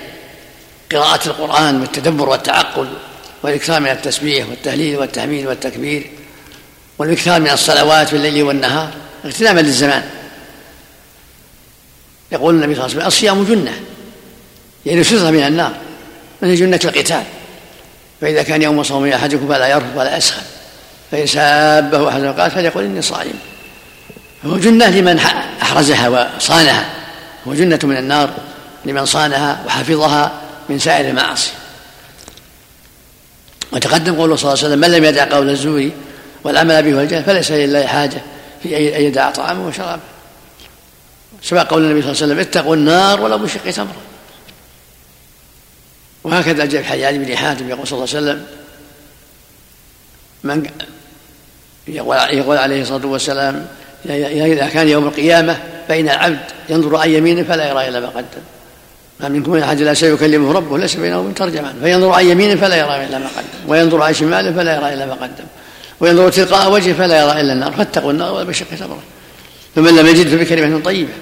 [0.91, 2.87] بقراءة القرآن والتدبر والتعقل
[3.43, 6.11] والإكثار من التسبيح والتهليل والتحميد والتكبير
[6.97, 8.89] والإكثار من الصلوات في الليل والنهار
[9.25, 10.09] اغتناما للزمان.
[12.31, 13.79] يقول النبي صلى الله عليه وسلم الصيام جنة
[14.85, 15.73] يعني سترة من النار
[16.41, 17.23] مثل جنة القتال.
[18.21, 20.41] فإذا كان يوم صوم أحدكم فلا يرفض ولا يسخن
[21.11, 23.33] فإن سابه أحد قال فليقل إني صائم.
[24.43, 25.19] فهو جنة لمن
[25.61, 26.85] أحرزها وصانها.
[27.47, 28.29] هو جنة من النار
[28.85, 30.31] لمن صانها وحفظها
[30.69, 31.51] من سائر المعاصي.
[33.71, 35.89] وتقدم قوله صلى الله عليه وسلم من لم يدع قول الزور
[36.43, 38.21] والعمل به والجهل فليس لله حاجة
[38.63, 40.01] في أن يدع طعامه وشرابه.
[41.43, 44.01] سبق قول النبي صلى الله عليه وسلم اتقوا النار ولو بشق تمره
[46.23, 48.45] وهكذا جاء في حيان بن حاتم يقول صلى الله عليه وسلم
[50.45, 50.63] من
[51.87, 53.65] يقول عليه الصلاة والسلام
[54.05, 55.57] إذا كان يوم القيامة
[55.89, 56.39] بين العبد
[56.69, 58.43] ينظر عن يمينه فلا يرى إلا ما قدم.
[59.19, 62.75] ما منكم من أحد لا سيكلمه ربه ليس بينه وبين ترجمان فينظر عن يمينه فلا
[62.75, 63.71] يرى إلا ما قدم.
[63.71, 65.45] وينظر عن شماله فلا يرى إلا ما قدم.
[65.99, 67.71] وينظر تلقاء وجهه فلا يرى إلا النار.
[67.71, 69.03] فاتقوا النار ولا بشق تمره
[69.75, 71.13] فمن لم يجد فبكلمة طيبة.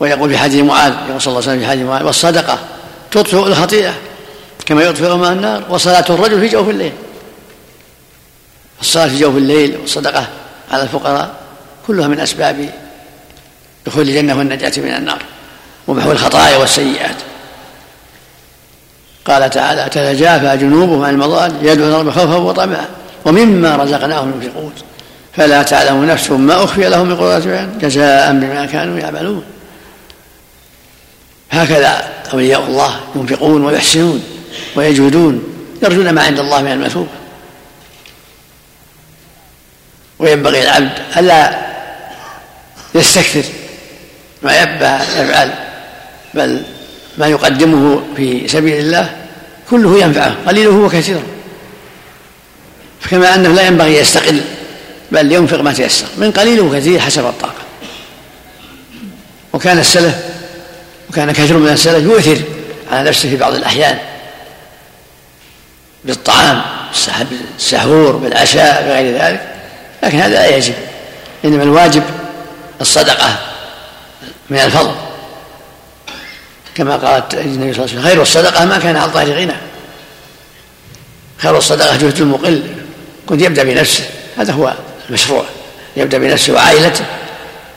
[0.00, 2.58] ويقول في حديث معاذ يقول صلى الله عليه وسلم في حديث معاذ والصدقة
[3.10, 3.94] تطفئ الخطيئة
[4.66, 6.92] كما يطفئ ماء النار وصلاة الرجل في جوف الليل.
[8.80, 10.26] الصلاة في جوف الليل والصدقة
[10.70, 11.34] على الفقراء
[11.86, 12.70] كلها من أسباب
[13.86, 15.22] دخول الجنة والنجاة من النار
[15.86, 17.16] ومحو الخطايا والسيئات.
[19.24, 22.88] قال تعالى تتجافى جنوبهم عن المضاجع يدعون رب خوفا وطمعا
[23.24, 24.72] ومما رزقناهم ينفقون
[25.36, 29.44] فلا تعلم نفس ما أخفي لهم من قرة عين جزاء بما كانوا يعملون.
[31.50, 34.22] هكذا أولياء الله ينفقون ويحسنون
[34.76, 35.42] ويجودون
[35.82, 37.08] يرجون ما عند الله من المثوبة
[40.18, 41.58] وينبغي العبد ألا
[42.94, 43.44] يستكثر
[44.42, 45.50] ما يفعل
[46.34, 46.62] بل
[47.18, 49.16] ما يقدمه في سبيل الله
[49.70, 51.22] كله ينفعه قليله وكثيره
[53.10, 54.40] كما أنه لا ينبغي يستقل
[55.12, 57.62] بل ينفق ما تيسر من قليل وكثير حسب الطاقة.
[59.52, 60.14] وكان السلف
[61.10, 62.42] وكان كثير من السلف يؤثر
[62.92, 63.98] على نفسه في بعض الأحيان
[66.04, 66.62] بالطعام
[67.30, 69.57] بالسحور بالعشاء بغير ذلك.
[70.02, 70.74] لكن هذا لا يجب.
[71.44, 72.02] إنما الواجب
[72.80, 73.38] الصدقة
[74.50, 74.94] من الفضل.
[76.74, 79.56] كما قالت النبي صلى الله عليه وسلم خير الصدقة ما كان على ظهر غنى.
[81.38, 82.62] خير الصدقة جهد المقل
[83.26, 84.04] كنت يبدأ بنفسه.
[84.38, 84.74] هذا هو
[85.08, 85.44] المشروع.
[85.96, 87.04] يبدأ بنفسه وعائلته.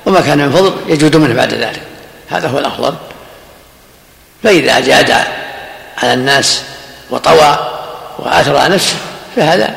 [0.06, 1.82] وما كان من فضل يجود منه بعد ذلك.
[2.30, 2.96] هذا هو الأفضل.
[4.44, 5.12] فإذا جاد
[5.98, 6.62] على الناس
[7.10, 7.58] وطوى
[8.20, 8.96] وآثر على نفسه
[9.36, 9.76] فهذا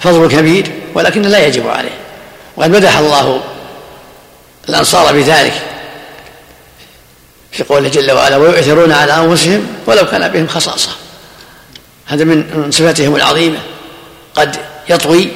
[0.00, 1.98] فضل كبير ولكن لا يجب عليه.
[2.56, 3.40] وقد مدح الله
[4.68, 5.52] الأنصار بذلك
[7.52, 10.90] في قوله جل وعلا ويؤثرون على أنفسهم ولو كان بهم خصاصة.
[12.06, 13.58] هذا من صفاتهم العظيمة.
[14.34, 14.56] قد
[14.88, 15.28] يطوي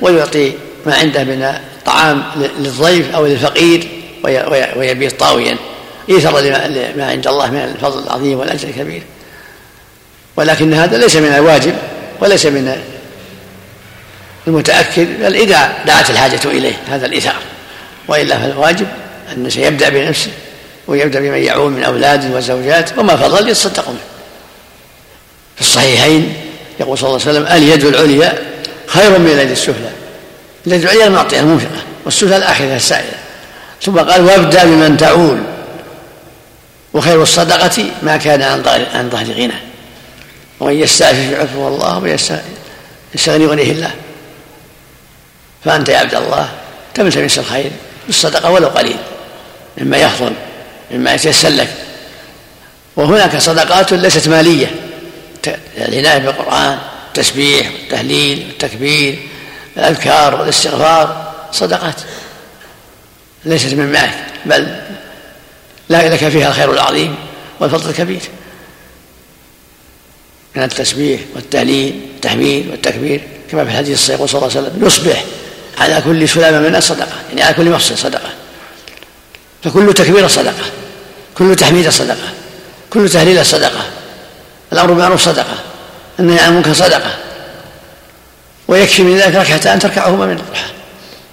[0.00, 0.52] ويعطي
[0.86, 2.24] ما عنده من الطعام
[2.58, 3.88] للضيف أو للفقير
[4.76, 5.56] ويبيت طاويا.
[6.10, 9.02] إيثرا لما عند الله من الفضل العظيم والأجر الكبير.
[10.36, 11.74] ولكن هذا ليس من الواجب
[12.20, 12.82] وليس من
[14.46, 17.36] المتأكد بل إذا دعت الحاجة إليه هذا الإيثار
[18.08, 18.86] وإلا فالواجب
[19.32, 20.30] أن يبدأ بنفسه
[20.86, 23.98] ويبدأ بمن يعول من أولاده وزوجاته وما فضل يتصدق منه
[25.54, 26.34] في الصحيحين
[26.80, 28.38] يقول صلى الله عليه وسلم اليد العليا
[28.86, 29.90] خير من اليد السفلى.
[30.66, 33.14] اليد العليا المعطية المنفقة والسفلى الآخرة السائلة.
[33.82, 35.38] ثم قال وابدأ بمن تعول.
[36.94, 39.54] وخير الصدقة ما كان عن ظهر عن ظهر غنى
[40.60, 43.90] ومن يستعفف يعفو الله ويستغني يغنيه الله
[45.64, 46.48] فأنت يا عبد الله
[46.94, 47.70] تلتمس الخير؟
[48.06, 48.96] بالصدقة ولو قليل
[49.78, 50.32] مما يفضل
[50.90, 51.68] مما يتيسر لك.
[52.96, 54.70] وهناك صدقات ليست مالية.
[55.76, 59.18] العناية بالقرآن التسبيح والتهليل والتكبير
[59.76, 61.96] الأذكار والاستغفار صدقات.
[63.44, 64.80] ليست من مالك بل
[65.88, 67.16] لا لك فيها الخير العظيم
[67.60, 68.20] والفضل الكبير.
[70.56, 75.24] من التسبيح والتهليل والتحميد والتكبير كما في الحديث الصحيح صلى الله عليه وسلم يصبح
[75.78, 77.12] على كل سلامة من صدقة.
[77.28, 78.28] يعني على كل مفصل صدقة.
[79.64, 80.64] فكل تكبير صدقة.
[81.38, 82.28] كل تحميد صدقة.
[82.90, 83.84] كل تهليل صدقة.
[84.72, 85.54] الأمر بالمعروف صدقة.
[86.20, 87.16] النهي عن المنكر صدقة.
[88.68, 90.70] ويكفي من ذلك ركعتان تركعهما من الضحى.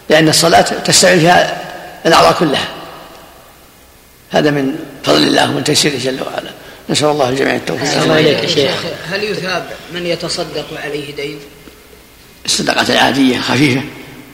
[0.09, 1.61] لأن الصلاة تستعين فيها
[2.05, 2.67] الأعضاء كلها.
[4.29, 6.51] هذا من فضل الله ومن تيسيره جل وعلا.
[6.89, 8.01] نسأل الله الجميع التوفيق.
[8.01, 8.75] الله إليك شيخ.
[9.11, 11.39] هل يثاب من يتصدق وعليه دين؟
[12.45, 13.81] الصدقات العادية خفيفة.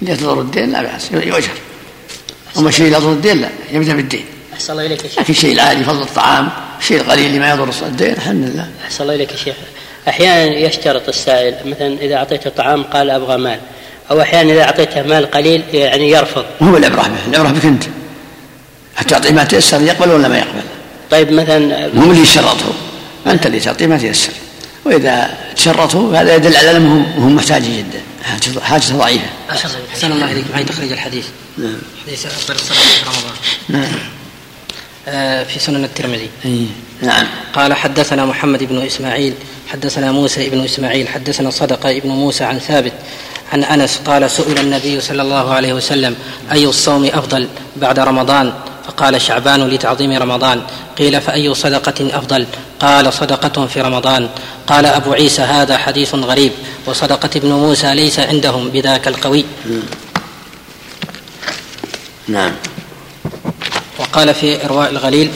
[0.02, 1.50] اللي تضر الدين لا بأس يؤجر
[2.58, 4.26] أما الشيء لا يضر الدين لا يبدأ بالدين.
[4.54, 5.20] أحسن الله إليك يا شيخ.
[5.20, 8.68] لكن الشيء العادي فضل الطعام الشيء القليل اللي ما يضر الدين الحمد لله.
[8.86, 9.56] أحسن الله إليك يا شيخ.
[10.08, 13.60] أحيانا يشترط السائل مثلا إذا أعطيته طعام قال أبغى مال
[14.12, 16.46] أو أحيانا إذا أعطيته مال قليل يعني يرفض.
[16.64, 17.84] هو العبرة به العبرة بك أنت.
[18.96, 20.62] حتى تعطيه ما تيسر يقبل ولا ما يقبل؟
[21.12, 22.74] طيب مثلا مو اللي يشرطه
[23.28, 24.32] أنت اللي تعطيه ما تيسر.
[24.86, 28.02] وإذا تشرطه هذا يدل على أنهم هم محتاجين جدا.
[28.62, 29.26] حاجة ضعيفة.
[29.94, 30.46] أحسن الله إليك.
[30.54, 31.26] معي تخرج الحديث.
[31.58, 31.78] نعم.
[32.06, 33.36] حديث أفضل الصلاة في رمضان.
[33.70, 34.00] نعم.
[35.08, 36.30] آه، في سنن الترمذي.
[36.46, 36.68] أي
[37.02, 37.28] نعم.
[37.54, 39.34] قال حدثنا محمد بن إسماعيل
[39.68, 42.94] حدثنا موسى بن إسماعيل حدثنا صدقة ابن موسى عن ثابت
[43.54, 46.16] عن أنس قال سئل النبي صلى الله عليه وسلم
[46.52, 48.54] أي الصوم أفضل بعد رمضان؟
[48.88, 50.62] فقال شعبان لتعظيم رمضان
[50.98, 52.46] قيل فأي صدقة أفضل؟
[52.80, 54.30] قال صدقة في رمضان.
[54.68, 56.52] قال أبو عيسى هذا حديث غريب
[56.86, 59.46] وصدقة ابن موسى ليس عندهم بذاك القوي.
[62.28, 62.52] نعم.
[64.00, 65.32] وقال في إرواء الغليل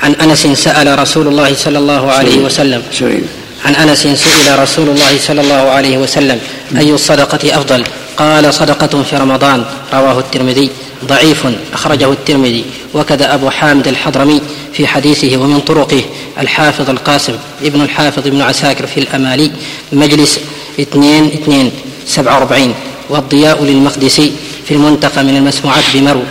[0.00, 3.22] عن أنس سأل رسول الله صلى الله عليه وسلم سئل
[3.64, 6.40] عن أنس سئل رسول الله صلى الله عليه وسلم
[6.76, 7.84] أي الصدقة أفضل؟
[8.16, 10.70] قال صدقة في رمضان رواه الترمذي
[11.04, 14.40] ضعيف أخرجه الترمذي وكذا أبو حامد الحضرمي
[14.72, 16.02] في حديثه ومن طرقه
[16.38, 17.32] الحافظ القاسم
[17.62, 19.50] ابن الحافظ ابن عساكر في الأمالي
[19.92, 20.40] مجلس
[20.80, 21.70] اثنين اثنين
[22.06, 22.74] سبعة وأربعين
[23.10, 24.32] والضياء للمقدسي
[24.68, 26.22] في المنتقى من المسموعات بمرو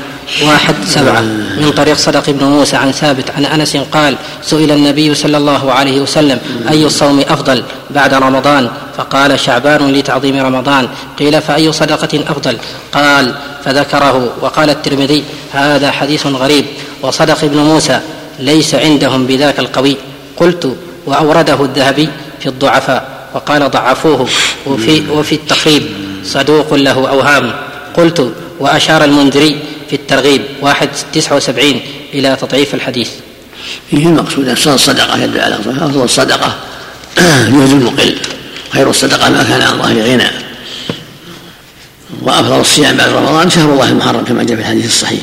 [0.47, 1.21] واحد سبعة.
[1.61, 6.01] من طريق صدق بن موسى عن ثابت عن أنس قال سئل النبي صلى الله عليه
[6.01, 10.87] وسلم أي الصوم أفضل بعد رمضان؟ فقال شعبان لتعظيم رمضان.
[11.19, 12.57] قيل فأي صدقة أفضل؟
[12.91, 14.29] قال فذكره.
[14.41, 15.23] وقال الترمذي
[15.53, 16.65] هذا حديث غريب.
[17.01, 17.99] وصدق ابن موسى
[18.39, 19.97] ليس عندهم بذاك القوي.
[20.37, 20.75] قلت
[21.05, 22.09] وأورده الذهبي
[22.39, 23.09] في الضعفاء.
[23.33, 24.27] وقال ضعفوه.
[24.67, 25.83] وفي, وفي التقريب
[26.25, 27.51] صدوق له أوهام.
[27.97, 29.57] قلت وأشار المنذري
[29.91, 31.81] في الترغيب واحد تسعة وسبعين
[32.13, 33.09] إلى تضعيف الحديث.
[33.89, 36.55] فيه المقصود؟ أفضل الصدقة يدل على أفضل الصدقة
[37.17, 38.15] جهد المقل
[38.73, 40.27] خير الصدقة ما كان عن ظهر غنى.
[42.21, 45.19] وأفضل الصيام بعد رمضان شهر الله المحرم كما جاء في الحديث الصحيح.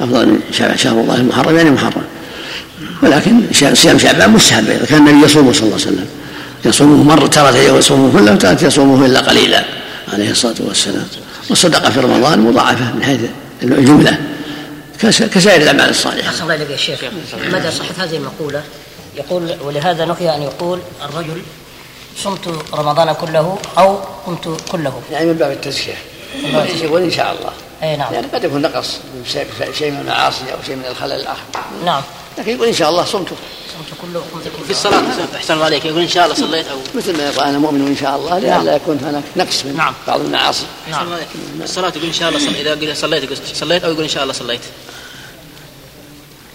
[0.00, 2.02] أفضل شهر الله المحرم يعني محرم.
[3.02, 3.40] ولكن
[3.74, 6.06] صيام شعبان مستحب إذا كان النبي يصومه صلى الله عليه وسلم.
[6.64, 9.64] يصومه مرة تارة يصومه كله وتارة يصومه إلا قليلا
[10.12, 11.06] عليه الصلاة والسلام.
[11.50, 13.20] والصدقة في رمضان مضاعفة من حيث
[13.62, 14.18] الجملة
[15.02, 16.28] كسائر الأعمال الصالحة.
[16.28, 17.04] أحسن الله إليك يا شيخ.
[17.52, 18.62] مدى صحة هذه المقولة؟
[19.16, 21.42] يقول ولهذا نهي أن يقول الرجل
[22.16, 23.96] صمت رمضان كله أو
[24.26, 25.02] قمت كله.
[25.12, 25.94] يعني من باب التزكية.
[26.44, 26.98] من باب التزكية.
[26.98, 27.52] إن شاء الله.
[27.82, 28.14] أي نعم.
[28.14, 28.98] يعني قد يكون نقص
[29.78, 31.42] شيء من المعاصي أو شيء من الخلل الآخر.
[31.84, 32.02] نعم.
[32.38, 33.28] لكن يقول إن شاء الله صمت.
[34.64, 35.02] في الصلاة.
[35.36, 35.84] أحسن الله عليك.
[35.84, 38.76] يقول إن شاء الله صليت أو مثل ما يقول أنا مؤمن ان شاء الله لئلا
[38.76, 39.94] يكون هناك نقص من نعم.
[40.06, 40.66] بعض المعاصي.
[40.86, 41.28] الله عليك.
[41.62, 42.66] الصلاة يقول إن شاء الله صليت.
[42.66, 44.60] إذا قلت صليت يقول صليت أو يقول إن شاء الله صليت.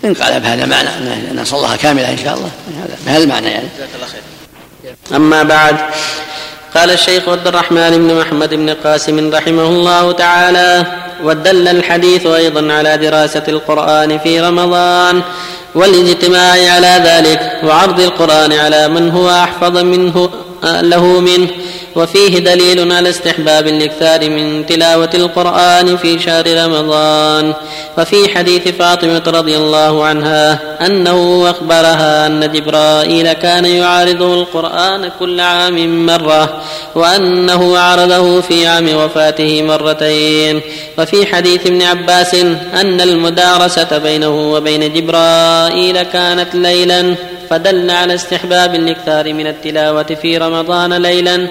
[0.06, 0.90] إن قال بهذا معنى
[1.32, 2.52] أنه صلاها كاملة إن شاء الله.
[2.68, 3.68] بهذا بهذا المعنى يعني.
[3.78, 4.22] جزاك الله خير.
[5.16, 5.78] أما بعد
[6.76, 10.86] قال الشيخ عبد الرحمن بن محمد بن قاسم رحمه الله تعالى
[11.24, 15.24] ودل الحديث أيضا على دراسة القرآن في رمضان
[15.76, 20.30] والاجتماع على ذلك وعرض القرآن على من هو أحفظ منه
[20.64, 21.48] له منه
[21.96, 27.54] وفيه دليل على استحباب الإكثار من تلاوة القرآن في شهر رمضان.
[27.98, 36.06] وفي حديث فاطمة رضي الله عنها أنه أخبرها أن جبرائيل كان يعارضه القرآن كل عام
[36.06, 36.62] مرة
[36.96, 40.62] وأنه عرضه في عام وفاته مرتين.
[40.98, 42.36] وفي حديث ابن عباس
[42.74, 47.16] أن المدارسة بينه وبين جبرائيل كانت ليلا
[47.50, 51.48] فدل على استحباب الإكثار من التلاوة في رمضان ليلا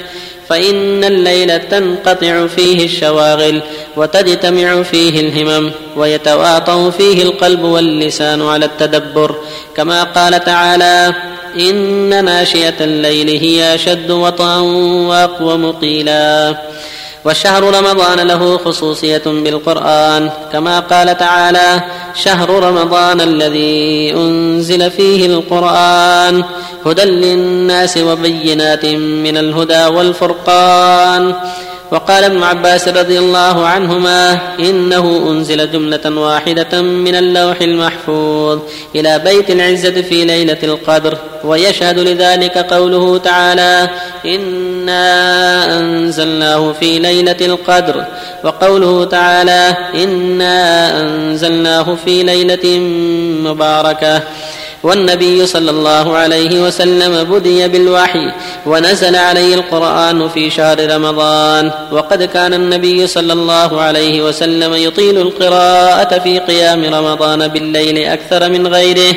[0.48, 3.62] فإن الليل تنقطع فيه الشواغل
[3.96, 9.36] وتجتمع فيه الهمم ويتواطأ فيه القلب واللسان على التدبر.
[9.76, 11.14] كما قال تعالى
[11.56, 14.56] إن ناشئة الليل هي أشد وطئا
[15.08, 16.56] وأقوم قيلا
[17.24, 20.30] وشهر رمضان له خصوصية بالقرآن.
[20.52, 21.82] كما قال تعالى
[22.14, 26.44] شهر رمضان الذي أنزل فيه القرآن
[26.86, 31.34] هدى للناس وبينات من الهدى والفرقان
[31.92, 38.58] وقال ابن عباس رضي الله عنهما إنه أنزل جملة واحدة من اللوح المحفوظ
[38.94, 43.90] إلى بيت العزة في ليلة القدر ويشهد لذلك قوله تعالى
[44.24, 48.04] إنا أنزلناه في ليلة القدر
[48.44, 52.78] وقوله تعالى إنا أنزلناه في ليلة
[53.50, 54.22] مباركة
[54.82, 58.32] والنبي صلى الله عليه وسلم بدي بالوحي
[58.66, 61.70] ونزل عليه القرآن في شهر رمضان.
[61.92, 68.66] وقد كان النبي صلى الله عليه وسلم يطيل القراءة في قيام رمضان بالليل أكثر من
[68.66, 69.14] غيره.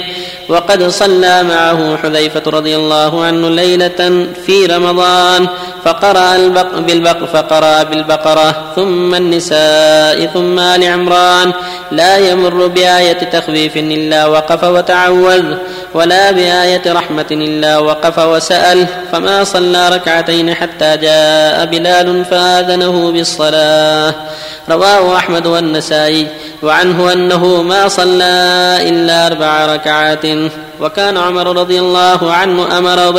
[0.50, 5.48] وقد صلى معه حذيفة رضي الله عنه ليلة في رمضان
[5.86, 11.54] فقرأ البق بالبق فقرأ بالبقرة ثم النساء ثم آل عمران.
[11.92, 15.46] لا يمر بآية تخفيف إلا وقف وتعوذ.
[15.96, 24.14] ولا بآية رحمة إلا وقف وسأل فما صلى ركعتين حتى جاء بلال فآذنه بالصلاة.
[24.70, 26.28] رواه أحمد والنسائي
[26.64, 30.26] وعنه أنه ما صلى إلا أربع ركعات.
[30.82, 33.10] وكان عمر رضي الله عنه أمر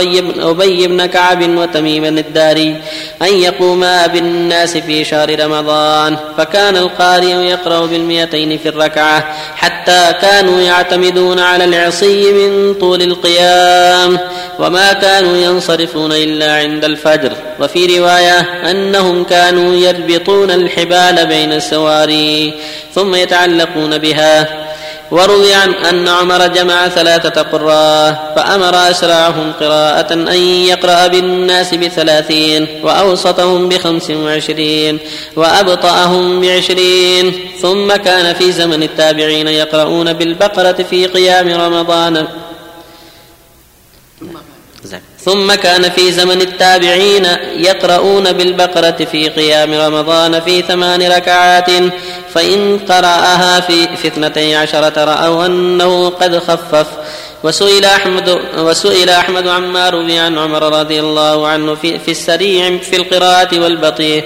[0.50, 2.76] أبي بن, كعب وتميم الداري
[3.22, 11.38] أن يقوما بالناس في شهر رمضان فكان القارئ يقرأ بالمئتين في الركعة حتى كانوا يعتمدون
[11.38, 14.18] على العصي من طول القيام
[14.58, 17.32] وما كانوا ينصرفون إلا عند الفجر.
[17.60, 18.40] وفي رواية
[18.70, 22.54] أنهم كانوا يربطون الحبال بين السواري
[22.94, 24.65] ثم يتعلقون بها.
[25.10, 33.68] وروي عن أن عمر جمع ثلاثة قراء فأمر أسرعهم قراءة أن يقرأ بالناس بثلاثين وأوسطهم
[33.68, 34.98] بخمس وعشرين
[35.36, 37.32] وأبطأهم بعشرين
[37.62, 42.26] ثم كان في زمن التابعين يقرؤون بالبقرة في قيام رمضان
[45.26, 51.70] ثم كان في زمن التابعين يقرؤون بالبقرة في قيام رمضان في ثمان ركعات
[52.34, 56.86] فإن قرأها في, في اثنتي عشرة رأوا أنه قد خفف.
[57.42, 62.96] وسئل أحمد وسئل أحمد عما روي عن عمر رضي الله عنه في, في السريع في
[62.96, 64.24] القراءة والبطيء.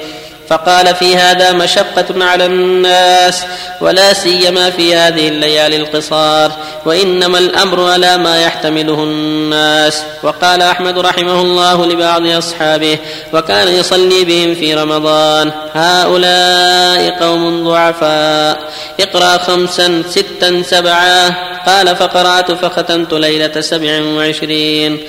[0.51, 3.43] فقال في هذا مشقة على الناس
[3.81, 6.53] ولا سيما في هذه الليالي القصار
[6.85, 10.03] وإنما الأمر على ما يحتمله الناس.
[10.23, 12.99] وقال أحمد رحمه الله لبعض أصحابه
[13.33, 18.59] وكان يصلي بهم في رمضان هؤلاء قوم ضعفاء
[19.01, 21.29] اقرأ خمسا ستا سبعا
[21.67, 25.01] قال فقرأت فختمت ليلة سبع وعشرين.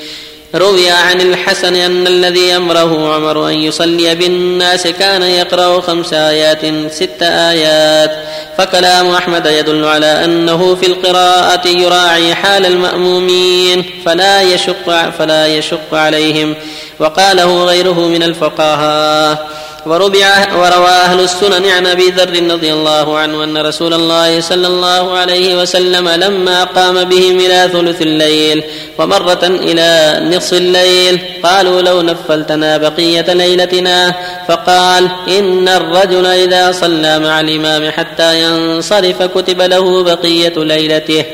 [0.55, 7.21] روي عن الحسن أن الذي أمره عمر أن يصلي بالناس كان يقرأ خمس آيات ست
[7.21, 8.11] آيات.
[8.57, 16.55] فكلام أحمد يدل على أنه في القراءة يراعي حال المأمومين فلا يشق فلا يشق عليهم.
[16.99, 23.57] وقاله غيره من الفقهاء وربع وروى أهل السنن عن أبي ذر رضي الله عنه أن
[23.57, 28.63] رسول الله صلى الله عليه وسلم لما قام بهم إلى ثلث الليل
[28.97, 34.15] ومرة إلى نصف الليل قالوا لو نفلتنا بقية ليلتنا
[34.47, 41.25] فقال إن الرجل إذا صلى مع الإمام حتى ينصرف كتب له بقية ليلته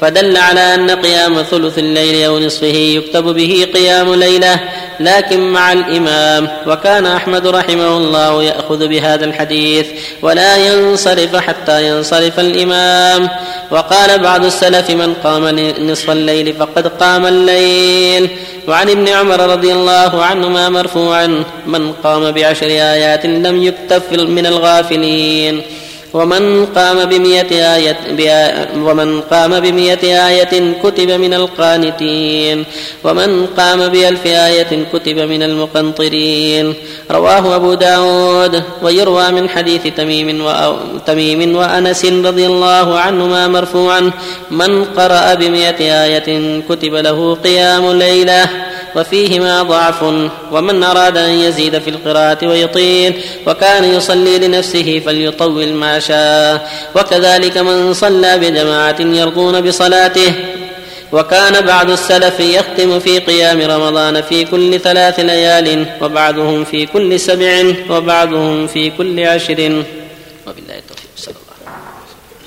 [0.00, 4.60] فدل على أن قيام ثلث الليل أو نصفه يكتب به قيام ليلة
[5.00, 9.86] لكن مع الإمام وكان أحمد رحمه الله يأخذ بهذا الحديث
[10.22, 13.28] ولا ينصرف حتى ينصرف الإمام.
[13.70, 15.48] وقال بعض السلف من قام
[15.90, 18.28] نصف الليل فقد قام الليل.
[18.68, 25.62] وعن ابن عمر رضي الله عنهما مرفوعا من قام بعشر آيات لم يكتف من الغافلين.
[26.14, 27.98] ومن قام بمئة آية
[28.76, 32.64] ومن قام بمئة آية كتب من القانتين.
[33.04, 36.74] ومن قام بألف آية كتب من المقنطرين.
[37.10, 40.42] رواه أبو داود ويروى من حديث تميم,
[41.06, 44.10] تميم وأنس رضي الله عنهما مرفوعا
[44.50, 50.02] من قرأ بمئة آية كتب له قيام ليلة وفيهما ضعف
[50.52, 56.70] ومن أراد أن يزيد في القراءة ويطيل وكان يصلي لنفسه فليطول ما شاء.
[56.96, 60.32] وكذلك من صلى بجماعة يرضون بصلاته.
[61.12, 67.72] وكان بعض السلف يختم في قيام رمضان في كل ثلاث ليال وبعضهم في كل سبع
[67.90, 69.84] وبعضهم في كل عشر.
[70.46, 71.56] وبالله التوفيق صلى الله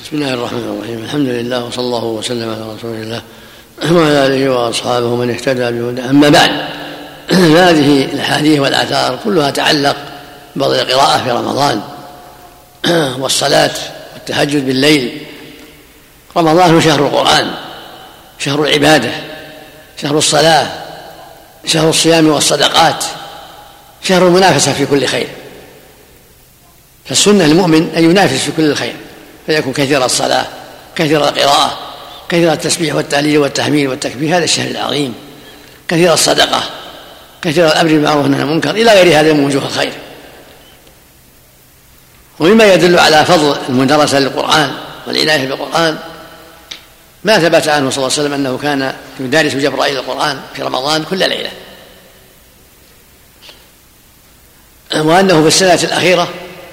[0.04, 1.04] بسم الله الرحمن الرحيم.
[1.04, 3.22] الحمد لله وصلى الله وسلم على رسول الله.
[3.92, 6.10] وعلى آله وأصحابه من اهتدى بهداه.
[6.10, 6.52] أما بعد
[7.60, 9.96] هذه الأحاديث والآثار كلها تعلق
[10.56, 11.82] بفضل القراءة في رمضان
[13.22, 13.72] والصلاة
[14.14, 15.22] والتهجد بالليل.
[16.38, 17.52] رمضان شهر القرآن
[18.40, 19.12] شهر العبادة
[20.02, 20.68] شهر الصلاة
[21.66, 23.04] شهر الصيام والصدقات
[24.04, 25.28] شهر المنافسة في كل خير.
[27.06, 28.96] فالسنة للمؤمن أن ينافس في كل الخير
[29.46, 30.46] فيكون كثير الصلاة
[30.96, 31.93] كثير القراءة
[32.30, 35.16] كثير التسبيح والتهليل والتحميد والتكبير هذا الشهر العظيم.
[35.88, 36.64] كثير الصدقة
[37.42, 39.94] كثير الأمر بالمعروف والنهي عن المنكر إلى غير هذا من وجوه الخير.
[42.40, 44.72] ومما يدل على فضل المدرسة للقرآن
[45.08, 45.98] والعناية بالقرآن.
[47.24, 51.18] ما ثبت عنه صلى الله عليه وسلم أنه كان يدارس جبرائيل القرآن في رمضان كل
[51.18, 51.52] ليلة.
[54.96, 56.28] وأنه في السنة الأخيرة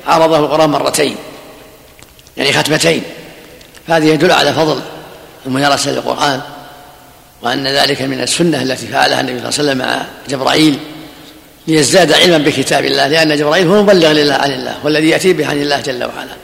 [0.07, 1.17] عرضه القرآن مرتين
[2.37, 3.03] يعني ختمتين.
[3.89, 4.81] فهذه يدل على فضل
[5.47, 6.41] المدرسة للقرآن
[7.43, 10.79] وأن ذلك من السنة التي فعلها النبي صلى الله عليه وسلم مع جبرائيل
[11.67, 15.63] ليزداد علما بكتاب الله لأن جبرائيل هو مبلغ لله عن الله والذي يأتي به عن
[15.63, 16.37] الله جل وعلا.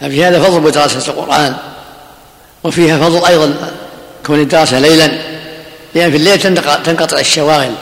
[0.00, 1.56] ففي هذا فضل بدراسة القرآن
[2.64, 3.54] وفيها فضل أيضا
[4.26, 5.06] كون الدراسة ليلا
[5.94, 6.38] لأن في الليل
[6.84, 7.72] تنقطع الشواغل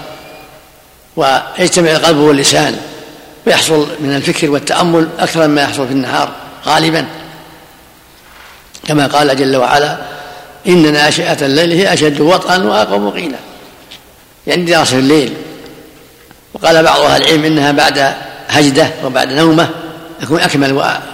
[1.16, 2.76] ويجتمع القلب واللسان
[3.46, 6.32] ويحصل من الفكر والتأمل أكثر مما يحصل في النهار
[6.66, 7.06] غالبا.
[8.86, 9.98] كما قال جل وعلا
[10.66, 13.36] إن ناشئة الليل هي أشد وطئا وأقوم قيلا.
[14.46, 15.34] يعني دراسة الليل.
[16.54, 18.14] وقال بعض أهل العلم إنها بعد
[18.48, 19.68] هجدة وبعد نومة
[20.22, 20.72] يكون أكمل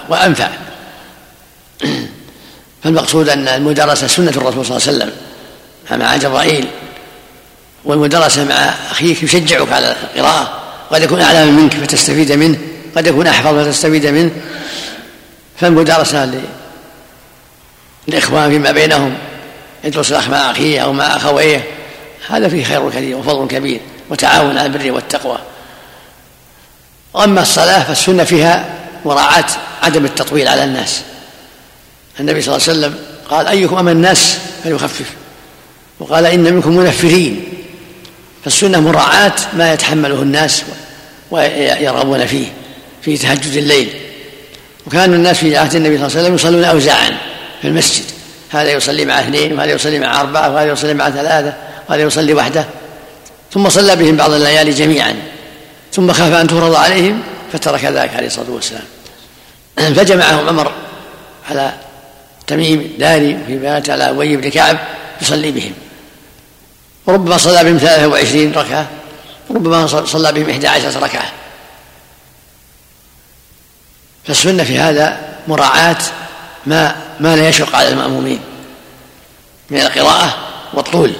[0.09, 0.49] وأنفع.
[2.83, 5.11] فالمقصود أن المدرسة سنة الرسول صلى الله عليه وسلم
[5.99, 6.67] مع جبرائيل
[7.85, 8.55] والمدرسة مع
[8.91, 10.59] أخيك يشجعك على القراءة.
[10.91, 12.57] قد يكون أعلم منك فتستفيد منه
[12.95, 14.31] قد يكون أحفظ فتستفيد منه.
[15.57, 16.25] فالمدرسة
[18.11, 19.17] الإخوان فيما بينهم
[19.83, 21.63] يدرس الأخ مع أخيه أو مع أخويه.
[22.29, 25.37] هذا فيه خير كثير وفضل كبير وتعاون على البر والتقوى.
[27.13, 29.45] وأما الصلاة فالسنة فيها مراعاة
[29.83, 31.01] عدم التطويل على الناس.
[32.19, 32.99] النبي صلى الله عليه وسلم
[33.29, 35.05] قال أيكم أما الناس فليخفف
[35.99, 37.43] وقال إن منكم منفرين
[38.43, 40.63] فالسنة مراعاة ما يتحمله الناس
[41.31, 42.47] ويرغبون فيه
[43.01, 43.89] في تهجد الليل.
[44.87, 47.30] وكان الناس في عهد النبي صلى الله عليه وسلم يصلون أوزاعا.
[47.61, 48.03] في المسجد.
[48.49, 51.53] هذا يصلي مع اثنين وهذا يصلي مع أربعة وهذا يصلي مع ثلاثة
[51.89, 52.65] وهذا يصلي وحده.
[53.53, 55.15] ثم صلى بهم بعض الليالي جميعا.
[55.93, 57.21] ثم خاف أن تفرض عليهم
[57.53, 58.83] فترك ذلك عليه الصلاة والسلام.
[59.95, 60.71] فجمعهم عمر
[61.49, 61.73] على
[62.47, 64.77] تميم داري في بيات على أبي بن كعب
[65.21, 65.73] يصلي بهم.
[67.05, 68.87] وربما صلى بهم ثلاثة وعشرين ركعة
[69.49, 71.31] وربما صلى بهم إحدى عشرة ركعة.
[74.27, 75.97] فالسنة في هذا مراعاة
[76.65, 78.39] ما ما لا يشق على المأمومين
[79.69, 80.35] من القراءة
[80.73, 81.13] والطول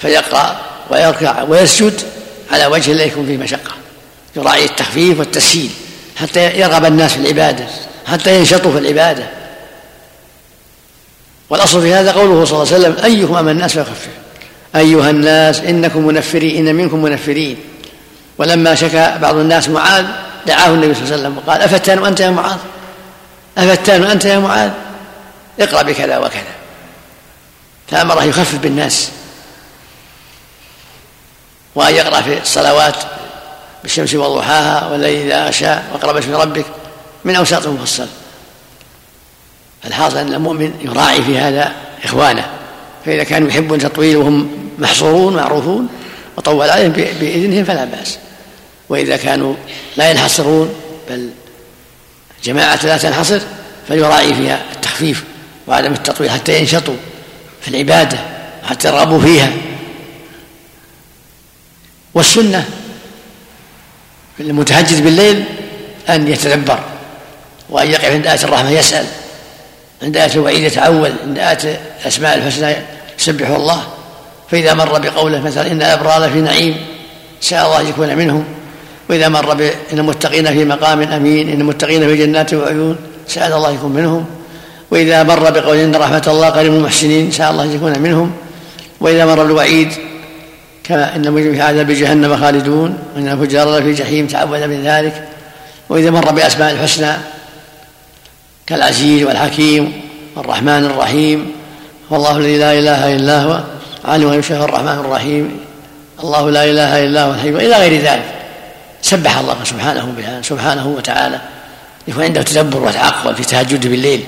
[0.00, 0.56] فيقرأ
[0.90, 2.00] ويركع ويسجد
[2.50, 3.72] على وجه لا يكون فيه مشقة.
[4.36, 5.70] يراعي التخفيف والتسهيل
[6.16, 7.64] حتى يرغب الناس في العبادة
[8.06, 9.26] حتى ينشطوا في العبادة.
[11.50, 14.08] والأصل في هذا قوله صلى الله عليه وسلم أيكم أما الناس فيخفف.
[14.76, 17.56] أيها الناس إنكم منفرين إن منكم منفرين.
[18.38, 20.06] ولما شكى بعض الناس معاذ
[20.46, 22.58] دعاه النبي صلى الله عليه وسلم وقال أفتان أنت يا معاذ؟
[23.58, 24.70] أفتان أنت يا معاذ؟
[25.60, 26.52] اقرأ بكذا وكذا.
[27.88, 29.10] فأمره يخفف بالناس.
[31.74, 32.96] وأن يقرأ في الصلوات
[33.82, 36.64] بالشمس وضحاها والليل إذا غشى واقرأ باسم ربك
[37.24, 38.06] من أوساط المفصل.
[39.84, 41.72] الحاصل أن المؤمن يراعي في هذا
[42.04, 42.50] إخوانه.
[43.06, 45.88] فإذا كانوا يحبون التطويل وهم محصورون معروفون
[46.36, 48.18] وطول عليهم بإذنهم فلا بأس.
[48.88, 49.54] وإذا كانوا
[49.96, 50.74] لا ينحصرون
[51.10, 51.30] بل
[52.44, 53.40] جماعة لا تنحصر
[53.88, 55.24] فيراعي فيها التخفيف
[55.66, 56.96] وعدم التطويل حتى ينشطوا
[57.60, 58.18] في العبادة
[58.64, 59.50] وحتى يرغبوا فيها.
[62.14, 62.68] والسنة
[64.40, 65.44] المتهجد بالليل
[66.08, 66.80] أن يتدبر
[67.70, 69.06] وأن يقف عند آية الرحمة يسأل.
[70.02, 72.76] عند آية الوعيد يتعول عند آية الأسماء الحسنى
[73.18, 73.86] يسبح الله.
[74.50, 76.86] فإذا مر بقوله مثلا إن الأبرار في نعيم
[77.40, 78.61] سأل الله أن يكون منهم.
[79.10, 82.96] وإذا مر بإن المتقين في مقام أمين إن المتقين في جنات وعيون
[83.26, 84.26] سأل الله يكون منهم.
[84.90, 88.32] وإذا مر بقول إن رحمة الله قريب المحسنين سأل الله أن يكون منهم.
[89.00, 89.92] وإذا مر بالوعيد
[90.84, 95.28] كما إن المجرم في عذاب جهنم خالدون وإن الفجار في جحيم تعوذ من ذلك.
[95.88, 97.12] وإذا مر بأسماء الحسنى
[98.66, 99.92] كالعزيز والحكيم
[100.36, 101.52] والرحمن الرحيم.
[102.10, 103.60] والله الذي لا إله إلا هو
[104.04, 105.58] عالم الغيب الرحمن الرحيم.
[106.24, 108.41] الله لا إله إلا هو الحي إلى غير ذلك.
[109.02, 111.40] سبح الله سبحانه بها سبحانه وتعالى.
[112.08, 114.24] يكون عنده تدبر وتعقل في تهجد بالليل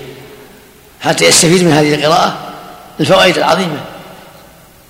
[1.01, 2.55] حتى يستفيد من هذه القراءة؟
[3.01, 3.81] الفوائد العظيمة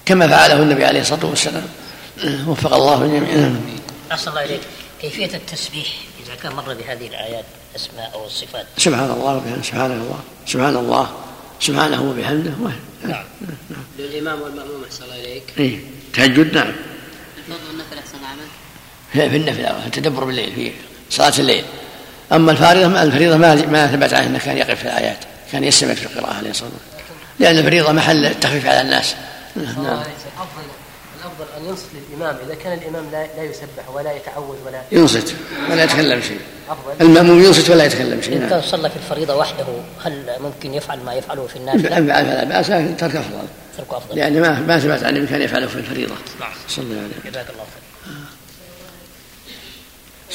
[0.07, 1.67] كما فعله النبي عليه الصلاة والسلام.
[2.47, 3.51] وفق الله الجميع.
[4.13, 4.61] أحسن الله إليك.
[5.01, 5.87] كيفية التسبيح؟
[6.27, 7.45] إذا كان مر بهذه الآيات
[7.77, 10.19] أسماء أو الصفات سبحان الله وبحمده سبحان الله.
[10.47, 11.11] سبحان الله.
[11.61, 12.53] سبحانه وبحمده
[13.05, 13.25] نعم.
[13.99, 15.43] للإمام والمأموم أحسن الله إليك.
[15.59, 15.79] إيه.
[16.15, 16.73] تهجد نعم.
[17.39, 18.49] الفضل والنفل أحسن العمل
[19.15, 20.73] في النفل التدبر بالليل في
[21.11, 21.65] صلاة الليل.
[22.33, 25.19] أما الفريضة ما الفريضة ما ما ثبت عنه أنه كان يقف في الآيات
[25.53, 27.05] كان يستمر في القراءة عليه الصلاة والسلام.
[27.39, 29.15] لأن الفريضة محل التخفيف على الناس.
[29.57, 30.65] نعم الأفضل
[31.21, 32.37] الأفضل أن ينصت للإمام.
[32.47, 35.35] إذا كان الإمام لا, لا يسبح ولا يتعود ولا ينصت
[35.71, 36.41] ولا يتكلم شيء.
[36.69, 36.93] أفضل.
[37.01, 38.35] المأموم ينصت ولا يتكلم شيء.
[38.35, 38.51] إن نعم.
[38.51, 39.65] كان صلى في الفريضة وحده
[40.05, 43.47] هل ممكن يفعل ما يفعله في النافلة؟ فعل فلا بأس لكن ترك أفضل.
[43.79, 44.17] تركه أفضل.
[44.17, 46.15] لأن ما ما ثبت عنه كان يفعله في الفريضة.
[46.41, 46.51] نعم.
[46.69, 47.84] صلى الله عليه جزاك الله خير.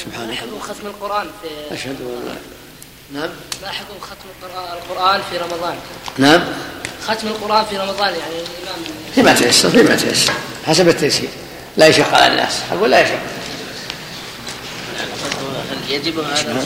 [0.04, 2.34] سبحانك حكم ختم القرآن في أشهد أن
[3.14, 3.30] لا نعم.
[3.62, 5.74] ما حكم ختم القرآن القرآن في رمضان؟
[6.18, 6.40] نعم.
[7.06, 8.80] ختم القرآن في رمضان يعني الإمام
[9.14, 10.32] فيما تيسر فيما تيسر.
[10.66, 11.28] حسب التيسير.
[11.76, 12.52] لا يشق على الناس.
[12.72, 13.18] أقول لا يشق.
[15.88, 16.62] يجب هذا؟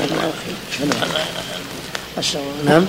[2.64, 2.86] نعم.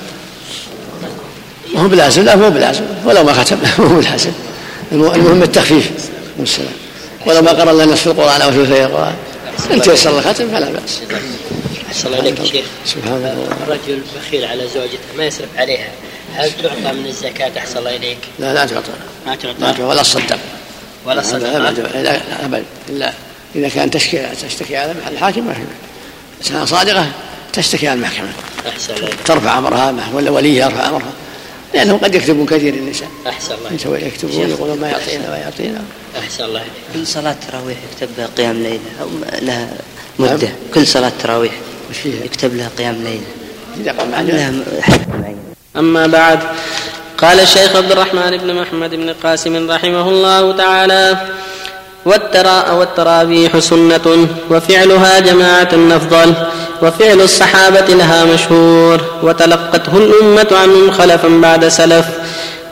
[1.75, 2.83] هو بلازم؟ لا مو بلازم.
[3.05, 4.31] ولو ما ختم مو بلازم.
[4.91, 5.91] المهم التخفيف.
[6.37, 6.73] والسلام.
[7.25, 9.15] ولو ما قرأ لنا نصف القرآن أو ثلثي القرآن
[9.71, 11.01] إن تيسر الختم فلا بأس.
[11.87, 12.65] أحسن الله إليك شيخ.
[12.85, 13.47] سبحان الله.
[13.63, 15.89] الرجل بخيل على زوجته ما يصرف عليها.
[16.35, 18.91] هل تعطى من الزكاة؟ أحسن الله إليك؟ لا لا تعطى.
[19.27, 20.39] ما تعطى؟ تعطى ولا تصدق
[21.05, 21.21] ولا
[21.69, 23.13] أبدا لا أبدا إلا
[23.55, 25.55] إذا كان تشكي تشتكي على الحاكم ما
[26.41, 27.05] إنسانة صادقة
[27.53, 28.27] تشتكي على المحكمة.
[28.69, 29.19] أحسن الله إليك.
[29.25, 31.11] ترفع أمرها ولا ولي يرفع أمرها.
[31.75, 35.29] لأنهم قد يكتبون كثير النساء أحسن الله إليك يسوي- يكتبون يقولون ما يعطينا.
[35.29, 35.81] ما يعطينا.
[36.19, 39.07] أحسن الله إليك كل صلاة تراويح يكتب لها قيام ليلة أو
[39.41, 39.69] لها
[40.19, 40.49] مدة.
[40.73, 41.53] كل صلاة تراويح
[41.89, 43.93] وش فيها؟ يكتب لها قيام ليلة.
[44.11, 45.37] معين
[45.77, 46.39] أما بعد
[47.17, 51.27] قال الشيخ عبد الرحمن بن محمد بن قاسم رحمه الله تعالى
[52.05, 56.33] والترا والتراويح سنة وفعلها جماعة أفضل.
[56.85, 62.05] وفعل الصحابة لها مشهور وتلقته الأمة عنهم خلفا بعد سلف.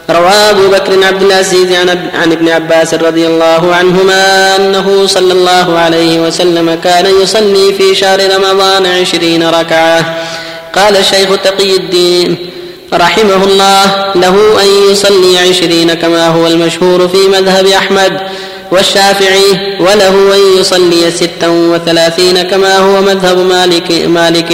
[0.10, 1.90] روى أبو بكر عبد العزيز عن,
[2.22, 8.20] عن ابن عباس رضي الله عنهما أنه صلى الله عليه وسلم كان يصلي في شهر
[8.36, 10.16] رمضان عشرين ركعة.
[10.76, 12.38] قال الشيخ تقي الدين
[12.94, 13.86] رحمه الله
[14.16, 18.22] له أن يصلي عشرين كما هو المشهور في مذهب أحمد.
[18.74, 24.52] والشافعي وله أن يصلي ستا وثلاثين كما هو مذهب مالك, مالك.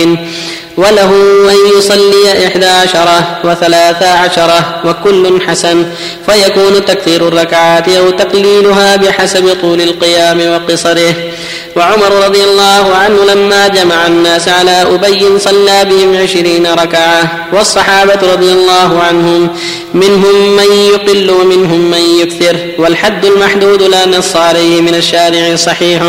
[0.79, 1.11] وله
[1.51, 5.85] أن يصلي إحدى عشرة وثلاث عشرة وكل حسن
[6.25, 11.13] فيكون تكثير الركعات أو تقليلها بحسب طول القيام وقصره.
[11.75, 18.51] وعمر رضي الله عنه لما جمع الناس على أبي صلى بهم عشرين ركعة والصحابة رضي
[18.51, 19.49] الله عنهم
[19.93, 26.01] منهم من يقل ومنهم من يكثر والحد المحدود لا نص عليه من الشارع صحيح.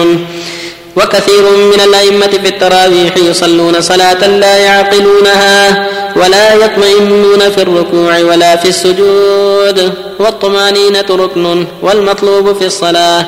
[1.02, 5.86] وكثير من الأئمة في التراويح يصلون صلاة لا يعقلونها
[6.16, 9.92] ولا يطمئنون في الركوع ولا في السجود.
[10.18, 13.26] والطمأنينة ركن والمطلوب في الصلاة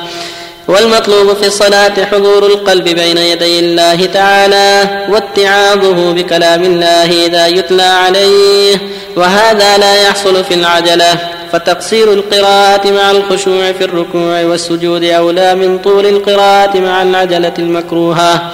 [0.68, 4.68] والمطلوب في الصلاة حضور القلب بين يدي الله تعالى
[5.10, 8.76] واتعاظه بكلام الله إذا يتلى عليه.
[9.16, 11.18] وهذا لا يحصل في العجلة
[11.52, 18.50] فتقصير القراءة مع الخشوع في الركوع والسجود أولى من طول القراءة مع العجلة المكروهة.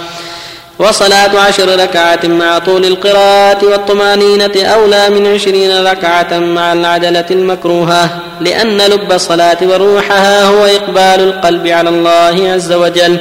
[0.78, 8.76] وصلاة عشر ركعات مع طول القراءة والطمأنينة أولى من عشرين ركعة مع العجلة المكروهة لأن
[8.78, 13.18] لب الصلاة وروحها هو إقبال القلب على الله عز وجل.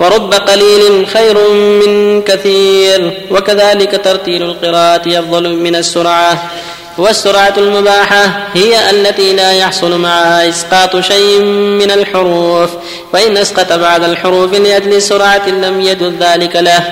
[0.00, 6.50] ورب قليل خير من كثير وكذلك ترتيل القراءة أفضل من السرعة.
[6.98, 8.24] والسرعة المباحة
[8.54, 11.40] هي التي لا يحصل معها إسقاط شيء
[11.80, 12.70] من الحروف
[13.12, 16.84] وإن أسقط بعد الحروف لأجل سرعة لم يجد ذلك له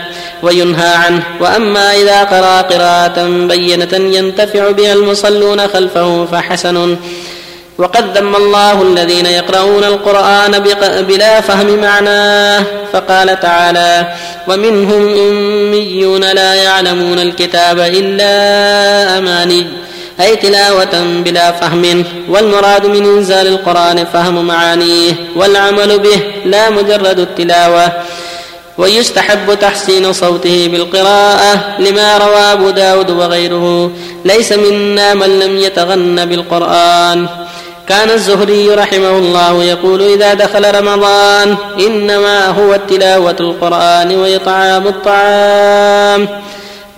[0.43, 1.23] وينهى عنه.
[1.41, 6.97] وأما إذا قرأ قراءة بينة ينتفع بها المصلون خلفه فحسن.
[7.79, 10.65] وقد ذم الله الذين يقرؤون القرآن
[11.09, 12.65] بلا فهم معناه.
[12.93, 14.15] فقال تعالى
[14.49, 18.29] ومنهم أميون لا يعلمون الكتاب إلا
[19.19, 19.67] أماني
[20.20, 27.93] أي تلاوة بلا فهم والمراد من إنزال القرآن فهم معانيه والعمل به لا مجرد التلاوة.
[28.78, 33.91] ويستحب تحسين صوته بالقراءة لما روى أبو داود وغيره.
[34.24, 37.28] ليس منا من لم يتغن بالقرآن.
[37.89, 46.28] كان الزهري رحمه الله يقول إذا دخل رمضان إنما هو التلاوة القرآن وإطعام الطعام.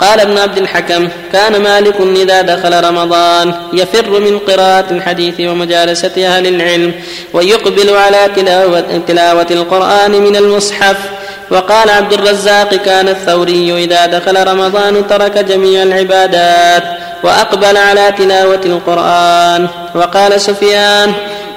[0.01, 6.47] قال ابن عبد الحكم كان مالك إذا دخل رمضان يفر من قراءة الحديث ومجالسة أهل
[6.47, 6.93] العلم
[7.32, 10.97] ويقبل على تلاوة, تلاوة القرآن من المصحف.
[11.51, 16.82] وقال عبد الرزاق كان الثوري إذا دخل رمضان ترك جميع العبادات
[17.23, 19.68] وأقبل على تلاوة القرآن.
[19.94, 21.12] وقال سفيان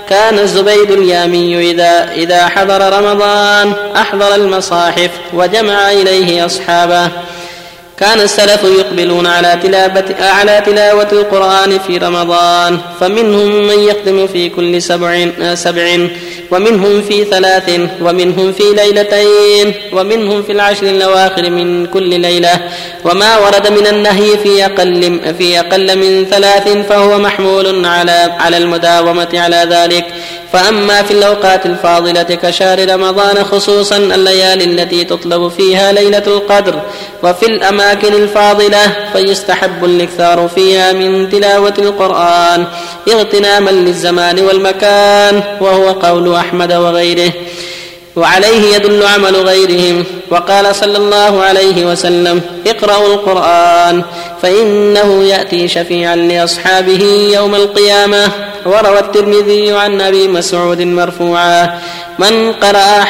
[0.09, 7.09] كان الزبيد اليامي إذا إذا حضر رمضان أحضر المصاحف وجمع إليه أصحابه.
[7.99, 12.79] كان السلف يقبلون على تلاوة على تلاوة القرآن في رمضان.
[12.99, 16.07] فمنهم من يختم في كل سبع سبع
[16.51, 17.69] ومنهم في ثلاث
[18.01, 22.61] ومنهم في ليلتين ومنهم في العشر الأواخر من كل ليلة.
[23.05, 29.29] وما ورد من النهي في أقل في أقل من ثلاث فهو محمول على على المداومة
[29.33, 30.05] على ذلك.
[30.53, 36.81] فأما في الأوقات الفاضلة كشهر رمضان خصوصا الليالي التي تطلب فيها ليلة القدر
[37.23, 42.65] وفي الأماكن الفاضلة فيستحب الإكثار فيها من تلاوة القرآن
[43.11, 47.31] اغتناما للزمان والمكان وهو قول أحمد وغيره.
[48.15, 50.05] وعليه يدل عمل غيرهم.
[50.31, 54.03] وقال صلى الله عليه وسلم اقرأوا القرآن
[54.41, 58.31] فإنه يأتي شفيعا لأصحابه يوم القيامة.
[58.65, 61.79] وروى الترمذي عن أبي مسعود مرفوعا
[62.19, 63.05] من قرأ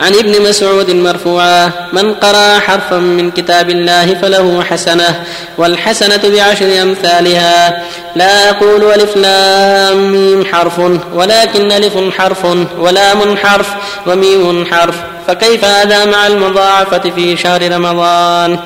[0.00, 5.24] عن ابن مسعود مرفوعا من قرأ حرفا من كتاب الله فله حسنة
[5.58, 7.82] والحسنة بعشر أمثالها.
[8.16, 10.78] لا أقول ألف لام ميم حرف
[11.12, 12.44] ولكن ألف حرف
[12.78, 13.68] ولام حرف
[14.06, 14.96] وميم حرف.
[15.28, 18.58] فكيف هذا مع المضاعفة في شهر رمضان؟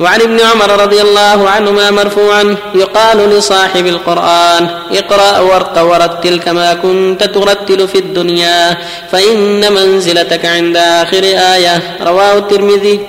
[0.00, 7.24] وعن ابن عمر رضي الله عنهما مرفوعا يقال لصاحب القرآن اقرأ وارق ورتل كما كنت
[7.24, 8.78] ترتل في الدنيا
[9.12, 13.00] فإن منزلتك عند آخر آية رواه الترمذي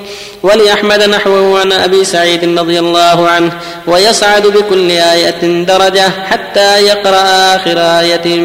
[0.43, 3.51] ولأحمد نحوه عن أبي سعيد رضي الله عنه
[3.87, 8.39] ويصعد بكل آية درجة حتى يقرأ آخر آية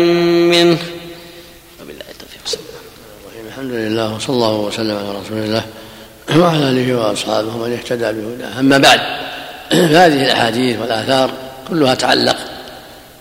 [0.52, 0.78] منه.
[3.48, 5.64] الحمد لله وصلى الله وسلم على رسول الله.
[6.34, 8.60] وعلى آله وأصحابه ومن اهتدى بهداه.
[8.60, 9.00] أما بعد
[9.70, 11.30] فهذه الأحاديث والآثار
[11.68, 12.36] كلها تعلق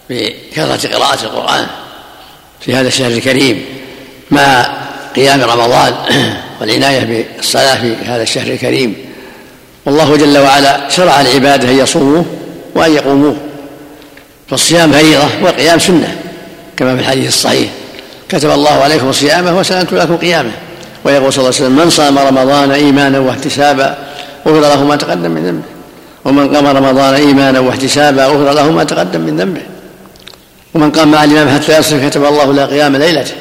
[0.10, 1.68] بكثرة قراءة القرآن
[2.62, 3.66] في هذا الشهر الكريم
[4.32, 4.68] مع
[5.16, 5.94] قيام رمضان
[6.62, 8.96] والعناية بالصلاة في هذا الشهر الكريم.
[9.86, 12.26] والله جل وعلا شرع العباده أن يصوموه
[12.76, 13.36] وأن يقوموه.
[14.50, 16.16] فالصيام فريضة والقيام سنة
[16.78, 17.70] كما في الحديث الصحيح.
[18.30, 20.52] كتب الله عليكم صيامه وسلمت لكم قيامه.
[21.06, 23.98] ويقول صلى الله عليه وسلم من صام رمضان إيمانا واحتسابا
[24.48, 25.64] غفر له ما تقدم من ذنبه.
[26.26, 29.62] ومن قام رمضان إيمانا واحتسابا غفر له ما تقدم من ذنبه.
[30.74, 33.34] ومن قام مع الإمام حتى يصل كتب الله له قيام ليلته.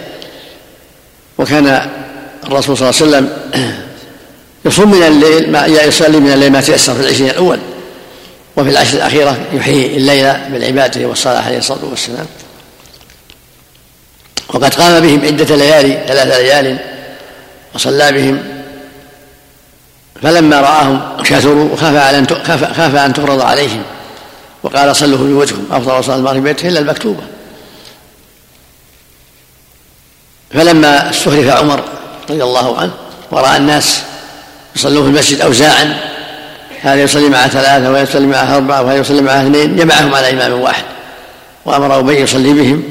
[1.38, 1.90] وكان
[2.46, 3.28] الرسول صلى الله عليه وسلم
[4.66, 7.58] يصوم من الليل ما يصلي من الليل ما تيسر في العشرين الأول.
[8.56, 12.26] وفي العشر الأخيرة يحيي الليل بالعباده والصلاة عليه الصلاة والسلام.
[14.48, 16.93] وقد قام بهم عدة ليالي ثلاث ليال.
[17.74, 18.42] وصلى بهم.
[20.22, 22.26] فلما رآهم كثروا خاف على أن
[22.76, 23.82] خاف أن تفرض عليهم.
[24.62, 27.22] وقال صلوا في بيوتكم أفضل صلاة المغرب بيته إلا المكتوبة.
[30.50, 31.82] فلما استخلف عمر
[32.30, 32.92] رضي الله عنه
[33.30, 34.02] ورأى الناس
[34.76, 36.00] يصلون في المسجد أوزاعا
[36.80, 40.60] هذا يصلي مع ثلاثة وهذا يصلي مع أربعة وهذا يصلي مع اثنين جمعهم على إمام
[40.60, 40.84] واحد.
[41.64, 42.82] وأمر أبي يصلي بهم.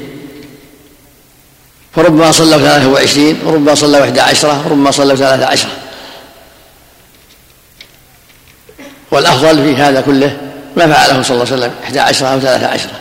[1.96, 5.70] فربما صلوا ثلاثة وعشرين وربما صلوا إحدى عشرة وربما صلوا ثلاثة عشرة.
[9.10, 10.36] والأفضل في هذا كله
[10.76, 12.92] ما فعله صلى الله عليه وسلم إحدى عشرة أو ثلاثة عشرة.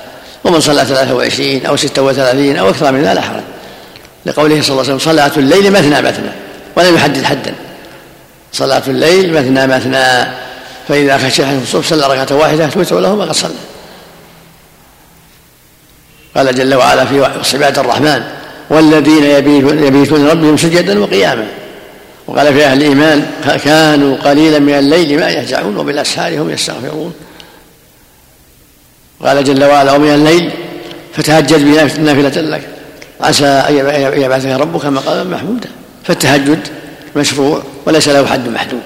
[0.43, 3.43] ومن صلى ثلاثة وعشرين أو ستة وثلاثين أو أكثر من ذلك لا حرج.
[4.25, 6.31] لقوله صلى الله عليه وسلم صلاة الليل مثنى مثنى
[6.75, 7.55] ولم يحدد حدا.
[8.53, 10.33] صلاة الليل مثنى مثنى
[10.87, 13.53] فإذا خشي أحد الصبح صلى ركعة واحدة توتر له ما قد صلى.
[16.35, 18.23] قال جل وعلا في عباد الرحمن
[18.69, 19.23] والذين
[19.83, 21.47] يبيتون ربهم سجدا وقياما.
[22.27, 23.25] وقال في أهل الإيمان
[23.63, 27.13] كانوا قليلا من الليل ما يهجعون وبالأسحار هم يستغفرون.
[29.21, 30.51] قال جل وعلا ومن الليل
[31.13, 31.63] فتهجد
[31.97, 32.61] بنافلة لك.
[33.21, 33.75] عسى أن
[34.21, 35.69] يبعثك ربك مقاما محمودا.
[36.03, 36.59] فالتهجد
[37.15, 38.81] مشروع وليس له حد محدود.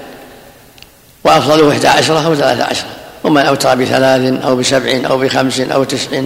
[1.24, 2.88] وأفضله إحدى عشرة أو ثلاثة عشرة
[3.24, 6.22] ومن أوتر بثلاث أو بسبع أو بخمس أو تسع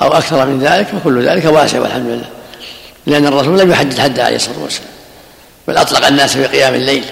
[0.00, 2.39] أو أكثر من ذلك فكل ذلك واسع والحمد لله.
[3.06, 4.90] لأن الرسول لم يحدد حدا عليه الصلاة والسلام
[5.68, 7.04] بل أطلق الناس في قيام الليل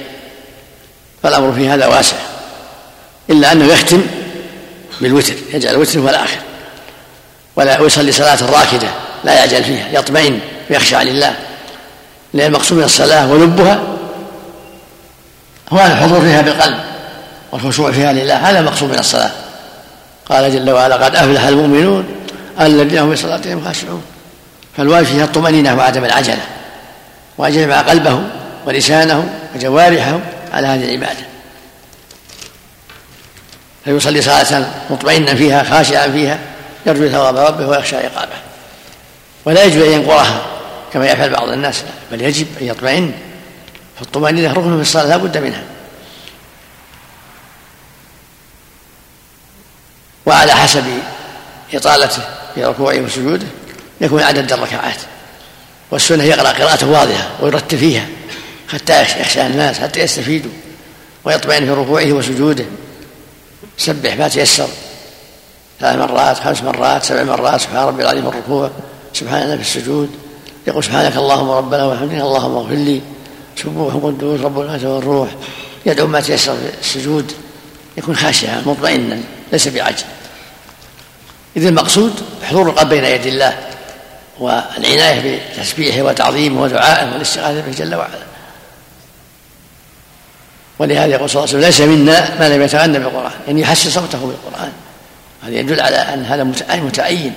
[1.23, 2.17] فالأمر في هذا واسع
[3.31, 4.03] إلا أنه يختم
[5.01, 6.39] بالوتر يجعل الوتر هو الآخر
[7.57, 8.89] ولا يصلي صلاة راكدة
[9.25, 10.41] لا يعجل فيها يطمئن
[10.71, 11.37] ويخشع لله
[12.35, 13.81] لأن المقصود من الصلاة ولبها
[15.73, 16.79] هو الحضور فيها بالقلب
[17.53, 19.31] والخشوع فيها لله هذا المقصود من الصلاة.
[20.29, 22.07] قال جل وعلا قد أفلح المؤمنون
[22.61, 24.03] الذين هم في صلاتهم خاشعون.
[24.79, 26.47] فالواجب فيها الطمأنينة وعدم العجلة
[27.39, 28.23] وأن يجمع قلبه
[28.67, 30.21] ولسانه وجوارحه
[30.53, 31.27] على هذه العبادة.
[33.85, 36.39] فيصلي صلاة مطمئنا فيها خاشعا فيها
[36.87, 38.37] يرجو ثواب ربه ويخشى عقابه.
[39.45, 40.47] ولا يجب أن ينقرها
[40.93, 41.83] كما يفعل بعض الناس
[42.13, 43.13] بل يجب أن يطمئن.
[43.99, 45.63] فالطمأنينة ركن في الصلاة لا بد منها.
[50.27, 50.85] وعلى حسب
[51.75, 52.23] إطالته
[52.55, 53.47] في ركوعه وسجوده
[54.01, 54.99] يكون عدد الركعات.
[55.91, 58.07] والسنة يقرأ قراءة واضحة ويرتب فيها
[58.69, 60.51] حتى يخشى الناس حتى يستفيدوا
[61.25, 62.65] ويطمئن في ركوعه وسجوده.
[63.79, 64.69] سبح ما تيسر.
[65.81, 68.71] ثلاث مرات خمس مرات سبع مرات سبحان ربي العظيم في الركوع.
[69.13, 70.11] سبحان الله في السجود.
[70.67, 73.01] يقول سبحانك اللهم ربنا وحمدك اللهم اغفر لي.
[73.57, 75.29] سبوح قدوس رب العزة والروح.
[75.87, 77.33] يدعو ما تيسر في السجود.
[77.97, 79.21] يكون خاشعا مطمئنا
[79.53, 80.05] ليس بعجل.
[81.57, 82.13] إذ المقصود
[82.43, 83.68] حضور القلب بين يدي الله.
[84.39, 88.19] والعناية بتسبيحه وتعظيمه ودعائه والاستغاثة به جل وعلا.
[90.79, 93.33] ولهذا يقول صلى الله عليه وسلم ليس منا ما لم يتغنى بالقرآن.
[93.47, 94.73] يعني يحسن صوته بالقرآن.
[95.43, 96.45] هذا يدل على أن هذا
[96.75, 97.35] متعين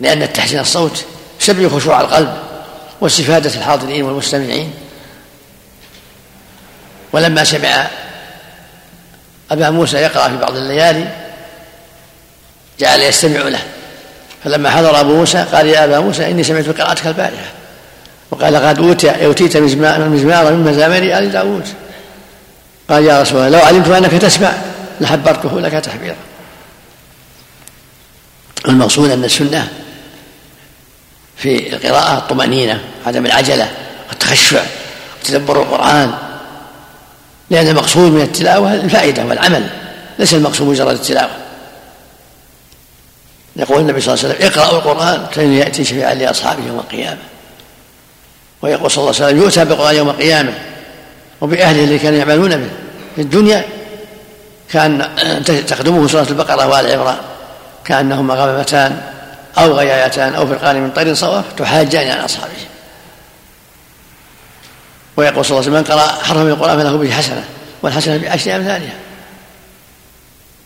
[0.00, 1.04] لأن التحسين الصوت
[1.40, 2.38] يسبب خشوع القلب
[3.00, 4.74] واستفادة الحاضرين والمستمعين.
[7.12, 7.88] ولما سمع
[9.50, 11.08] أبا موسى يقرأ في بعض الليالي
[12.80, 13.62] جعل يستمع له.
[14.44, 17.52] فلما حضر أبو موسى قال يا أبا موسى إني سمعت قراءتك البارحة
[18.30, 21.66] وقال قد أوتيت مزمارا من مزامير آل داوود
[22.90, 24.52] قال يا رسول الله لو علمت أنك تسمع
[25.00, 26.16] لحبرته لك تحبيرا.
[28.68, 29.68] المقصود أن السنة
[31.36, 33.70] في القراءة الطمأنينة عدم العجلة
[34.08, 34.62] والتخشع
[35.22, 36.12] وتدبر القرآن.
[37.50, 39.66] لأن المقصود من التلاوة الفائدة والعمل
[40.18, 41.47] ليس المقصود مجرد التلاوة.
[43.58, 47.20] يقول النبي صلى الله عليه وسلم اقرأوا القرآن فإن يأتي شفيعا لأصحابه يوم القيامة.
[48.62, 50.52] ويقول صلى الله عليه وسلم يؤتى بالقرآن يوم القيامة.
[51.40, 52.70] وبأهله الذي كانوا يعملون به.
[53.16, 53.64] في الدنيا
[54.70, 55.08] كان
[55.68, 57.16] تخدمه سورة البقرة وآل عمران.
[57.84, 59.02] كأنهما غمامتان
[59.58, 62.52] أو غيايتان أو فرقان من طير صواف تحاجان عن أصحابه.
[65.16, 67.44] ويقول صلى الله عليه وسلم من قرأ حرف من القرآن فله به حسنة
[67.82, 68.94] والحسنة بعشر أمثالها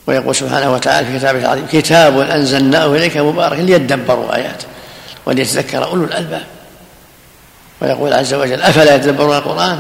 [0.07, 4.67] ويقول سبحانه وتعالى في كتابه العظيم كتاب أنزلناه إليك مبارك ليدبروا آياته
[5.27, 6.43] وليتذكر أولو الألباب.
[7.81, 9.79] ويقول عز وجل أفلا يتدبرون القرآن؟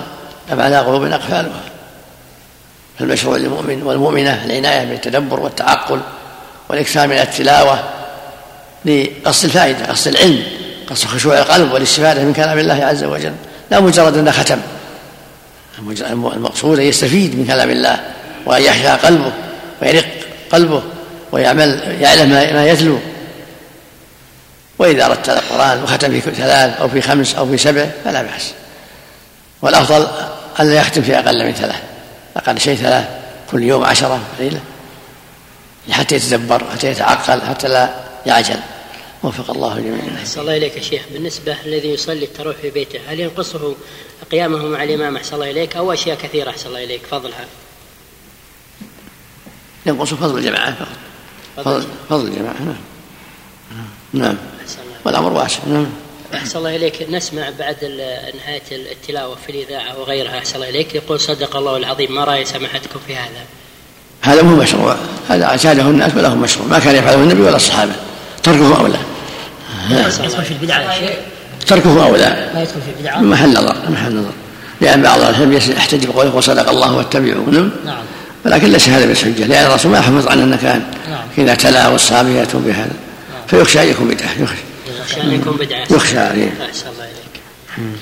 [0.53, 1.61] أم على قلوب أقفالها؟
[2.99, 6.01] فالمشروع للمؤمن والمؤمنة العناية بالتدبر والتعقل
[6.69, 7.78] والإكثار من التلاوة
[8.85, 10.43] لقصد الفائدة قصد العلم
[10.90, 13.35] قصد خشوع القلب والاستفادة من كلام الله عز وجل؟
[13.70, 14.59] لا مجرد أنه ختم
[16.09, 18.01] المقصود أن يستفيد من كلام الله
[18.47, 19.32] وأن يحيا قلبه
[19.83, 20.07] ويرق
[20.51, 20.83] قلبه
[21.33, 22.99] ويعمل يعلم ما يتلو.
[24.79, 28.53] وإذا أردت القرآن وختم في ثلاث أو في خمس أو في سبع فلا بأس.
[29.63, 30.07] والأفضل
[30.61, 31.83] ألا يختم في أقل من ثلاث
[32.37, 33.05] أقل شيء ثلاث
[33.51, 34.61] كل يوم عشرة قليلة
[35.91, 37.95] حتى يتدبر حتى يتعقل حتى لا
[38.27, 38.59] يعجل.
[39.23, 40.17] وفق الله جميعا.
[40.21, 41.03] أحسن الله إليك يا شيخ.
[41.13, 43.75] بالنسبة الذي يصلي التراويح في بيته هل ينقصه
[44.31, 47.45] قيامه مع الإمام أحسن الله إليك؟ أو أشياء كثيرة أحسن الله إليك؟ فضلها؟
[49.87, 51.65] ينقص فضل الجماعة فقط.
[51.65, 52.55] فضل, فضل الجماعة.
[52.61, 52.77] نعم.
[54.13, 54.37] نعم.
[55.05, 55.87] والأمر واسع نعم.
[56.35, 57.07] أحسن الله إليك.
[57.11, 57.77] نسمع بعد
[58.45, 60.39] نهاية التلاوة في الإذاعة وغيرها.
[60.39, 60.95] أحسن الله إليك.
[60.95, 62.15] يقول صدق الله العظيم.
[62.15, 63.45] ما رأي سماحتكم في هذا؟
[64.23, 64.97] هذا مو مشروع.
[65.29, 66.67] هذا اعتاده الناس ولا هو مشروع.
[66.67, 67.93] ما كان يفعله النبي ولا الصحابة.
[68.43, 68.99] تركه اولى
[69.91, 71.17] يدخل في شيخ.
[71.67, 73.21] تركه اولى ما يدخل في البدعة.
[73.21, 74.33] محل نظر محل نظر.
[74.81, 77.71] لأن بعض العلم يحتج بقوله وصدق الله واتبعوا نعم.
[77.85, 78.03] نعم.
[78.44, 81.24] ولكن ليس هذا بحجه لأن الرسول ما حفظ عن النكان نعم.
[81.39, 82.93] إذا تلا والصحابه ياتون بهذا.
[83.47, 84.62] فيخشى أن يكون بدعة يخشى.
[85.01, 85.86] يخشى أن يكون بدعة.
[85.90, 87.94] يخشى عليه احسن الله إليك.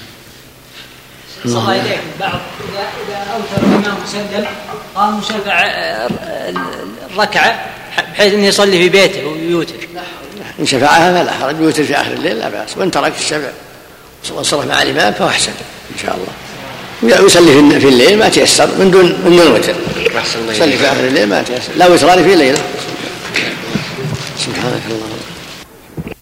[1.44, 2.40] صلى الله إليك بعض
[2.72, 4.46] إذا إذا أوتر الإمام مسلم
[4.94, 5.70] قام مشفع
[7.10, 7.66] الركعة
[8.12, 9.74] بحيث أنه يصلي في بيته ويوتر.
[10.60, 12.76] إن شفعها فلا حرج يوتر في آخر الليل لا بأس.
[12.76, 13.50] وإن ترك الشفع
[14.30, 15.52] وانصرف مع الإمام فهو أحسن
[15.94, 16.32] إن شاء الله.
[17.02, 19.74] ويصلي في الليل ما تيسر من دون من دون وتر.
[20.52, 21.72] يصلي في اخر الليل ما تيسر.
[21.76, 22.58] لا وتران في ليلة.
[24.38, 25.19] سبحانك اللهم.